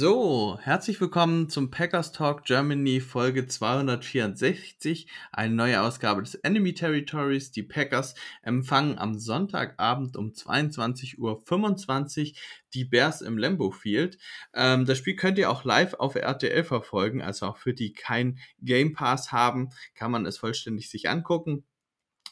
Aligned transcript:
So, 0.00 0.56
herzlich 0.62 1.00
willkommen 1.00 1.48
zum 1.48 1.72
Packers 1.72 2.12
Talk 2.12 2.44
Germany 2.44 3.00
Folge 3.00 3.48
264, 3.48 5.08
eine 5.32 5.54
neue 5.56 5.82
Ausgabe 5.82 6.22
des 6.22 6.36
Enemy 6.36 6.72
Territories. 6.72 7.50
Die 7.50 7.64
Packers 7.64 8.14
empfangen 8.42 8.96
am 8.96 9.18
Sonntagabend 9.18 10.16
um 10.16 10.30
22.25 10.30 11.18
Uhr 11.18 12.38
die 12.74 12.84
Bears 12.84 13.22
im 13.22 13.38
Lambeau 13.38 13.72
Field. 13.72 14.18
Ähm, 14.54 14.84
das 14.84 14.98
Spiel 14.98 15.16
könnt 15.16 15.36
ihr 15.36 15.50
auch 15.50 15.64
live 15.64 15.94
auf 15.94 16.14
RTL 16.14 16.62
verfolgen, 16.62 17.20
also 17.20 17.46
auch 17.46 17.56
für 17.56 17.74
die 17.74 17.92
kein 17.92 18.38
Game 18.60 18.92
Pass 18.92 19.32
haben, 19.32 19.70
kann 19.96 20.12
man 20.12 20.26
es 20.26 20.38
vollständig 20.38 20.90
sich 20.90 21.08
angucken. 21.08 21.64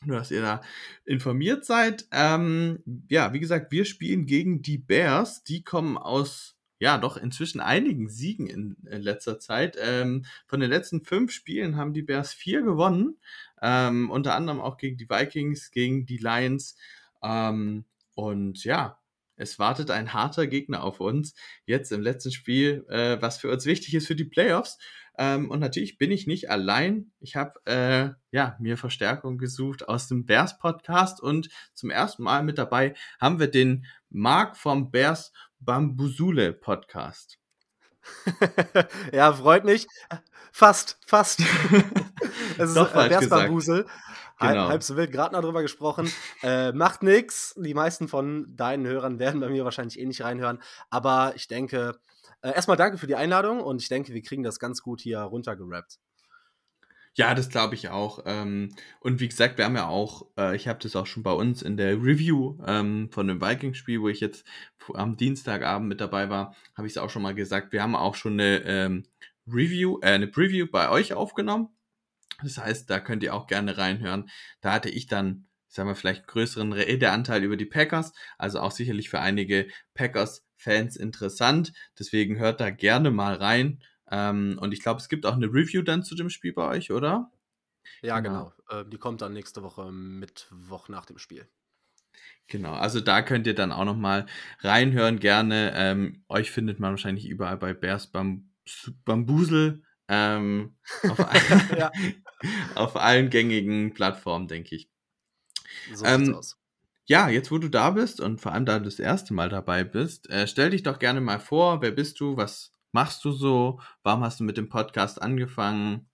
Nur, 0.05 0.19
dass 0.19 0.31
ihr 0.31 0.43
da 0.43 0.61
informiert 1.05 1.65
seid. 1.65 2.07
Ähm, 2.13 2.85
ja, 3.11 3.33
wie 3.33 3.41
gesagt, 3.41 3.73
wir 3.73 3.85
spielen 3.85 4.27
gegen 4.27 4.63
die 4.63 4.79
Bears. 4.79 5.43
Die 5.43 5.65
kommen 5.65 5.99
aus 5.99 6.56
ja, 6.79 6.99
doch 6.99 7.17
inzwischen 7.17 7.61
einigen 7.61 8.09
Siegen 8.09 8.47
in, 8.47 8.77
in 8.91 9.03
letzter 9.03 9.39
Zeit. 9.39 9.77
Ähm, 9.81 10.25
von 10.47 10.61
den 10.61 10.71
letzten 10.71 11.03
fünf 11.03 11.33
Spielen 11.33 11.77
haben 11.77 11.95
die 11.95 12.03
Bears 12.03 12.33
vier 12.33 12.63
gewonnen. 12.63 13.19
Ähm, 13.63 14.11
unter 14.11 14.35
anderem 14.35 14.61
auch 14.61 14.77
gegen 14.77 14.97
die 14.97 15.09
Vikings, 15.09 15.71
gegen 15.71 16.07
die 16.07 16.19
Lions. 16.19 16.77
Ähm, 17.23 17.85
und 18.15 18.65
ja, 18.65 18.99
es 19.37 19.59
wartet 19.59 19.91
ein 19.91 20.13
harter 20.13 20.47
Gegner 20.47 20.83
auf 20.83 21.01
uns. 21.01 21.35
Jetzt 21.67 21.93
im 21.93 22.03
letzten 22.03 22.33
Spiel, 22.33 22.87
äh, 22.89 23.21
was 23.21 23.39
für 23.39 23.51
uns 23.51 23.67
wichtig 23.67 23.95
ist 23.95 24.07
für 24.07 24.17
die 24.17 24.25
Playoffs. 24.25 24.79
Ähm, 25.19 25.51
und 25.51 25.61
natürlich 25.61 25.99
bin 25.99 26.11
ich 26.11 26.27
nicht 26.27 26.51
allein. 26.51 27.13
Ich 27.21 27.37
habe 27.37 27.61
äh, 27.65 28.11
ja, 28.31 28.57
mir 28.61 28.77
Verstärkung 28.77 29.39
gesucht 29.39 29.89
aus 29.89 30.09
dem 30.09 30.27
Bears 30.27 30.59
Podcast 30.59 31.23
und 31.23 31.49
zum 31.75 31.91
ersten 31.91 32.23
Mal 32.23 32.43
mit 32.43 32.59
dabei 32.59 32.95
haben 33.21 33.39
wir 33.39 33.49
den 33.49 33.87
Marc 34.17 34.57
vom 34.57 34.91
Bears 34.91 35.31
Bambusule 35.59 36.55
Podcast. 36.55 37.39
ja, 39.13 39.31
freut 39.35 39.67
mich. 39.67 39.87
Fast, 40.53 40.99
fast. 41.07 41.43
Es 42.59 42.71
ist 42.71 42.77
Doch 42.77 42.93
äh, 42.93 43.11
Bears 43.11 43.25
gesagt. 43.25 43.43
Bambusel. 43.43 43.87
Halb, 44.39 44.53
Genau. 44.55 44.69
halb 44.69 44.83
so 44.83 44.97
wild, 44.97 45.13
gerade 45.13 45.35
noch 45.35 45.43
drüber 45.43 45.61
gesprochen. 45.61 46.11
Äh, 46.43 46.73
macht 46.73 47.03
nix. 47.03 47.55
Die 47.59 47.75
meisten 47.75 48.09
von 48.09 48.57
deinen 48.57 48.87
Hörern 48.87 49.19
werden 49.19 49.43
bei 49.43 49.51
mir 49.51 49.65
wahrscheinlich 49.65 49.99
eh 49.99 50.07
nicht 50.07 50.23
reinhören. 50.25 50.63
Aber 50.89 51.35
ich 51.37 51.47
denke, 51.47 52.01
äh, 52.41 52.55
erstmal 52.55 52.79
danke 52.79 52.97
für 52.97 53.07
die 53.07 53.17
Einladung 53.17 53.61
und 53.61 53.83
ich 53.83 53.91
denke, 53.91 54.15
wir 54.15 54.23
kriegen 54.23 54.43
das 54.43 54.59
ganz 54.59 54.81
gut 54.81 55.03
hier 55.03 55.21
runtergerappt. 55.21 55.99
Ja, 57.19 57.35
das 57.35 57.49
glaube 57.49 57.75
ich 57.75 57.89
auch. 57.89 58.21
Ähm, 58.27 58.75
und 59.01 59.21
wie 59.21 59.29
gesagt, 59.29 59.57
wir 59.57 59.65
haben 59.65 59.75
ja 59.77 59.87
auch, 59.89 60.27
äh, 60.37 60.55
ich 60.55 60.69
habe 60.69 60.79
das 60.83 60.95
auch 60.97 61.07
schon 61.07 61.23
bei 61.23 61.33
uns 61.33 61.63
in 61.63 61.79
der 61.79 61.95
Review 61.95 62.59
ähm, 62.67 63.09
von 63.11 63.27
dem 63.27 63.41
Vikings-Spiel, 63.41 64.03
wo 64.03 64.09
ich 64.11 64.21
jetzt 64.21 64.45
am 64.93 65.17
Dienstagabend 65.17 65.89
mit 65.89 66.01
dabei 66.03 66.29
war, 66.29 66.55
habe 66.77 66.87
ich 66.87 66.93
es 66.93 66.99
auch 66.99 67.09
schon 67.09 67.23
mal 67.23 67.35
gesagt. 67.35 67.73
Wir 67.73 67.83
haben 67.83 67.97
auch 67.97 68.15
schon 68.17 68.35
eine 68.35 68.59
ähm, 68.67 69.07
Review, 69.47 69.99
äh, 70.03 70.09
eine 70.09 70.27
Preview 70.27 70.67
bei 70.71 70.91
euch 70.91 71.15
aufgenommen. 71.15 71.71
Das 72.43 72.59
heißt, 72.59 72.91
da 72.91 73.01
könnt 73.01 73.23
ihr 73.23 73.35
auch 73.35 73.47
gerne 73.47 73.79
reinhören. 73.79 74.29
Da 74.61 74.73
hatte 74.73 74.91
ich 74.91 75.07
dann, 75.07 75.49
sagen 75.69 75.89
wir, 75.89 75.95
vielleicht 75.97 76.27
größeren 76.27 76.73
Redeanteil 76.73 77.45
über 77.45 77.57
die 77.57 77.67
Packers, 77.67 78.13
also 78.39 78.61
auch 78.61 78.73
sicherlich 78.73 79.09
für 79.09 79.21
einige 79.21 79.69
Packers-Fans 79.95 80.97
interessant. 80.97 81.73
Deswegen 81.99 82.39
hört 82.39 82.61
da 82.61 82.71
gerne 82.71 83.11
mal 83.11 83.35
rein. 83.37 83.81
Ähm, 84.11 84.59
und 84.61 84.73
ich 84.73 84.81
glaube, 84.83 85.01
es 85.01 85.09
gibt 85.09 85.27
auch 85.27 85.35
eine 85.35 85.47
Review 85.47 85.83
dann 85.83 86.03
zu 86.05 86.15
dem 86.15 86.31
Spiel 86.31 86.53
bei 86.53 86.69
euch, 86.69 86.91
oder? 86.93 87.33
Ja, 88.03 88.21
Genau. 88.21 88.21
genau. 88.21 88.55
Äh, 88.71 88.87
die 88.87 88.97
kommt 88.99 89.21
dann 89.21 89.33
nächste 89.35 89.63
Woche 89.63 89.93
Mittwoch 89.93 90.89
nach 90.89 91.05
dem 91.05 91.19
Spiel. 91.19 91.47
Genau, 92.49 92.75
also 92.75 93.01
da 93.01 93.23
könnt 93.23 93.47
ihr 93.47 93.55
dann 93.55 93.73
auch 93.73 93.85
noch 93.85 93.97
mal 93.97 94.27
reinhören, 94.61 95.19
gerne. 95.19 95.73
Ähm, 95.75 96.25
euch 96.29 96.51
findet 96.51 96.79
man 96.79 96.93
wahrscheinlich 96.93 97.27
überall 97.29 97.57
bei 97.57 97.75
Bears 97.75 98.07
Bam 98.09 98.51
Bambusel 99.05 99.83
ähm, 100.09 100.77
auf, 101.07 101.19
Ja. 101.77 101.91
auf 102.75 102.97
allen 102.97 103.31
gängigen 103.31 103.95
Plattformen, 103.95 104.49
denke 104.49 104.77
ich. 104.77 104.89
So 105.93 106.07
Ähm, 106.07 106.25
sieht's 106.25 106.31
aus. 106.31 106.57
Ja, 107.09 107.29
jetzt 107.29 107.51
wo 107.53 107.59
du 107.59 107.69
da 107.71 107.91
bist 107.91 108.21
und 108.21 108.41
vor 108.41 108.53
allem 108.53 108.67
da 108.67 108.79
du 108.79 108.87
das 108.87 108.99
erste 109.01 109.35
Mal 109.35 109.49
dabei 109.49 109.85
bist, 109.85 110.31
äh, 110.31 110.47
stell 110.49 110.71
dich 110.71 110.83
doch 110.85 110.99
gerne 110.99 111.21
mal 111.21 111.41
vor, 111.41 111.83
wer 111.83 111.93
bist 111.93 112.21
du, 112.21 112.37
was 112.37 112.73
machst 112.97 113.27
du 113.27 113.31
so, 113.31 113.79
warum 114.03 114.25
hast 114.25 114.41
du 114.41 114.45
mit 114.45 114.57
dem 114.57 114.71
Podcast 114.71 115.21
angefangen, 115.21 116.09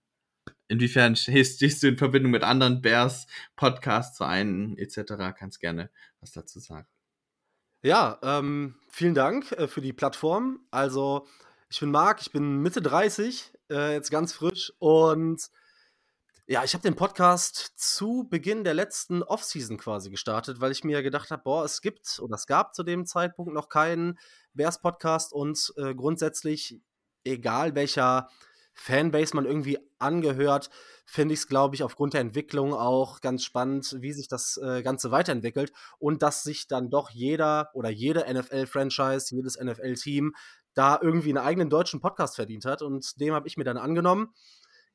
inwiefern 0.67 1.15
stehst, 1.17 1.81
du 1.81 1.87
in 1.87 1.97
Verbindung 1.97 2.33
mit 2.33 2.43
anderen 2.43 2.83
Bears, 2.83 3.29
Podcast-Vereinen 3.55 4.77
etc., 4.79 5.33
kannst 5.39 5.61
gerne 5.61 5.91
was 6.19 6.33
dazu 6.33 6.59
sagen. 6.59 6.89
Ja, 7.85 8.19
ähm, 8.23 8.81
vielen 8.89 9.15
Dank 9.15 9.53
äh, 9.53 9.69
für 9.69 9.81
die 9.81 9.93
Plattform. 9.93 10.67
Also, 10.73 11.29
ich 11.71 11.79
bin 11.79 11.93
Marc, 11.93 12.21
ich 12.21 12.33
bin 12.33 12.59
Mitte 12.59 12.83
30, 12.83 13.53
äh, 13.71 13.93
jetzt 13.93 14.11
ganz 14.11 14.33
frisch. 14.33 14.73
Und 14.81 15.51
ja, 16.49 16.65
ich 16.65 16.75
habe 16.75 16.83
den 16.83 16.97
Podcast 16.97 17.75
zu 17.77 18.27
Beginn 18.29 18.65
der 18.65 18.75
letzten 18.75 19.23
Offseason 19.23 19.79
quasi 19.79 20.11
gestartet, 20.11 20.61
weil 20.61 20.73
ich 20.73 20.83
mir 20.83 21.05
gedacht 21.05 21.31
habe, 21.31 21.45
boah, 21.45 21.65
es 21.65 21.81
gibt 21.81 22.19
oder 22.19 22.35
es 22.35 22.47
gab 22.47 22.75
zu 22.75 22.83
dem 22.83 23.07
Zeitpunkt 23.07 23.55
noch 23.55 23.69
keinen 23.69 24.19
Bears-Podcast 24.55 25.33
und 25.33 25.73
äh, 25.77 25.95
grundsätzlich, 25.95 26.81
egal 27.25 27.75
welcher 27.75 28.29
Fanbase 28.75 29.37
man 29.37 29.45
irgendwie 29.45 29.79
angehört, 29.99 30.71
finde 31.05 31.35
ich 31.35 31.41
es, 31.41 31.49
glaube 31.49 31.75
ich, 31.75 31.83
aufgrund 31.83 32.15
der 32.15 32.21
Entwicklung 32.23 32.73
auch 32.73 33.21
ganz 33.21 33.45
spannend, 33.45 33.97
wie 34.01 34.13
sich 34.13 34.29
das 34.29 34.59
äh, 34.63 34.83
Ganze 34.83 35.11
weiterentwickelt 35.11 35.73
und 35.99 36.23
dass 36.23 36.43
sich 36.43 36.69
dann 36.69 36.91
doch 36.91 37.11
jeder 37.11 37.71
oder 37.75 37.91
jede 37.91 38.21
NFL-Franchise, 38.33 39.35
jedes 39.35 39.61
NFL-Team 39.61 40.35
da 40.75 40.99
irgendwie 41.01 41.31
einen 41.31 41.47
eigenen 41.47 41.71
deutschen 41.71 42.01
Podcast 42.01 42.37
verdient 42.37 42.65
hat. 42.65 42.83
Und 42.83 43.21
dem 43.21 43.35
habe 43.35 43.47
ich 43.47 43.57
mir 43.57 43.65
dann 43.65 43.77
angenommen. 43.77 44.33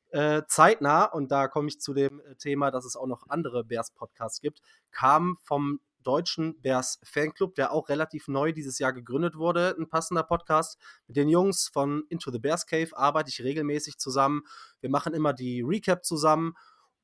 Äh, 0.09 0.43
zeitnah, 0.47 1.05
und 1.05 1.31
da 1.31 1.47
komme 1.47 1.67
ich 1.67 1.81
zu 1.81 1.93
dem 1.93 2.21
äh, 2.21 2.35
Thema, 2.35 2.71
dass 2.71 2.85
es 2.85 2.95
auch 2.95 3.07
noch 3.07 3.27
andere 3.27 3.65
Bears-Podcasts 3.65 4.39
gibt, 4.39 4.61
kam 4.91 5.37
vom 5.43 5.81
deutschen 6.03 6.61
Bears 6.61 6.99
Fanclub, 7.03 7.55
der 7.55 7.71
auch 7.71 7.89
relativ 7.89 8.27
neu 8.27 8.51
dieses 8.51 8.79
Jahr 8.79 8.93
gegründet 8.93 9.35
wurde, 9.35 9.75
ein 9.77 9.89
passender 9.89 10.23
Podcast. 10.23 10.77
Mit 11.07 11.17
den 11.17 11.29
Jungs 11.29 11.69
von 11.71 12.03
Into 12.09 12.31
the 12.31 12.39
Bears 12.39 12.65
Cave 12.65 12.89
arbeite 12.95 13.29
ich 13.29 13.43
regelmäßig 13.43 13.97
zusammen. 13.97 14.43
Wir 14.81 14.89
machen 14.89 15.13
immer 15.13 15.33
die 15.33 15.61
Recap 15.61 16.05
zusammen 16.05 16.53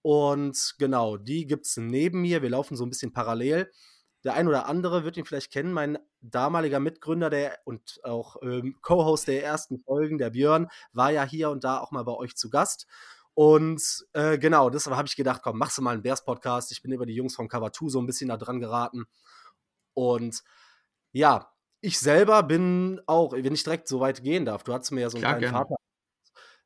und 0.02 0.76
genau, 0.78 1.18
die 1.18 1.48
gibt 1.48 1.66
es 1.66 1.78
neben 1.78 2.22
mir. 2.22 2.42
Wir 2.42 2.50
laufen 2.50 2.76
so 2.76 2.86
ein 2.86 2.90
bisschen 2.90 3.14
parallel. 3.14 3.72
Der 4.24 4.36
ein 4.36 4.48
oder 4.48 4.68
andere 4.68 5.04
wird 5.04 5.18
ihn 5.18 5.26
vielleicht 5.26 5.52
kennen, 5.52 5.74
mein 5.74 5.98
damaliger 6.22 6.80
Mitgründer 6.80 7.30
der, 7.30 7.60
und 7.66 8.00
auch 8.04 8.38
ähm, 8.42 8.78
Co-Host 8.82 9.28
der 9.28 9.44
ersten 9.44 9.80
Folgen, 9.80 10.18
der 10.18 10.30
Björn, 10.30 10.70
war 10.94 11.12
ja 11.12 11.24
hier 11.24 11.50
und 11.50 11.64
da 11.64 11.80
auch 11.80 11.92
mal 11.92 12.04
bei 12.04 12.14
euch 12.14 12.36
zu 12.36 12.50
Gast. 12.50 12.88
Und 13.36 14.06
äh, 14.14 14.38
genau, 14.38 14.70
deshalb 14.70 14.96
habe 14.96 15.08
ich 15.08 15.16
gedacht, 15.16 15.42
komm, 15.44 15.58
machst 15.58 15.78
du 15.78 15.82
mal 15.82 15.92
einen 15.92 16.04
Bears-Podcast. 16.04 16.72
Ich 16.72 16.82
bin 16.82 16.92
über 16.92 17.06
die 17.06 17.16
Jungs 17.16 17.36
vom 17.36 17.48
Cover 17.48 17.72
2 17.72 17.90
so 17.90 18.00
ein 18.00 18.06
bisschen 18.06 18.30
da 18.30 18.38
dran 18.38 18.60
geraten. 18.60 19.06
Und 19.94 20.44
ja, 21.12 21.52
ich 21.82 22.00
selber 22.00 22.44
bin 22.44 23.02
auch, 23.08 23.34
wenn 23.34 23.54
ich 23.54 23.64
direkt 23.64 23.88
so 23.88 24.00
weit 24.00 24.24
gehen 24.24 24.46
darf, 24.46 24.64
du 24.64 24.74
hattest 24.74 24.92
mir 24.92 25.02
ja 25.02 25.10
so 25.10 25.18
einen 25.18 25.24
Klar, 25.24 25.38
kleinen 25.38 25.52
gerne. 25.54 25.66
Vater 25.66 25.76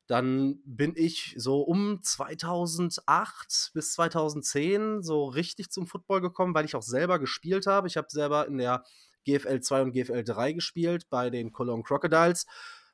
dann 0.08 0.62
bin 0.64 0.94
ich 0.96 1.34
so 1.36 1.60
um 1.60 2.02
2008 2.02 3.72
bis 3.74 3.92
2010 3.92 5.02
so 5.02 5.26
richtig 5.26 5.70
zum 5.70 5.86
Football 5.86 6.22
gekommen, 6.22 6.54
weil 6.54 6.64
ich 6.64 6.74
auch 6.74 6.82
selber 6.82 7.18
gespielt 7.18 7.66
habe. 7.66 7.88
Ich 7.88 7.98
habe 7.98 8.06
selber 8.08 8.46
in 8.46 8.56
der 8.56 8.84
GFL 9.26 9.60
2 9.60 9.82
und 9.82 9.92
GFL 9.92 10.24
3 10.24 10.52
gespielt 10.54 11.10
bei 11.10 11.28
den 11.28 11.52
Cologne 11.52 11.82
Crocodiles 11.82 12.46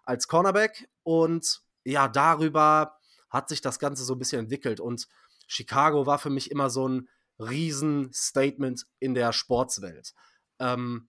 als 0.03 0.27
Cornerback 0.27 0.88
und 1.05 1.61
ja, 1.85 2.09
darüber 2.09 2.99
hat 3.35 3.49
sich 3.49 3.61
das 3.61 3.79
Ganze 3.79 4.05
so 4.05 4.15
ein 4.15 4.19
bisschen 4.19 4.39
entwickelt 4.39 4.81
und 4.81 5.09
Chicago 5.47 6.07
war 6.07 6.19
für 6.19 6.31
mich 6.31 6.51
immer 6.51 6.71
so 6.71 6.89
ein 6.89 7.09
Riesen-Statement 7.39 8.87
in 9.01 9.15
der 9.15 9.33
Sportswelt. 9.33 10.15
Ähm, 10.61 11.09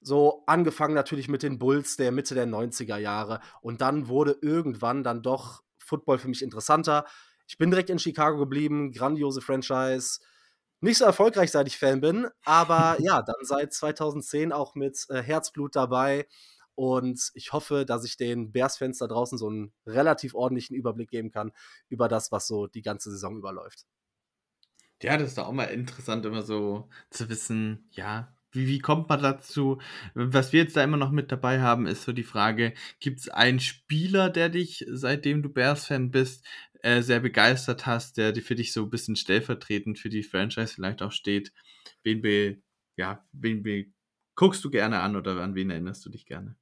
so 0.00 0.44
angefangen 0.46 0.94
natürlich 0.94 1.28
mit 1.28 1.42
den 1.42 1.58
Bulls 1.58 1.96
der 1.96 2.12
Mitte 2.12 2.34
der 2.34 2.46
90er 2.46 2.98
Jahre 2.98 3.40
und 3.62 3.80
dann 3.80 4.08
wurde 4.08 4.36
irgendwann 4.42 5.02
dann 5.02 5.22
doch 5.22 5.62
Football 5.78 6.18
für 6.18 6.28
mich 6.28 6.42
interessanter. 6.42 7.06
Ich 7.48 7.56
bin 7.56 7.70
direkt 7.70 7.90
in 7.90 7.98
Chicago 7.98 8.38
geblieben, 8.38 8.92
grandiose 8.92 9.40
Franchise. 9.40 10.20
Nicht 10.80 10.98
so 10.98 11.06
erfolgreich, 11.06 11.50
seit 11.50 11.66
ich 11.66 11.78
Fan 11.78 12.02
bin, 12.02 12.28
aber 12.44 12.96
ja, 13.00 13.22
dann 13.22 13.42
seit 13.42 13.72
2010 13.72 14.52
auch 14.52 14.74
mit 14.74 15.06
äh, 15.08 15.22
Herzblut 15.22 15.74
dabei 15.74 16.26
Und 16.74 17.30
ich 17.34 17.52
hoffe, 17.52 17.84
dass 17.86 18.04
ich 18.04 18.16
den 18.16 18.52
Bears-Fans 18.52 18.98
da 18.98 19.06
draußen 19.06 19.38
so 19.38 19.48
einen 19.48 19.72
relativ 19.86 20.34
ordentlichen 20.34 20.76
Überblick 20.76 21.10
geben 21.10 21.30
kann 21.30 21.52
über 21.88 22.08
das, 22.08 22.32
was 22.32 22.46
so 22.46 22.66
die 22.66 22.82
ganze 22.82 23.10
Saison 23.10 23.36
überläuft. 23.36 23.86
Ja, 25.02 25.16
das 25.18 25.32
ist 25.32 25.38
auch 25.38 25.52
mal 25.52 25.64
interessant, 25.64 26.24
immer 26.24 26.42
so 26.42 26.88
zu 27.10 27.28
wissen, 27.28 27.88
ja, 27.92 28.34
wie, 28.52 28.68
wie 28.68 28.78
kommt 28.78 29.08
man 29.08 29.20
dazu? 29.22 29.80
Was 30.14 30.52
wir 30.52 30.62
jetzt 30.62 30.76
da 30.76 30.84
immer 30.84 30.96
noch 30.96 31.10
mit 31.10 31.30
dabei 31.32 31.60
haben, 31.60 31.86
ist 31.86 32.04
so 32.04 32.12
die 32.12 32.22
Frage, 32.22 32.72
gibt 33.00 33.20
es 33.20 33.28
einen 33.28 33.60
Spieler, 33.60 34.30
der 34.30 34.48
dich, 34.48 34.84
seitdem 34.88 35.42
du 35.42 35.48
Bears-Fan 35.50 36.10
bist, 36.10 36.46
äh, 36.82 37.02
sehr 37.02 37.20
begeistert 37.20 37.86
hast, 37.86 38.16
der 38.16 38.34
für 38.36 38.54
dich 38.54 38.72
so 38.72 38.84
ein 38.84 38.90
bisschen 38.90 39.16
stellvertretend 39.16 39.98
für 39.98 40.08
die 40.08 40.22
Franchise 40.22 40.74
vielleicht 40.74 41.02
auch 41.02 41.12
steht? 41.12 41.52
Wen, 42.04 42.22
be, 42.22 42.62
ja, 42.96 43.26
wen 43.32 43.62
be, 43.62 43.86
guckst 44.36 44.64
du 44.64 44.70
gerne 44.70 45.00
an 45.00 45.16
oder 45.16 45.40
an 45.40 45.54
wen 45.54 45.70
erinnerst 45.70 46.04
du 46.06 46.10
dich 46.10 46.24
gerne? 46.26 46.56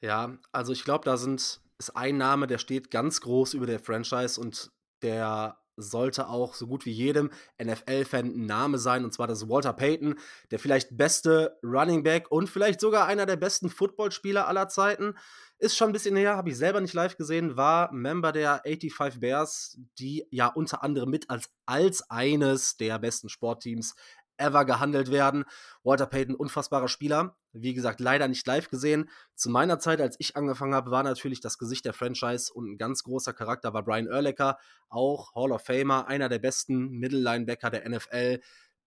Ja, 0.00 0.38
also 0.52 0.72
ich 0.72 0.84
glaube, 0.84 1.04
da 1.04 1.16
sind, 1.16 1.60
ist 1.78 1.96
ein 1.96 2.16
Name, 2.16 2.46
der 2.46 2.58
steht 2.58 2.90
ganz 2.90 3.20
groß 3.20 3.54
über 3.54 3.66
der 3.66 3.80
Franchise 3.80 4.40
und 4.40 4.70
der 5.02 5.58
sollte 5.76 6.28
auch 6.28 6.54
so 6.54 6.66
gut 6.66 6.84
wie 6.86 6.92
jedem 6.92 7.30
NFL-Fan 7.62 8.26
ein 8.26 8.46
Name 8.46 8.78
sein, 8.78 9.04
und 9.04 9.12
zwar 9.12 9.26
das 9.26 9.48
Walter 9.48 9.72
Payton, 9.72 10.18
der 10.50 10.58
vielleicht 10.58 10.96
beste 10.96 11.58
Running 11.62 12.02
Back 12.02 12.30
und 12.30 12.48
vielleicht 12.48 12.80
sogar 12.80 13.06
einer 13.06 13.26
der 13.26 13.36
besten 13.36 13.70
Footballspieler 13.70 14.46
aller 14.46 14.68
Zeiten. 14.68 15.14
Ist 15.58 15.76
schon 15.76 15.90
ein 15.90 15.92
bisschen 15.92 16.16
her, 16.16 16.36
habe 16.36 16.50
ich 16.50 16.56
selber 16.56 16.80
nicht 16.80 16.94
live 16.94 17.16
gesehen, 17.16 17.56
war 17.56 17.92
Member 17.92 18.32
der 18.32 18.62
85 18.64 19.20
Bears, 19.20 19.78
die 19.98 20.26
ja 20.30 20.46
unter 20.46 20.82
anderem 20.82 21.10
mit 21.10 21.28
als, 21.28 21.50
als 21.66 22.10
eines 22.10 22.76
der 22.78 22.98
besten 22.98 23.28
Sportteams 23.28 23.94
ever 24.40 24.64
gehandelt 24.64 25.10
werden. 25.10 25.44
Walter 25.84 26.06
Payton, 26.06 26.34
unfassbarer 26.34 26.88
Spieler. 26.88 27.36
Wie 27.52 27.74
gesagt, 27.74 28.00
leider 28.00 28.26
nicht 28.28 28.46
live 28.46 28.68
gesehen. 28.68 29.08
Zu 29.34 29.50
meiner 29.50 29.78
Zeit, 29.78 30.00
als 30.00 30.16
ich 30.18 30.36
angefangen 30.36 30.74
habe, 30.74 30.90
war 30.90 31.02
natürlich 31.02 31.40
das 31.40 31.58
Gesicht 31.58 31.84
der 31.84 31.92
Franchise 31.92 32.52
und 32.52 32.72
ein 32.72 32.78
ganz 32.78 33.02
großer 33.02 33.32
Charakter 33.32 33.72
war 33.74 33.84
Brian 33.84 34.08
Urlacher, 34.08 34.58
auch 34.88 35.34
Hall 35.34 35.52
of 35.52 35.62
Famer, 35.62 36.08
einer 36.08 36.28
der 36.28 36.38
besten 36.38 36.90
Mittellinebacker 36.90 37.70
der 37.70 37.88
NFL. 37.88 38.40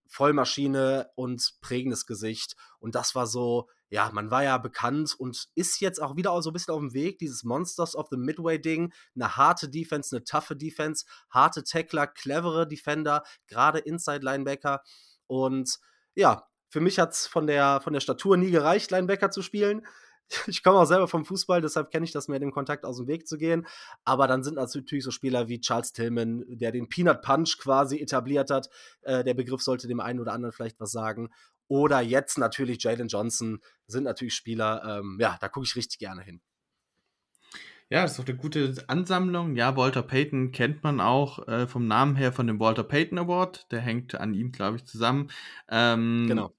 Vollmaschine 0.07 1.09
und 1.15 1.55
prägendes 1.61 2.05
Gesicht. 2.05 2.55
Und 2.79 2.93
das 2.95 3.15
war 3.15 3.25
so, 3.25 3.67
ja, 3.89 4.11
man 4.13 4.31
war 4.31 4.43
ja 4.43 4.57
bekannt 4.57 5.15
und 5.17 5.49
ist 5.55 5.79
jetzt 5.79 6.01
auch 6.01 6.15
wieder 6.15 6.39
so 6.41 6.49
ein 6.51 6.53
bisschen 6.53 6.73
auf 6.73 6.79
dem 6.79 6.93
Weg, 6.93 7.17
dieses 7.17 7.43
Monsters 7.43 7.95
of 7.95 8.07
the 8.11 8.17
Midway-Ding. 8.17 8.93
Eine 9.15 9.37
harte 9.37 9.69
Defense, 9.69 10.15
eine 10.15 10.23
taffe 10.23 10.55
Defense, 10.55 11.05
harte 11.29 11.63
Tackler, 11.63 12.07
clevere 12.07 12.67
Defender, 12.67 13.23
gerade 13.47 13.79
Inside-Linebacker. 13.79 14.81
Und 15.27 15.79
ja, 16.15 16.47
für 16.69 16.81
mich 16.81 16.99
hat 16.99 17.11
es 17.11 17.27
von 17.27 17.47
der, 17.47 17.81
von 17.81 17.93
der 17.93 17.99
Statur 17.99 18.37
nie 18.37 18.51
gereicht, 18.51 18.91
Linebacker 18.91 19.31
zu 19.31 19.41
spielen. 19.41 19.85
Ich 20.47 20.63
komme 20.63 20.79
auch 20.79 20.85
selber 20.85 21.07
vom 21.07 21.25
Fußball, 21.25 21.61
deshalb 21.61 21.91
kenne 21.91 22.05
ich 22.05 22.11
das 22.11 22.27
mehr, 22.27 22.39
dem 22.39 22.53
Kontakt 22.53 22.85
aus 22.85 22.97
dem 22.97 23.07
Weg 23.07 23.27
zu 23.27 23.37
gehen. 23.37 23.67
Aber 24.05 24.25
dann 24.25 24.41
sind 24.41 24.55
natürlich 24.55 25.03
so 25.03 25.11
Spieler 25.11 25.49
wie 25.49 25.59
Charles 25.59 25.91
Tillman, 25.91 26.45
der 26.47 26.71
den 26.71 26.87
Peanut 26.87 27.21
Punch 27.21 27.57
quasi 27.59 27.99
etabliert 27.99 28.49
hat. 28.49 28.69
Äh, 29.01 29.23
der 29.23 29.33
Begriff 29.33 29.61
sollte 29.61 29.87
dem 29.87 29.99
einen 29.99 30.21
oder 30.21 30.31
anderen 30.31 30.53
vielleicht 30.53 30.79
was 30.79 30.91
sagen. 30.91 31.29
Oder 31.67 32.01
jetzt 32.01 32.37
natürlich 32.37 32.81
Jalen 32.81 33.09
Johnson 33.09 33.59
sind 33.85 34.05
natürlich 34.05 34.33
Spieler, 34.33 34.99
ähm, 34.99 35.17
ja, 35.19 35.37
da 35.39 35.49
gucke 35.49 35.65
ich 35.65 35.75
richtig 35.75 35.99
gerne 35.99 36.23
hin. 36.23 36.41
Ja, 37.93 38.01
das 38.01 38.13
ist 38.13 38.17
doch 38.17 38.27
eine 38.27 38.37
gute 38.37 38.73
Ansammlung. 38.87 39.55
Ja, 39.55 39.77
Walter 39.77 40.01
Payton 40.01 40.51
kennt 40.51 40.81
man 40.81 40.99
auch 40.99 41.47
äh, 41.47 41.67
vom 41.67 41.85
Namen 41.85 42.15
her 42.15 42.33
von 42.33 42.47
dem 42.47 42.59
Walter 42.59 42.83
Payton 42.83 43.19
Award. 43.19 43.71
Der 43.71 43.81
hängt 43.81 44.15
an 44.15 44.33
ihm, 44.33 44.51
glaube 44.51 44.77
ich, 44.77 44.85
zusammen. 44.85 45.29
Ähm, 45.69 46.25
genau. 46.27 46.51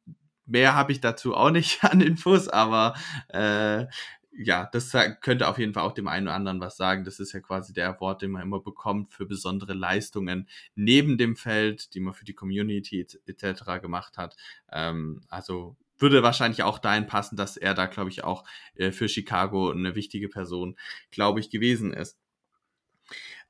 Mehr 0.47 0.77
habe 0.77 0.93
ich 0.93 1.01
dazu 1.01 1.35
auch 1.35 1.51
nicht 1.51 1.83
an 1.83 2.01
Infos, 2.01 2.47
aber 2.47 2.95
äh, 3.31 3.87
ja, 4.31 4.69
das 4.71 4.93
könnte 5.23 5.49
auf 5.49 5.59
jeden 5.59 5.75
Fall 5.75 5.83
auch 5.83 5.95
dem 5.95 6.07
einen 6.07 6.29
oder 6.29 6.37
anderen 6.37 6.61
was 6.61 6.77
sagen. 6.77 7.03
Das 7.03 7.19
ist 7.19 7.33
ja 7.33 7.41
quasi 7.41 7.73
der 7.73 7.89
Award, 7.89 8.23
den 8.23 8.31
man 8.31 8.43
immer 8.43 8.61
bekommt 8.61 9.13
für 9.13 9.27
besondere 9.27 9.75
Leistungen 9.75 10.49
neben 10.77 11.19
dem 11.19 11.35
Feld, 11.35 11.95
die 11.95 12.01
man 12.01 12.15
für 12.15 12.25
die 12.25 12.35
Community 12.35 13.05
etc. 13.27 13.81
gemacht 13.83 14.19
hat. 14.19 14.37
Ähm, 14.71 15.21
also 15.31 15.77
würde 15.99 16.23
wahrscheinlich 16.23 16.62
auch 16.62 16.79
dahin 16.79 17.06
passen, 17.06 17.37
dass 17.37 17.56
er 17.56 17.75
da, 17.75 17.87
glaube 17.87 18.11
ich, 18.11 18.25
auch 18.25 18.44
äh, 18.75 18.91
für 18.93 19.08
Chicago 19.08 19.70
eine 19.70 19.94
wichtige 19.94 20.29
Person, 20.29 20.76
glaube 21.11 21.41
ich, 21.41 21.50
gewesen 21.50 21.93
ist. 21.93 22.19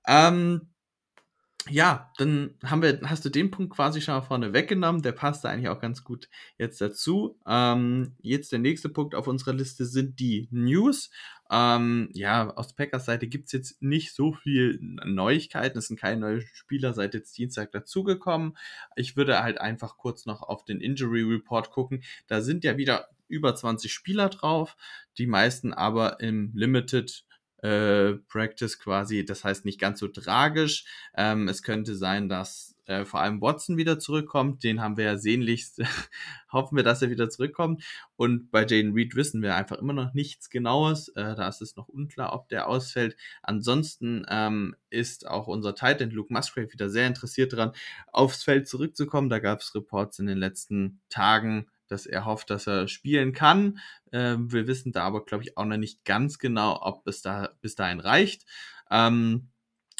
Ähm, 0.06 0.68
ja, 1.70 2.12
dann 2.18 2.58
haben 2.62 2.82
wir, 2.82 3.00
hast 3.04 3.24
du 3.24 3.30
den 3.30 3.50
Punkt 3.50 3.74
quasi 3.74 4.02
schon 4.02 4.14
mal 4.14 4.20
vorne 4.20 4.52
weggenommen. 4.52 5.00
Der 5.00 5.12
passt 5.12 5.44
da 5.44 5.48
eigentlich 5.48 5.70
auch 5.70 5.80
ganz 5.80 6.04
gut 6.04 6.28
jetzt 6.58 6.80
dazu. 6.80 7.38
Ähm, 7.46 8.16
jetzt 8.20 8.52
der 8.52 8.58
nächste 8.58 8.90
Punkt 8.90 9.14
auf 9.14 9.26
unserer 9.26 9.54
Liste 9.54 9.86
sind 9.86 10.20
die 10.20 10.46
News. 10.50 11.10
Ähm, 11.50 12.08
ja, 12.12 12.50
aus 12.50 12.74
Packers 12.74 13.04
Seite 13.04 13.28
gibt 13.28 13.46
es 13.46 13.52
jetzt 13.52 13.82
nicht 13.82 14.14
so 14.14 14.32
viel 14.32 14.78
Neuigkeiten. 14.80 15.78
Es 15.78 15.88
sind 15.88 16.00
keine 16.00 16.20
neuen 16.20 16.44
Spieler 16.52 16.92
seit 16.94 17.14
jetzt 17.14 17.36
Dienstag 17.36 17.72
dazugekommen. 17.72 18.56
Ich 18.96 19.16
würde 19.16 19.42
halt 19.42 19.60
einfach 19.60 19.96
kurz 19.98 20.26
noch 20.26 20.42
auf 20.42 20.64
den 20.64 20.80
Injury 20.80 21.22
Report 21.22 21.70
gucken. 21.70 22.02
Da 22.26 22.40
sind 22.40 22.64
ja 22.64 22.76
wieder 22.76 23.08
über 23.28 23.54
20 23.54 23.92
Spieler 23.92 24.28
drauf, 24.28 24.76
die 25.18 25.26
meisten 25.26 25.72
aber 25.72 26.20
im 26.20 26.52
Limited 26.54 27.24
äh, 27.62 28.14
Practice 28.28 28.78
quasi. 28.78 29.24
Das 29.24 29.44
heißt 29.44 29.64
nicht 29.64 29.80
ganz 29.80 30.00
so 30.00 30.08
tragisch. 30.08 30.84
Ähm, 31.16 31.48
es 31.48 31.62
könnte 31.62 31.96
sein, 31.96 32.28
dass 32.28 32.73
äh, 32.86 33.04
vor 33.04 33.20
allem 33.20 33.40
Watson 33.40 33.76
wieder 33.76 33.98
zurückkommt. 33.98 34.62
Den 34.62 34.80
haben 34.80 34.96
wir 34.96 35.04
ja 35.04 35.16
sehnlichst. 35.16 35.82
hoffen 36.52 36.76
wir, 36.76 36.84
dass 36.84 37.02
er 37.02 37.10
wieder 37.10 37.28
zurückkommt. 37.30 37.84
Und 38.16 38.50
bei 38.50 38.60
Jaden 38.60 38.92
Reed 38.92 39.14
wissen 39.16 39.42
wir 39.42 39.56
einfach 39.56 39.78
immer 39.78 39.92
noch 39.92 40.14
nichts 40.14 40.50
Genaues. 40.50 41.08
Äh, 41.08 41.34
da 41.34 41.48
ist 41.48 41.62
es 41.62 41.76
noch 41.76 41.88
unklar, 41.88 42.32
ob 42.32 42.48
der 42.48 42.68
ausfällt. 42.68 43.16
Ansonsten 43.42 44.24
ähm, 44.28 44.76
ist 44.90 45.26
auch 45.26 45.46
unser 45.46 45.74
Titan 45.74 46.10
Luke 46.10 46.32
Musgrave 46.32 46.72
wieder 46.72 46.88
sehr 46.88 47.06
interessiert 47.06 47.52
daran, 47.52 47.72
aufs 48.12 48.44
Feld 48.44 48.68
zurückzukommen. 48.68 49.28
Da 49.28 49.38
gab 49.38 49.60
es 49.60 49.74
Reports 49.74 50.18
in 50.18 50.26
den 50.26 50.38
letzten 50.38 51.00
Tagen, 51.08 51.68
dass 51.88 52.06
er 52.06 52.24
hofft, 52.24 52.50
dass 52.50 52.66
er 52.66 52.88
spielen 52.88 53.32
kann. 53.32 53.78
Ähm, 54.12 54.52
wir 54.52 54.66
wissen 54.66 54.92
da 54.92 55.04
aber, 55.04 55.24
glaube 55.24 55.44
ich, 55.44 55.56
auch 55.56 55.64
noch 55.64 55.76
nicht 55.76 56.04
ganz 56.04 56.38
genau, 56.38 56.80
ob 56.82 57.06
es 57.06 57.22
da 57.22 57.50
bis 57.60 57.74
dahin 57.74 58.00
reicht. 58.00 58.46
Ähm, 58.90 59.48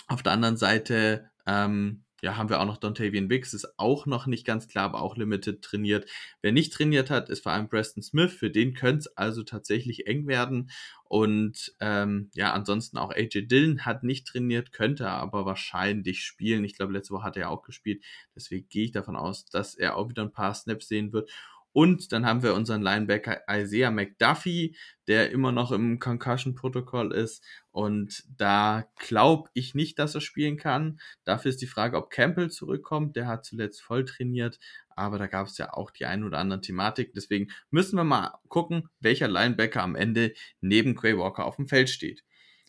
auf 0.07 0.23
der 0.23 0.33
anderen 0.33 0.57
Seite 0.57 1.31
ähm, 1.47 2.04
ja, 2.25 2.38
haben 2.38 2.49
wir 2.49 2.59
auch 2.59 2.65
noch 2.65 2.79
Dontavian 2.79 3.29
Wicks, 3.29 3.53
ist 3.53 3.79
auch 3.79 4.06
noch 4.06 4.26
nicht 4.26 4.47
ganz 4.47 4.67
klar, 4.67 4.87
aber 4.87 5.03
auch 5.03 5.19
limited 5.19 5.61
trainiert. 5.61 6.09
Wer 6.41 6.53
nicht 6.53 6.73
trainiert 6.73 7.11
hat, 7.11 7.29
ist 7.29 7.43
vor 7.43 7.53
allem 7.53 7.69
Preston 7.69 8.03
Smith. 8.03 8.32
Für 8.32 8.49
den 8.49 8.73
könnte 8.73 9.00
es 9.00 9.17
also 9.19 9.43
tatsächlich 9.43 10.06
eng 10.06 10.26
werden. 10.26 10.71
Und 11.05 11.75
ähm, 11.81 12.31
ja, 12.33 12.54
ansonsten 12.54 12.97
auch 12.97 13.11
AJ 13.11 13.49
Dillon 13.49 13.85
hat 13.85 14.04
nicht 14.04 14.26
trainiert, 14.26 14.73
könnte 14.73 15.11
aber 15.11 15.45
wahrscheinlich 15.45 16.25
spielen. 16.25 16.64
Ich 16.64 16.76
glaube, 16.76 16.95
letzte 16.95 17.12
Woche 17.12 17.25
hat 17.25 17.37
er 17.37 17.50
auch 17.50 17.62
gespielt. 17.62 18.02
Deswegen 18.35 18.71
gehe 18.71 18.87
ich 18.87 18.93
davon 18.93 19.16
aus, 19.16 19.45
dass 19.45 19.75
er 19.75 19.95
auch 19.95 20.09
wieder 20.09 20.23
ein 20.23 20.33
paar 20.33 20.54
Snaps 20.54 20.88
sehen 20.88 21.12
wird. 21.12 21.31
Und 21.75 22.12
dann 22.12 22.25
haben 22.25 22.45
wir 22.45 22.54
unseren 22.54 22.83
Linebacker 22.83 23.43
Isaiah 23.50 23.90
McDuffie, 23.90 24.76
der 25.09 25.33
immer 25.33 25.50
noch 25.50 25.73
im 25.73 25.99
Concussion-Protokoll 25.99 27.12
ist. 27.12 27.45
Und 27.73 28.23
da 28.37 28.85
glaube 28.97 29.50
ich 29.54 29.75
nicht, 29.75 29.99
dass 29.99 30.14
er 30.14 30.21
spielen 30.21 30.57
kann. 30.57 31.00
Dafür 31.25 31.49
ist 31.49 31.61
die 31.61 31.66
Frage, 31.66 31.97
ob 31.97 32.11
Campbell 32.11 32.49
zurückkommt. 32.49 33.16
Der 33.16 33.26
hat 33.26 33.45
zuletzt 33.45 33.83
voll 33.83 34.04
trainiert, 34.04 34.61
aber 34.90 35.19
da 35.19 35.26
gab 35.26 35.49
es 35.49 35.59
ja 35.59 35.75
auch 35.75 35.90
die 35.90 36.07
ein 36.07 36.23
oder 36.23 36.38
anderen 36.38 36.62
Thematik. 36.62 37.12
Deswegen 37.12 37.49
müssen 37.73 37.97
wir 37.97 38.04
mal 38.04 38.38
gucken, 38.47 38.88
welcher 39.00 39.26
Linebacker 39.26 39.83
am 39.83 39.97
Ende 39.97 40.33
neben 40.61 40.95
Quay 40.95 41.19
Walker 41.19 41.45
auf 41.45 41.57
dem 41.57 41.66
Feld 41.66 41.90
steht. 41.90 42.23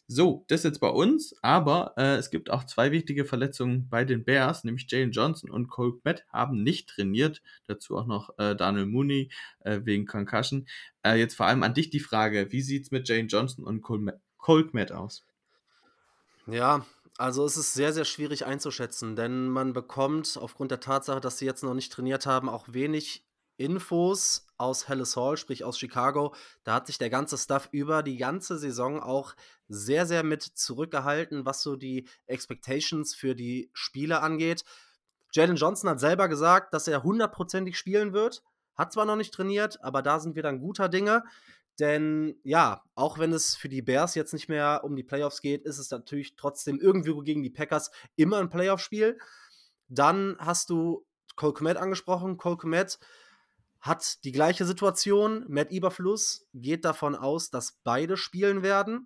So, 0.08 0.46
das 0.50 0.62
jetzt 0.62 0.80
bei 0.80 0.90
uns, 0.90 1.34
aber 1.42 1.94
äh, 1.98 2.18
es 2.18 2.30
gibt 2.30 2.52
auch 2.52 2.64
zwei 2.66 2.92
wichtige 2.92 3.26
Verletzungen 3.26 3.90
bei 3.90 4.06
den 4.06 4.24
Bears, 4.24 4.64
nämlich 4.64 4.86
Jalen 4.88 5.12
Johnson 5.12 5.50
und 5.50 5.68
Cole 5.68 5.94
Kmet 5.94 6.26
haben 6.32 6.62
nicht 6.62 6.90
trainiert. 6.90 7.42
Dazu 7.66 7.98
auch 7.98 8.06
noch 8.06 8.38
äh, 8.38 8.56
Daniel 8.56 8.86
Mooney 8.86 9.32
äh, 9.62 9.80
wegen 9.84 10.06
Concussion. 10.06 10.68
Äh, 11.04 11.16
jetzt 11.16 11.36
vor 11.36 11.48
allem 11.48 11.64
an 11.64 11.74
dich 11.74 11.90
die 11.90 12.00
Frage, 12.00 12.52
wie 12.52 12.62
sieht 12.62 12.84
es 12.84 12.92
mit 12.92 13.10
Jalen 13.10 13.30
Johnson 13.30 13.66
und 13.66 13.82
Cole, 13.82 14.20
Kmet 14.68 14.92
aus? 14.92 15.26
Ja, 16.46 16.86
also 17.18 17.44
es 17.44 17.58
ist 17.58 17.74
sehr, 17.74 17.92
sehr 17.92 18.06
schwierig 18.06 18.46
einzuschätzen, 18.46 19.16
denn 19.16 19.50
man 19.50 19.74
bekommt 19.74 20.38
aufgrund 20.40 20.70
der 20.70 20.82
Tatsache, 20.82 21.20
dass 21.20 21.40
sie 21.40 21.46
jetzt 21.46 21.64
noch 21.64 21.74
nicht 21.74 21.92
trainiert 21.92 22.28
haben, 22.28 22.48
auch 22.48 22.66
wenig 22.68 23.25
Infos 23.58 24.48
aus 24.58 24.88
Hallis 24.88 25.16
Hall, 25.16 25.38
sprich 25.38 25.64
aus 25.64 25.78
Chicago. 25.78 26.34
Da 26.64 26.76
hat 26.76 26.88
sich 26.88 26.98
der 26.98 27.10
ganze 27.10 27.38
Stuff 27.38 27.70
über 27.72 28.04
die 28.04 28.18
ganze 28.18 28.58
Saison 28.58 29.02
auch 29.02 29.36
sehr, 29.68 30.06
sehr 30.06 30.24
mit 30.24 30.44
zurückgehalten, 30.44 31.46
was 31.46 31.62
so 31.62 31.76
die 31.76 32.08
Expectations 32.28 33.16
für 33.16 33.36
die 33.36 33.70
Spiele 33.74 34.22
angeht. 34.22 34.64
Jalen 35.34 35.58
Johnson 35.58 35.90
hat 35.90 36.00
selber 36.00 36.30
gesagt, 36.30 36.74
dass 36.74 36.88
er 36.88 37.04
hundertprozentig 37.04 37.78
spielen 37.78 38.14
wird. 38.14 38.44
Hat 38.76 38.94
zwar 38.94 39.06
noch 39.06 39.16
nicht 39.16 39.34
trainiert, 39.34 39.82
aber 39.84 40.02
da 40.02 40.20
sind 40.20 40.36
wir 40.36 40.44
dann 40.44 40.60
guter 40.60 40.90
Dinge. 40.90 41.24
Denn 41.80 42.40
ja, 42.44 42.84
auch 42.96 43.20
wenn 43.20 43.34
es 43.34 43.56
für 43.56 43.68
die 43.68 43.82
Bears 43.82 44.16
jetzt 44.16 44.34
nicht 44.34 44.48
mehr 44.48 44.82
um 44.84 44.96
die 44.96 45.04
Playoffs 45.04 45.42
geht, 45.42 45.64
ist 45.66 45.78
es 45.78 45.92
natürlich 45.92 46.36
trotzdem 46.38 46.80
irgendwo 46.80 47.22
gegen 47.22 47.44
die 47.44 47.50
Packers 47.50 47.92
immer 48.16 48.38
ein 48.40 48.50
Playoff-Spiel. 48.50 49.20
Dann 49.90 50.38
hast 50.40 50.70
du 50.70 51.06
Cole 51.36 51.54
Komet 51.54 51.78
angesprochen. 51.78 52.38
Cole 52.38 52.58
Komet 52.58 52.98
hat 53.86 54.24
die 54.24 54.32
gleiche 54.32 54.66
Situation. 54.66 55.46
Matt 55.48 55.72
Eberfluss 55.72 56.48
geht 56.56 56.86
davon 56.86 57.16
aus, 57.16 57.52
dass 57.52 57.80
beide 57.84 58.18
spielen 58.18 58.64
werden. 58.64 59.06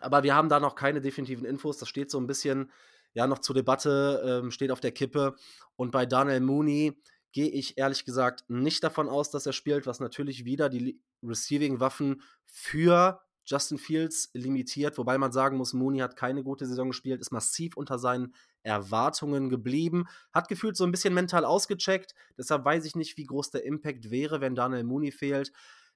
Aber 0.00 0.24
wir 0.24 0.34
haben 0.34 0.48
da 0.48 0.58
noch 0.58 0.74
keine 0.74 1.00
definitiven 1.00 1.44
Infos. 1.44 1.78
Das 1.78 1.88
steht 1.88 2.10
so 2.10 2.18
ein 2.18 2.26
bisschen 2.26 2.72
ja 3.14 3.28
noch 3.28 3.38
zur 3.38 3.54
Debatte, 3.54 4.42
ähm, 4.42 4.50
steht 4.50 4.72
auf 4.72 4.80
der 4.80 4.90
Kippe. 4.90 5.36
Und 5.76 5.92
bei 5.92 6.04
Daniel 6.04 6.40
Mooney 6.40 7.00
gehe 7.30 7.48
ich 7.48 7.78
ehrlich 7.78 8.04
gesagt 8.04 8.44
nicht 8.48 8.82
davon 8.82 9.08
aus, 9.08 9.30
dass 9.30 9.46
er 9.46 9.52
spielt, 9.52 9.86
was 9.86 10.00
natürlich 10.00 10.44
wieder 10.44 10.68
die 10.68 11.00
Receiving-Waffen 11.22 12.22
für 12.44 13.20
Justin 13.46 13.78
Fields 13.78 14.30
limitiert, 14.34 14.98
wobei 14.98 15.16
man 15.16 15.30
sagen 15.30 15.56
muss, 15.58 15.72
Mooney 15.72 16.00
hat 16.00 16.16
keine 16.16 16.42
gute 16.42 16.66
Saison 16.66 16.88
gespielt, 16.88 17.20
ist 17.20 17.30
massiv 17.30 17.76
unter 17.76 18.00
seinen 18.00 18.34
Erwartungen 18.66 19.48
geblieben, 19.48 20.06
hat 20.32 20.48
gefühlt 20.48 20.76
so 20.76 20.84
ein 20.84 20.90
bisschen 20.90 21.14
mental 21.14 21.44
ausgecheckt, 21.44 22.14
deshalb 22.36 22.64
weiß 22.64 22.84
ich 22.84 22.96
nicht, 22.96 23.16
wie 23.16 23.24
groß 23.24 23.50
der 23.50 23.64
Impact 23.64 24.10
wäre, 24.10 24.40
wenn 24.40 24.54
Daniel 24.54 24.84
Mooney 24.84 25.12
fehlt. 25.12 25.52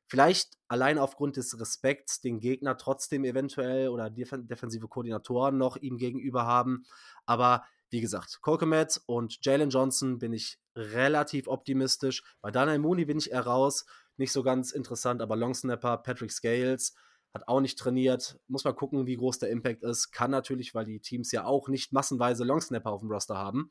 Vielleicht 0.07 0.57
allein 0.69 0.99
aufgrund 0.99 1.37
des 1.37 1.59
Respekts 1.61 2.21
den 2.21 2.41
Gegner 2.41 2.77
trotzdem 2.77 3.25
eventuell 3.25 3.89
oder 3.89 4.11
def 4.11 4.35
defensive 4.37 4.89
Koordinatoren 4.89 5.57
noch 5.59 5.77
ihm 5.77 5.99
gegenüber 5.99 6.47
haben, 6.47 6.85
aber 7.27 7.65
wie 7.91 8.00
gesagt, 8.00 8.41
Kolkemet 8.41 9.00
und 9.07 9.39
Jalen 9.43 9.71
Johnson 9.71 10.19
bin 10.19 10.33
ich 10.33 10.61
relativ 10.77 11.49
optimistisch. 11.49 12.23
Bei 12.41 12.53
Daniel 12.53 12.79
Mooney 12.79 13.05
bin 13.05 13.19
ich 13.19 13.33
eher 13.33 13.45
raus. 13.45 13.85
Nicht 14.17 14.31
so 14.31 14.45
ganz 14.45 14.71
interessant, 14.71 15.21
aber 15.21 15.35
Longsnapper, 15.35 15.99
Patrick 15.99 16.31
Scales, 16.31 16.95
hat 17.33 17.49
auch 17.49 17.61
nicht 17.61 17.79
trainiert. 17.79 18.39
Muss 18.49 18.65
mal 18.65 18.73
gucken, 18.73 19.07
wie 19.07 19.17
groß 19.17 19.39
der 19.39 19.51
Impact 19.51 19.83
ist. 19.83 20.11
Kann 20.11 20.31
natürlich, 20.31 20.75
weil 20.75 20.85
die 20.85 21.01
Teams 21.01 21.33
ja 21.33 21.45
auch 21.45 21.69
nicht 21.69 21.93
massenweise 21.93 22.45
Longsnapper 22.45 22.91
auf 22.91 23.01
dem 23.01 23.11
Roster 23.11 23.37
haben. 23.37 23.71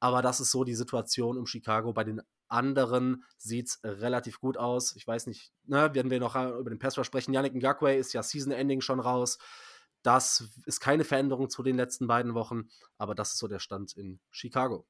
Aber 0.00 0.22
das 0.22 0.40
ist 0.40 0.50
so 0.50 0.64
die 0.64 0.74
Situation 0.74 1.38
um 1.38 1.46
Chicago. 1.46 1.92
Bei 1.92 2.04
den 2.04 2.22
anderen 2.48 3.24
sieht 3.38 3.68
es 3.68 3.80
relativ 3.84 4.40
gut 4.40 4.56
aus. 4.56 4.96
Ich 4.96 5.06
weiß 5.06 5.26
nicht, 5.26 5.52
ne, 5.64 5.94
werden 5.94 6.10
wir 6.10 6.20
noch 6.20 6.36
äh, 6.36 6.50
über 6.50 6.70
den 6.70 6.78
Passrush 6.78 7.06
sprechen. 7.06 7.32
Yannick 7.32 7.54
Ngakwe 7.54 7.94
ist 7.94 8.12
ja 8.12 8.22
Season 8.22 8.52
Ending 8.52 8.80
schon 8.80 9.00
raus. 9.00 9.38
Das 10.02 10.48
ist 10.66 10.80
keine 10.80 11.04
Veränderung 11.04 11.50
zu 11.50 11.62
den 11.62 11.76
letzten 11.76 12.08
beiden 12.08 12.34
Wochen, 12.34 12.68
aber 12.98 13.14
das 13.14 13.34
ist 13.34 13.38
so 13.38 13.46
der 13.46 13.60
Stand 13.60 13.96
in 13.96 14.18
Chicago. 14.30 14.86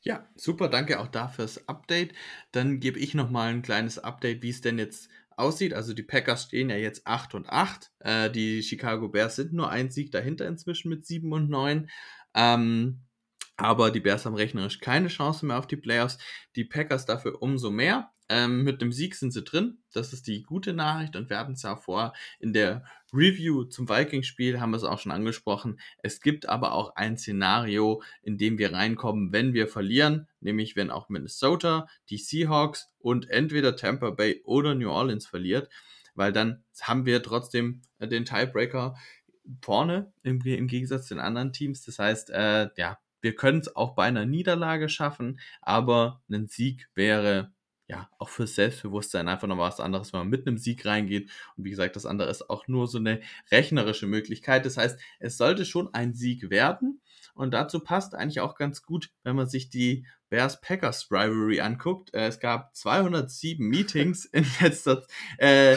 Ja, 0.00 0.26
super, 0.34 0.68
danke 0.68 1.00
auch 1.00 1.08
dafür 1.08 1.44
das 1.44 1.68
Update. 1.68 2.14
Dann 2.52 2.80
gebe 2.80 2.98
ich 2.98 3.14
nochmal 3.14 3.50
ein 3.50 3.62
kleines 3.62 3.98
Update, 3.98 4.42
wie 4.42 4.50
es 4.50 4.60
denn 4.60 4.78
jetzt 4.78 5.08
aussieht. 5.36 5.74
Also 5.74 5.94
die 5.94 6.02
Packers 6.02 6.44
stehen 6.44 6.70
ja 6.70 6.76
jetzt 6.76 7.06
8 7.06 7.34
und 7.34 7.48
8. 7.48 7.90
Äh, 8.00 8.30
die 8.30 8.62
Chicago 8.62 9.08
Bears 9.08 9.36
sind 9.36 9.52
nur 9.52 9.70
ein 9.70 9.90
Sieg 9.90 10.12
dahinter 10.12 10.46
inzwischen 10.46 10.88
mit 10.88 11.06
7 11.06 11.32
und 11.32 11.50
9. 11.50 11.88
Ähm, 12.34 13.00
aber 13.56 13.90
die 13.90 14.00
Bears 14.00 14.26
haben 14.26 14.34
rechnerisch 14.34 14.80
keine 14.80 15.08
Chance 15.08 15.46
mehr 15.46 15.58
auf 15.58 15.66
die 15.66 15.76
Playoffs. 15.76 16.18
Die 16.56 16.64
Packers 16.64 17.06
dafür 17.06 17.42
umso 17.42 17.70
mehr. 17.70 18.10
Ähm, 18.28 18.62
mit 18.62 18.80
dem 18.80 18.92
Sieg 18.92 19.14
sind 19.14 19.32
sie 19.32 19.42
drin. 19.42 19.78
Das 19.92 20.12
ist 20.12 20.26
die 20.26 20.42
gute 20.42 20.72
Nachricht 20.72 21.16
und 21.16 21.28
wir 21.28 21.38
hatten 21.38 21.52
es 21.52 21.62
ja 21.62 21.76
vor 21.76 22.14
in 22.40 22.52
der 22.52 22.84
Review 23.12 23.64
zum 23.64 23.88
Vikings-Spiel, 23.88 24.58
haben 24.58 24.70
wir 24.70 24.78
es 24.78 24.84
auch 24.84 24.98
schon 24.98 25.12
angesprochen. 25.12 25.78
Es 26.02 26.22
gibt 26.22 26.48
aber 26.48 26.72
auch 26.72 26.96
ein 26.96 27.18
Szenario, 27.18 28.02
in 28.22 28.38
dem 28.38 28.56
wir 28.56 28.72
reinkommen, 28.72 29.32
wenn 29.32 29.52
wir 29.52 29.68
verlieren, 29.68 30.28
nämlich 30.40 30.76
wenn 30.76 30.90
auch 30.90 31.10
Minnesota, 31.10 31.88
die 32.08 32.16
Seahawks 32.16 32.90
und 32.98 33.28
entweder 33.28 33.76
Tampa 33.76 34.10
Bay 34.10 34.40
oder 34.44 34.74
New 34.74 34.90
Orleans 34.90 35.26
verliert, 35.26 35.68
weil 36.14 36.32
dann 36.32 36.64
haben 36.80 37.04
wir 37.04 37.22
trotzdem 37.22 37.82
den 38.00 38.24
Tiebreaker 38.24 38.96
vorne 39.60 40.12
im, 40.22 40.40
im 40.40 40.68
Gegensatz 40.68 41.08
zu 41.08 41.14
den 41.14 41.22
anderen 41.22 41.52
Teams. 41.52 41.84
Das 41.84 41.98
heißt, 41.98 42.30
äh, 42.30 42.70
ja, 42.76 42.98
wir 43.22 43.34
können 43.34 43.60
es 43.60 43.74
auch 43.74 43.94
bei 43.94 44.04
einer 44.04 44.26
Niederlage 44.26 44.88
schaffen, 44.88 45.40
aber 45.60 46.22
ein 46.30 46.46
Sieg 46.48 46.88
wäre 46.94 47.52
ja, 47.88 48.08
auch 48.18 48.30
fürs 48.30 48.54
Selbstbewusstsein 48.54 49.28
einfach 49.28 49.48
noch 49.48 49.58
was 49.58 49.78
anderes, 49.78 50.12
wenn 50.12 50.20
man 50.20 50.28
mit 50.30 50.46
einem 50.46 50.56
Sieg 50.56 50.86
reingeht. 50.86 51.30
Und 51.56 51.64
wie 51.64 51.70
gesagt, 51.70 51.94
das 51.94 52.06
andere 52.06 52.30
ist 52.30 52.48
auch 52.48 52.66
nur 52.66 52.86
so 52.86 52.96
eine 52.96 53.20
rechnerische 53.50 54.06
Möglichkeit. 54.06 54.64
Das 54.64 54.78
heißt, 54.78 54.98
es 55.18 55.36
sollte 55.36 55.66
schon 55.66 55.92
ein 55.92 56.14
Sieg 56.14 56.48
werden. 56.48 57.02
Und 57.34 57.52
dazu 57.52 57.80
passt 57.80 58.14
eigentlich 58.14 58.40
auch 58.40 58.54
ganz 58.54 58.82
gut, 58.82 59.10
wenn 59.24 59.36
man 59.36 59.46
sich 59.46 59.68
die 59.68 60.06
Bears-Packers 60.30 61.10
Rivalry 61.10 61.60
anguckt. 61.60 62.14
Äh, 62.14 62.28
es 62.28 62.40
gab 62.40 62.74
207 62.74 63.66
Meetings 63.66 64.24
in 64.24 64.46
letzter, 64.60 65.04
äh, 65.36 65.76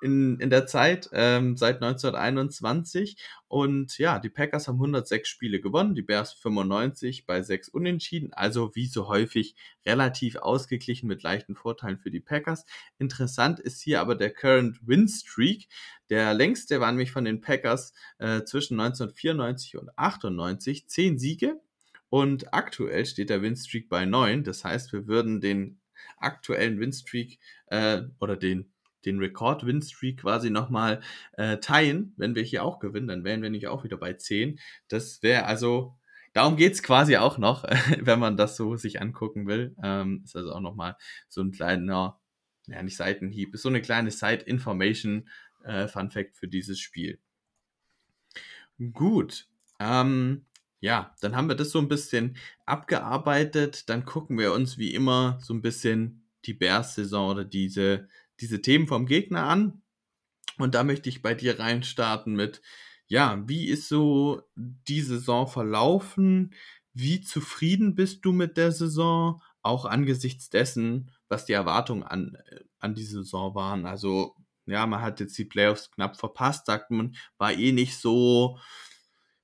in, 0.00 0.38
in 0.40 0.50
der 0.50 0.66
Zeit 0.66 1.08
ähm, 1.12 1.56
seit 1.56 1.82
1921. 1.82 3.16
Und 3.48 3.98
ja, 3.98 4.18
die 4.18 4.28
Packers 4.28 4.68
haben 4.68 4.76
106 4.76 5.28
Spiele 5.28 5.60
gewonnen, 5.60 5.94
die 5.94 6.02
Bears 6.02 6.32
95 6.34 7.26
bei 7.26 7.42
6 7.42 7.68
Unentschieden. 7.68 8.32
Also 8.32 8.74
wie 8.74 8.86
so 8.86 9.08
häufig 9.08 9.54
relativ 9.84 10.36
ausgeglichen 10.36 11.06
mit 11.06 11.22
leichten 11.22 11.54
Vorteilen 11.54 11.98
für 11.98 12.10
die 12.10 12.20
Packers. 12.20 12.64
Interessant 12.98 13.60
ist 13.60 13.80
hier 13.80 14.00
aber 14.00 14.14
der 14.14 14.30
Current 14.30 14.78
Win 14.86 15.08
Streak. 15.08 15.68
Der 16.10 16.34
längste 16.34 16.80
war 16.80 16.90
nämlich 16.90 17.12
von 17.12 17.24
den 17.24 17.40
Packers 17.40 17.92
äh, 18.18 18.42
zwischen 18.44 18.78
1994 18.80 19.76
und 19.76 19.90
98. 19.98 20.88
10 20.88 21.18
Siege. 21.18 21.60
Und 22.08 22.54
aktuell 22.54 23.04
steht 23.04 23.30
der 23.30 23.42
Winstreak 23.42 23.88
bei 23.88 24.04
9. 24.04 24.44
Das 24.44 24.64
heißt, 24.64 24.92
wir 24.92 25.06
würden 25.06 25.40
den 25.40 25.80
aktuellen 26.18 26.78
Winstreak 26.80 27.38
äh, 27.66 28.02
oder 28.20 28.36
den 28.36 28.72
den 29.06 29.18
Rekord-Win-Streak 29.18 30.20
quasi 30.20 30.50
nochmal 30.50 31.00
äh, 31.32 31.58
teilen, 31.58 32.12
wenn 32.16 32.34
wir 32.34 32.42
hier 32.42 32.64
auch 32.64 32.78
gewinnen, 32.78 33.08
dann 33.08 33.24
wären 33.24 33.42
wir 33.42 33.50
nicht 33.50 33.68
auch 33.68 33.84
wieder 33.84 33.96
bei 33.96 34.12
10. 34.12 34.58
Das 34.88 35.22
wäre 35.22 35.46
also, 35.46 35.96
darum 36.34 36.56
geht 36.56 36.74
es 36.74 36.82
quasi 36.82 37.16
auch 37.16 37.38
noch, 37.38 37.64
wenn 38.00 38.18
man 38.18 38.36
das 38.36 38.56
so 38.56 38.76
sich 38.76 39.00
angucken 39.00 39.46
will. 39.46 39.74
Ähm, 39.82 40.22
ist 40.24 40.36
also 40.36 40.52
auch 40.52 40.60
nochmal 40.60 40.96
so 41.28 41.40
ein 41.40 41.52
kleiner, 41.52 42.20
ja 42.66 42.82
nicht 42.82 42.96
Seitenhieb, 42.96 43.54
ist 43.54 43.62
so 43.62 43.68
eine 43.68 43.80
kleine 43.80 44.10
Side-Information 44.10 45.28
äh, 45.64 45.88
Fun-Fact 45.88 46.36
für 46.36 46.48
dieses 46.48 46.80
Spiel. 46.80 47.18
Gut, 48.92 49.48
ähm, 49.80 50.44
ja, 50.80 51.14
dann 51.20 51.34
haben 51.34 51.48
wir 51.48 51.54
das 51.54 51.70
so 51.70 51.78
ein 51.78 51.88
bisschen 51.88 52.36
abgearbeitet. 52.66 53.88
Dann 53.88 54.04
gucken 54.04 54.38
wir 54.38 54.52
uns 54.52 54.78
wie 54.78 54.94
immer 54.94 55.38
so 55.40 55.54
ein 55.54 55.62
bisschen 55.62 56.26
die 56.44 56.54
Bears-Saison 56.54 57.30
oder 57.30 57.44
diese 57.44 58.08
diese 58.40 58.62
Themen 58.62 58.86
vom 58.86 59.06
Gegner 59.06 59.44
an. 59.44 59.82
Und 60.58 60.74
da 60.74 60.84
möchte 60.84 61.08
ich 61.08 61.22
bei 61.22 61.34
dir 61.34 61.58
reinstarten 61.58 62.34
mit, 62.34 62.62
ja, 63.08 63.42
wie 63.46 63.66
ist 63.66 63.88
so 63.88 64.42
die 64.54 65.02
Saison 65.02 65.46
verlaufen? 65.46 66.54
Wie 66.92 67.20
zufrieden 67.20 67.94
bist 67.94 68.24
du 68.24 68.32
mit 68.32 68.56
der 68.56 68.72
Saison? 68.72 69.42
Auch 69.62 69.84
angesichts 69.84 70.48
dessen, 70.50 71.10
was 71.28 71.44
die 71.44 71.52
Erwartungen 71.52 72.02
an, 72.02 72.36
an 72.78 72.94
die 72.94 73.04
Saison 73.04 73.54
waren. 73.54 73.86
Also, 73.86 74.34
ja, 74.66 74.86
man 74.86 75.02
hat 75.02 75.20
jetzt 75.20 75.36
die 75.38 75.44
Playoffs 75.44 75.90
knapp 75.90 76.16
verpasst, 76.16 76.66
sagt 76.66 76.90
man, 76.90 77.16
war 77.38 77.52
eh 77.52 77.72
nicht 77.72 77.98
so 77.98 78.58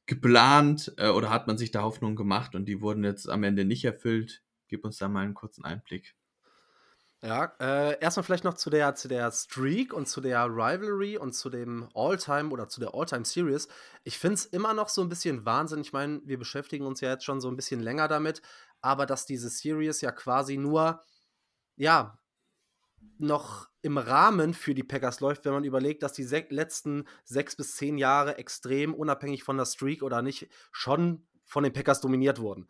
geplant 0.06 0.92
äh, 0.99 1.08
oder 1.08 1.30
hat 1.30 1.46
man 1.46 1.58
sich 1.58 1.70
da 1.70 1.82
Hoffnung 1.82 2.16
gemacht 2.16 2.54
und 2.54 2.66
die 2.66 2.80
wurden 2.80 3.04
jetzt 3.04 3.28
am 3.28 3.44
Ende 3.44 3.64
nicht 3.64 3.84
erfüllt. 3.84 4.42
Gib 4.68 4.84
uns 4.84 4.99
da 4.99 5.08
mal 5.08 5.25
einen 5.25 5.34
kurzen 5.34 5.64
Einblick. 5.64 6.14
Ja, 7.24 7.52
äh, 7.60 8.00
erstmal 8.00 8.24
vielleicht 8.24 8.42
noch 8.42 8.54
zu 8.54 8.68
der, 8.68 8.96
zu 8.96 9.06
der 9.06 9.30
Streak 9.30 9.92
und 9.92 10.08
zu 10.08 10.20
der 10.20 10.44
Rivalry 10.46 11.16
und 11.16 11.34
zu 11.34 11.50
dem 11.50 11.88
All-Time 11.94 12.50
oder 12.50 12.68
zu 12.68 12.80
der 12.80 12.94
All-Time-Series. 12.94 13.68
Ich 14.02 14.18
finde 14.18 14.34
es 14.34 14.46
immer 14.46 14.74
noch 14.74 14.88
so 14.88 15.02
ein 15.02 15.08
bisschen 15.08 15.44
Wahnsinn. 15.46 15.80
Ich 15.82 15.92
meine, 15.92 16.20
wir 16.24 16.36
beschäftigen 16.36 16.84
uns 16.84 17.00
ja 17.00 17.10
jetzt 17.10 17.24
schon 17.24 17.40
so 17.40 17.48
ein 17.48 17.54
bisschen 17.54 17.78
länger 17.78 18.08
damit, 18.08 18.42
aber 18.80 19.06
dass 19.06 19.24
diese 19.24 19.50
Series 19.50 20.00
ja 20.00 20.10
quasi 20.10 20.56
nur, 20.56 21.00
ja, 21.76 22.18
noch 23.18 23.68
im 23.82 23.98
Rahmen 23.98 24.52
für 24.52 24.74
die 24.74 24.82
Packers 24.82 25.20
läuft, 25.20 25.44
wenn 25.44 25.52
man 25.52 25.64
überlegt, 25.64 26.02
dass 26.02 26.14
die 26.14 26.24
se 26.24 26.44
letzten 26.48 27.04
sechs 27.24 27.54
bis 27.54 27.76
zehn 27.76 27.98
Jahre 27.98 28.38
extrem 28.38 28.94
unabhängig 28.94 29.44
von 29.44 29.56
der 29.56 29.66
Streak 29.66 30.02
oder 30.02 30.22
nicht 30.22 30.48
schon 30.72 31.24
von 31.44 31.62
den 31.62 31.72
Packers 31.72 32.00
dominiert 32.00 32.40
wurden 32.40 32.66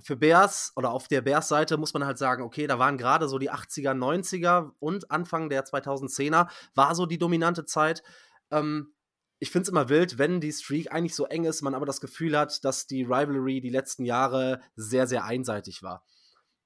für 0.00 0.16
Bears 0.16 0.72
oder 0.76 0.92
auf 0.92 1.08
der 1.08 1.22
Bears-Seite 1.22 1.76
muss 1.76 1.92
man 1.92 2.04
halt 2.04 2.18
sagen, 2.18 2.42
okay, 2.42 2.66
da 2.66 2.78
waren 2.78 2.98
gerade 2.98 3.28
so 3.28 3.38
die 3.38 3.50
80er, 3.50 3.92
90er 3.92 4.70
und 4.78 5.10
Anfang 5.10 5.48
der 5.48 5.64
2010er 5.64 6.48
war 6.74 6.94
so 6.94 7.06
die 7.06 7.18
dominante 7.18 7.64
Zeit. 7.64 8.02
Ähm, 8.50 8.94
ich 9.40 9.50
finde 9.50 9.64
es 9.64 9.68
immer 9.68 9.88
wild, 9.88 10.18
wenn 10.18 10.40
die 10.40 10.52
Streak 10.52 10.92
eigentlich 10.92 11.14
so 11.14 11.26
eng 11.26 11.44
ist, 11.44 11.62
man 11.62 11.74
aber 11.74 11.86
das 11.86 12.00
Gefühl 12.00 12.36
hat, 12.36 12.64
dass 12.64 12.86
die 12.86 13.02
Rivalry 13.02 13.60
die 13.60 13.70
letzten 13.70 14.04
Jahre 14.04 14.60
sehr, 14.76 15.06
sehr 15.06 15.24
einseitig 15.24 15.82
war. 15.82 16.04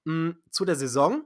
Mhm, 0.05 0.39
zu 0.51 0.65
der 0.65 0.77
Saison. 0.77 1.25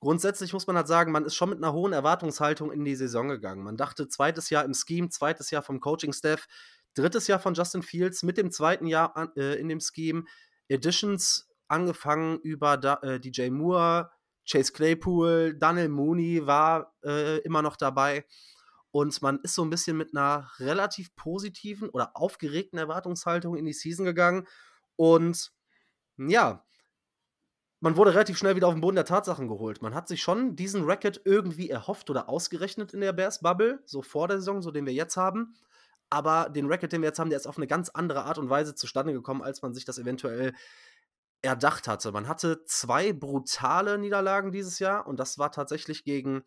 Grundsätzlich 0.00 0.54
muss 0.54 0.66
man 0.66 0.76
halt 0.76 0.88
sagen, 0.88 1.12
man 1.12 1.26
ist 1.26 1.34
schon 1.34 1.50
mit 1.50 1.58
einer 1.58 1.74
hohen 1.74 1.92
Erwartungshaltung 1.92 2.72
in 2.72 2.84
die 2.84 2.96
Saison 2.96 3.28
gegangen. 3.28 3.62
Man 3.62 3.76
dachte, 3.76 4.08
zweites 4.08 4.48
Jahr 4.48 4.64
im 4.64 4.72
Scheme, 4.72 5.10
zweites 5.10 5.50
Jahr 5.50 5.62
vom 5.62 5.80
Coaching-Staff, 5.80 6.46
drittes 6.94 7.26
Jahr 7.26 7.38
von 7.38 7.52
Justin 7.52 7.82
Fields 7.82 8.22
mit 8.22 8.38
dem 8.38 8.50
zweiten 8.50 8.86
Jahr 8.86 9.30
äh, 9.36 9.60
in 9.60 9.68
dem 9.68 9.80
Scheme 9.80 10.24
Editions 10.70 11.48
angefangen 11.68 12.38
über 12.40 12.76
da, 12.76 12.94
äh, 13.02 13.20
DJ 13.20 13.50
Moore, 13.50 14.10
Chase 14.48 14.72
Claypool, 14.72 15.56
Daniel 15.58 15.88
Mooney 15.88 16.46
war 16.46 16.94
äh, 17.04 17.38
immer 17.38 17.62
noch 17.62 17.76
dabei. 17.76 18.24
Und 18.92 19.22
man 19.22 19.38
ist 19.42 19.54
so 19.54 19.62
ein 19.62 19.70
bisschen 19.70 19.96
mit 19.96 20.16
einer 20.16 20.50
relativ 20.58 21.14
positiven 21.14 21.88
oder 21.90 22.16
aufgeregten 22.16 22.78
Erwartungshaltung 22.78 23.56
in 23.56 23.64
die 23.64 23.72
Season 23.72 24.04
gegangen. 24.04 24.48
Und 24.96 25.52
ja, 26.16 26.64
man 27.80 27.96
wurde 27.96 28.12
relativ 28.12 28.36
schnell 28.36 28.56
wieder 28.56 28.66
auf 28.66 28.74
den 28.74 28.80
Boden 28.80 28.96
der 28.96 29.04
Tatsachen 29.04 29.48
geholt. 29.48 29.80
Man 29.80 29.94
hat 29.94 30.08
sich 30.08 30.22
schon 30.22 30.56
diesen 30.56 30.84
Racket 30.84 31.22
irgendwie 31.24 31.70
erhofft 31.70 32.10
oder 32.10 32.28
ausgerechnet 32.28 32.92
in 32.92 33.00
der 33.00 33.12
Bears 33.12 33.40
Bubble, 33.40 33.80
so 33.86 34.02
vor 34.02 34.28
der 34.28 34.38
Saison, 34.38 34.60
so 34.60 34.70
den 34.70 34.86
wir 34.86 34.92
jetzt 34.92 35.16
haben. 35.16 35.54
Aber 36.10 36.50
den 36.50 36.66
Racket, 36.66 36.92
den 36.92 37.02
wir 37.02 37.08
jetzt 37.08 37.18
haben, 37.18 37.30
der 37.30 37.38
ist 37.38 37.46
auf 37.46 37.56
eine 37.56 37.68
ganz 37.68 37.88
andere 37.88 38.24
Art 38.24 38.38
und 38.38 38.50
Weise 38.50 38.74
zustande 38.74 39.12
gekommen, 39.12 39.42
als 39.42 39.62
man 39.62 39.72
sich 39.72 39.84
das 39.84 39.98
eventuell 39.98 40.52
erdacht 41.42 41.88
hatte. 41.88 42.12
Man 42.12 42.28
hatte 42.28 42.64
zwei 42.64 43.12
brutale 43.12 43.96
Niederlagen 43.96 44.52
dieses 44.52 44.78
Jahr 44.78 45.06
und 45.06 45.18
das 45.18 45.38
war 45.38 45.52
tatsächlich 45.52 46.04
gegen, 46.04 46.42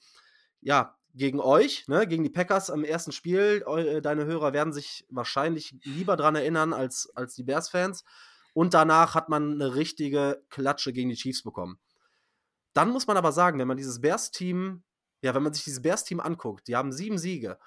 ja, 0.62 0.98
gegen 1.16 1.40
euch, 1.40 1.88
ne, 1.88 2.08
gegen 2.08 2.24
die 2.24 2.30
Packers 2.30 2.70
am 2.70 2.84
ersten 2.84 3.12
Spiel. 3.12 3.64
Eu, 3.66 4.02
deine 4.02 4.26
Hörer 4.26 4.54
werden 4.54 4.74
sich 4.74 5.06
wahrscheinlich 5.10 5.76
lieber 5.84 6.16
dran 6.16 6.36
erinnern 6.36 6.74
als, 6.74 7.10
als 7.16 7.36
die 7.36 7.44
Bears-Fans. 7.44 8.04
Und 8.54 8.74
danach 8.74 9.16
hat 9.16 9.30
man 9.30 9.54
eine 9.54 9.76
richtige 9.76 10.44
Klatsche 10.50 10.94
gegen 10.94 11.10
die 11.10 11.16
Chiefs 11.16 11.44
bekommen. 11.44 11.80
Dann 12.74 12.90
muss 12.90 13.08
man 13.08 13.18
aber 13.18 13.32
sagen, 13.32 13.60
wenn 13.60 13.68
man 13.68 13.78
dieses 13.78 14.02
Bears-Team, 14.02 14.84
ja, 15.22 15.34
wenn 15.34 15.44
man 15.44 15.54
sich 15.54 15.64
dieses 15.64 15.82
Bears-Team 15.82 16.20
anguckt, 16.20 16.68
die 16.68 16.76
haben 16.76 16.92
sieben 16.92 17.18
Siege 17.18 17.58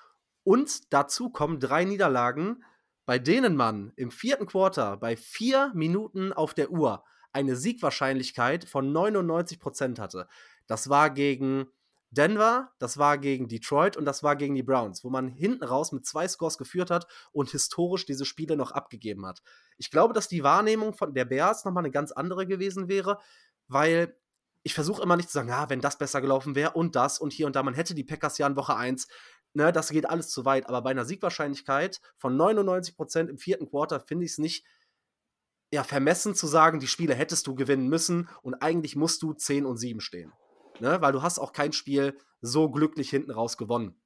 und 0.47 0.93
dazu 0.93 1.29
kommen 1.29 1.59
drei 1.59 1.85
Niederlagen, 1.85 2.63
bei 3.05 3.19
denen 3.19 3.57
man 3.57 3.93
im 3.97 4.13
vierten 4.13 4.47
Quarter 4.47 4.97
bei 4.97 5.17
vier 5.17 5.73
Minuten 5.75 6.33
auf 6.33 6.55
der 6.55 6.71
Uhr 6.71 7.03
eine 7.33 7.57
Siegwahrscheinlichkeit 7.57 8.65
von 8.65 8.93
99% 8.93 9.99
hatte. 9.99 10.29
Das 10.69 10.89
war 10.89 11.11
gegen 11.11 11.67
Denver, 12.11 12.71
das 12.79 12.97
war 12.97 13.19
gegen 13.19 13.49
Detroit 13.49 13.97
und 13.97 14.05
das 14.05 14.23
war 14.23 14.37
gegen 14.37 14.55
die 14.55 14.63
Browns, 14.63 15.03
wo 15.03 15.11
man 15.11 15.27
hinten 15.27 15.65
raus 15.65 15.91
mit 15.91 16.07
zwei 16.07 16.29
Scores 16.29 16.59
geführt 16.59 16.93
hat 16.93 17.09
und 17.33 17.51
historisch 17.51 18.07
diese 18.07 18.25
Spiele 18.25 18.57
noch 18.57 18.71
abgegeben 18.71 19.27
hat. 19.27 19.43
Ich 19.79 19.91
glaube, 19.91 20.15
dass 20.15 20.29
die 20.29 20.45
Wahrnehmung 20.45 20.95
von 20.95 21.13
der 21.13 21.25
Bears 21.25 21.65
nochmal 21.65 21.83
eine 21.83 21.91
ganz 21.91 22.13
andere 22.13 22.47
gewesen 22.47 22.87
wäre, 22.87 23.19
weil 23.67 24.17
ich 24.67 24.75
versuche 24.75 25.01
immer 25.01 25.17
nicht 25.17 25.29
zu 25.29 25.35
sagen, 25.35 25.49
ja, 25.49 25.71
wenn 25.71 25.81
das 25.81 25.97
besser 25.97 26.21
gelaufen 26.21 26.57
wäre 26.57 26.73
und 26.73 26.97
das 26.97 27.21
und 27.21 27.33
hier 27.33 27.47
und 27.47 27.55
da, 27.55 27.63
man 27.63 27.75
hätte 27.75 27.95
die 27.95 28.03
Packers 28.03 28.37
ja 28.39 28.49
in 28.49 28.57
Woche 28.57 28.75
1, 28.75 29.07
ne, 29.57 29.73
das 29.73 29.89
geht 29.89 30.09
alles 30.09 30.29
zu 30.29 30.45
weit, 30.45 30.69
aber 30.69 30.83
bei 30.83 30.91
einer 30.91 31.05
Siegwahrscheinlichkeit 31.05 32.01
von 32.19 32.37
99% 32.37 33.29
im 33.29 33.39
vierten 33.39 33.69
Quarter 33.69 34.01
finde 34.01 34.27
ich 34.27 34.33
es 34.33 34.39
nicht 34.39 34.65
ja, 35.73 35.83
vermessen 35.83 36.35
zu 36.35 36.47
sagen, 36.47 36.79
die 36.79 36.87
Spiele 36.87 37.15
hättest 37.15 37.47
du 37.47 37.55
gewinnen 37.55 37.89
müssen 37.89 38.29
und 38.43 38.55
eigentlich 38.55 38.95
musst 38.95 39.23
du 39.23 39.33
10 39.33 39.67
und 39.67 39.79
7 39.79 40.01
stehen. 40.01 40.33
Ne? 40.79 41.01
Weil 41.01 41.13
du 41.13 41.23
hast 41.23 41.39
auch 41.39 41.53
kein 41.53 41.73
Spiel 41.73 42.17
so 42.41 42.71
glücklich 42.71 43.11
hinten 43.11 43.33
raus 43.33 43.57
gewonnen. 43.57 44.01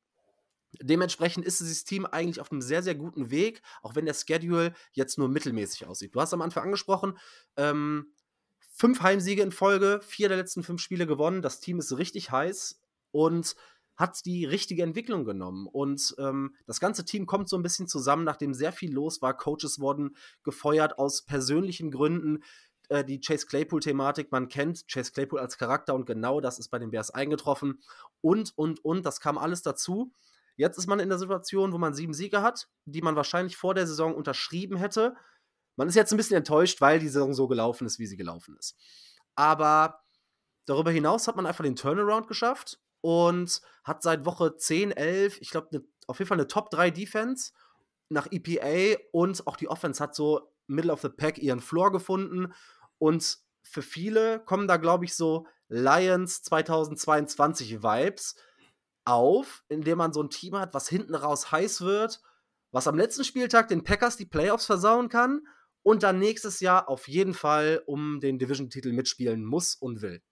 Dementsprechend 0.81 1.45
ist 1.45 1.61
dieses 1.61 1.85
Team 1.85 2.07
eigentlich 2.07 2.41
auf 2.41 2.53
einem 2.53 2.63
sehr, 2.63 2.83
sehr 2.83 2.95
guten 2.95 3.31
Weg, 3.31 3.61
auch 3.83 3.97
wenn 3.97 4.07
der 4.07 4.15
Schedule 4.15 4.73
jetzt 4.93 5.19
nur 5.19 5.29
mittelmäßig 5.29 5.87
aussieht. 5.87 6.15
Du 6.15 6.21
hast 6.21 6.33
am 6.33 6.43
Anfang 6.43 6.65
angesprochen, 6.65 7.19
ähm, 7.57 8.15
fünf 8.61 9.01
Heimsiege 9.01 9.43
in 9.43 9.51
Folge, 9.51 10.01
vier 10.03 10.29
der 10.29 10.39
letzten 10.39 10.63
fünf 10.63 10.81
Spiele 10.81 11.09
gewonnen. 11.09 11.43
Das 11.43 11.59
Team 11.59 11.81
ist 11.81 11.99
richtig 11.99 12.31
heiß 12.31 12.81
und 13.11 13.57
hat 14.01 14.25
die 14.25 14.47
richtige 14.47 14.83
Entwicklung 14.83 15.25
genommen. 15.25 15.67
Und 15.67 16.15
ähm, 16.19 16.57
das 16.67 16.81
ganze 16.81 17.05
Team 17.05 17.27
kommt 17.27 17.49
so 17.49 17.57
ein 17.57 17.63
bisschen 17.63 17.87
zusammen, 17.87 18.25
nachdem 18.25 18.55
sehr 18.55 18.73
viel 18.73 18.93
los 18.93 19.23
war. 19.23 19.37
Coaches 19.37 19.79
wurden 19.79 20.17
gefeuert 20.43 20.99
aus 20.99 21.23
persönlichen 21.23 21.91
Gründen. 21.91 22.43
Äh, 22.89 23.05
die 23.05 23.21
Chase 23.21 23.47
Claypool-Thematik, 23.47 24.33
man 24.33 24.49
kennt 24.49 24.89
Chase 24.89 25.13
Claypool 25.13 25.39
als 25.39 25.59
Charakter 25.59 25.95
und 25.95 26.07
genau 26.07 26.41
das 26.41 26.59
ist 26.59 26.69
bei 26.69 26.79
den 26.79 26.91
Bears 26.91 27.11
eingetroffen. 27.11 27.81
Und, 28.23 28.57
und, 28.57 28.85
und, 28.85 29.05
das 29.05 29.21
kam 29.21 29.39
alles 29.39 29.63
dazu. 29.63 30.13
Jetzt 30.57 30.79
ist 30.79 30.87
man 30.87 30.99
in 30.99 31.09
der 31.09 31.19
Situation, 31.19 31.73
wo 31.73 31.79
man 31.79 31.95
sieben 31.95 32.15
Siege 32.15 32.43
hat, 32.43 32.69
die 32.87 33.03
man 33.03 33.17
wahrscheinlich 33.17 33.57
vor 33.57 33.75
der 33.75 33.87
Saison 33.87 34.15
unterschrieben 34.15 34.77
hätte. 34.77 35.15
Man 35.77 35.89
ist 35.89 35.95
jetzt 35.95 36.13
ein 36.13 36.17
bisschen 36.17 36.37
enttäuscht, 36.37 36.81
weil 36.81 36.99
die 36.99 37.09
Saison 37.09 37.33
so 37.33 37.49
gelaufen 37.49 37.87
ist, 37.87 37.99
wie 37.99 38.07
sie 38.07 38.17
gelaufen 38.17 38.57
ist. 38.59 38.77
Aber 39.37 40.01
darüber 40.67 40.91
hinaus 40.91 41.29
hat 41.29 41.37
man 41.37 41.47
einfach 41.47 41.65
den 41.65 41.77
Turnaround 41.77 42.29
geschafft 42.29 42.79
und 43.01 43.61
hat 43.85 44.03
seit 44.03 44.25
Woche 44.25 44.57
10, 44.57 44.93
11, 44.93 45.41
ich 45.41 45.51
glaube, 45.51 45.69
ne, 45.73 45.85
auf 46.07 46.19
jeden 46.19 46.29
Fall 46.29 46.39
eine 46.39 46.47
Top 46.47 46.71
3 46.71 46.91
Defense 46.91 47.53
nach 48.09 48.29
EPA 48.31 49.01
und 49.13 49.47
auch 49.47 49.57
die 49.57 49.69
Offense 49.69 50.03
hat 50.03 50.15
so 50.15 50.53
Middle 50.67 50.93
of 50.93 51.01
the 51.01 51.09
Pack 51.09 51.39
ihren 51.39 51.61
Floor 51.61 51.93
gefunden. 51.93 52.53
Und 52.99 53.39
für 53.63 53.83
viele 53.83 54.41
kommen 54.41 54.69
da, 54.69 54.77
glaube 54.77 55.05
ich, 55.05 55.15
so 55.15 55.47
Lions 55.69 56.43
2022 56.43 57.83
Vibes 57.83 58.37
auf, 59.05 59.65
indem 59.69 59.99
man 59.99 60.13
so 60.13 60.23
ein 60.23 60.31
Team 60.31 60.57
hat, 60.57 60.75
was 60.75 60.89
hinten 60.89 61.15
raus 61.15 61.53
heiß 61.53 61.83
wird, 61.83 62.21
was 62.73 62.89
am 62.89 62.97
letzten 62.97 63.25
Spieltag 63.25 63.69
den 63.69 63.85
Packers 63.85 64.17
die 64.17 64.27
Playoffs 64.27 64.67
versauen 64.67 65.09
kann 65.09 65.43
und 65.83 66.03
dann 66.03 66.19
nächstes 66.19 66.61
Jahr 66.61 66.89
auf 66.89 67.09
jeden 67.09 67.35
Fall 67.35 67.83
um 67.87 68.21
den 68.21 68.39
Division-Titel 68.39 68.93
mitspielen 68.93 69.45
muss 69.45 69.75
und 69.75 70.03
will. 70.03 70.23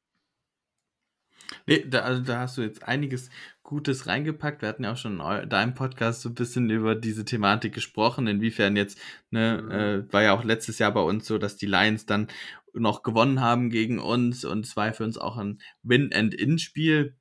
Nee, 1.66 1.84
da, 1.88 2.00
also 2.00 2.22
da 2.22 2.40
hast 2.40 2.58
du 2.58 2.62
jetzt 2.62 2.82
einiges 2.82 3.30
Gutes 3.62 4.06
reingepackt. 4.06 4.62
Wir 4.62 4.68
hatten 4.68 4.84
ja 4.84 4.92
auch 4.92 4.96
schon 4.96 5.20
in 5.20 5.48
deinem 5.48 5.74
Podcast 5.74 6.22
so 6.22 6.30
ein 6.30 6.34
bisschen 6.34 6.68
über 6.70 6.94
diese 6.94 7.24
Thematik 7.24 7.74
gesprochen, 7.74 8.26
inwiefern 8.26 8.76
jetzt, 8.76 8.98
ne, 9.30 9.62
mhm. 9.62 9.70
äh, 9.70 10.12
war 10.12 10.22
ja 10.22 10.32
auch 10.32 10.44
letztes 10.44 10.78
Jahr 10.78 10.92
bei 10.92 11.00
uns 11.00 11.26
so, 11.26 11.38
dass 11.38 11.56
die 11.56 11.66
Lions 11.66 12.06
dann 12.06 12.28
noch 12.74 13.02
gewonnen 13.02 13.40
haben 13.40 13.70
gegen 13.70 13.98
uns 13.98 14.44
und 14.44 14.64
es 14.64 14.76
war 14.76 14.92
für 14.92 15.04
uns 15.04 15.18
auch 15.18 15.36
ein 15.36 15.60
Win-and-In-Spiel. 15.82 17.16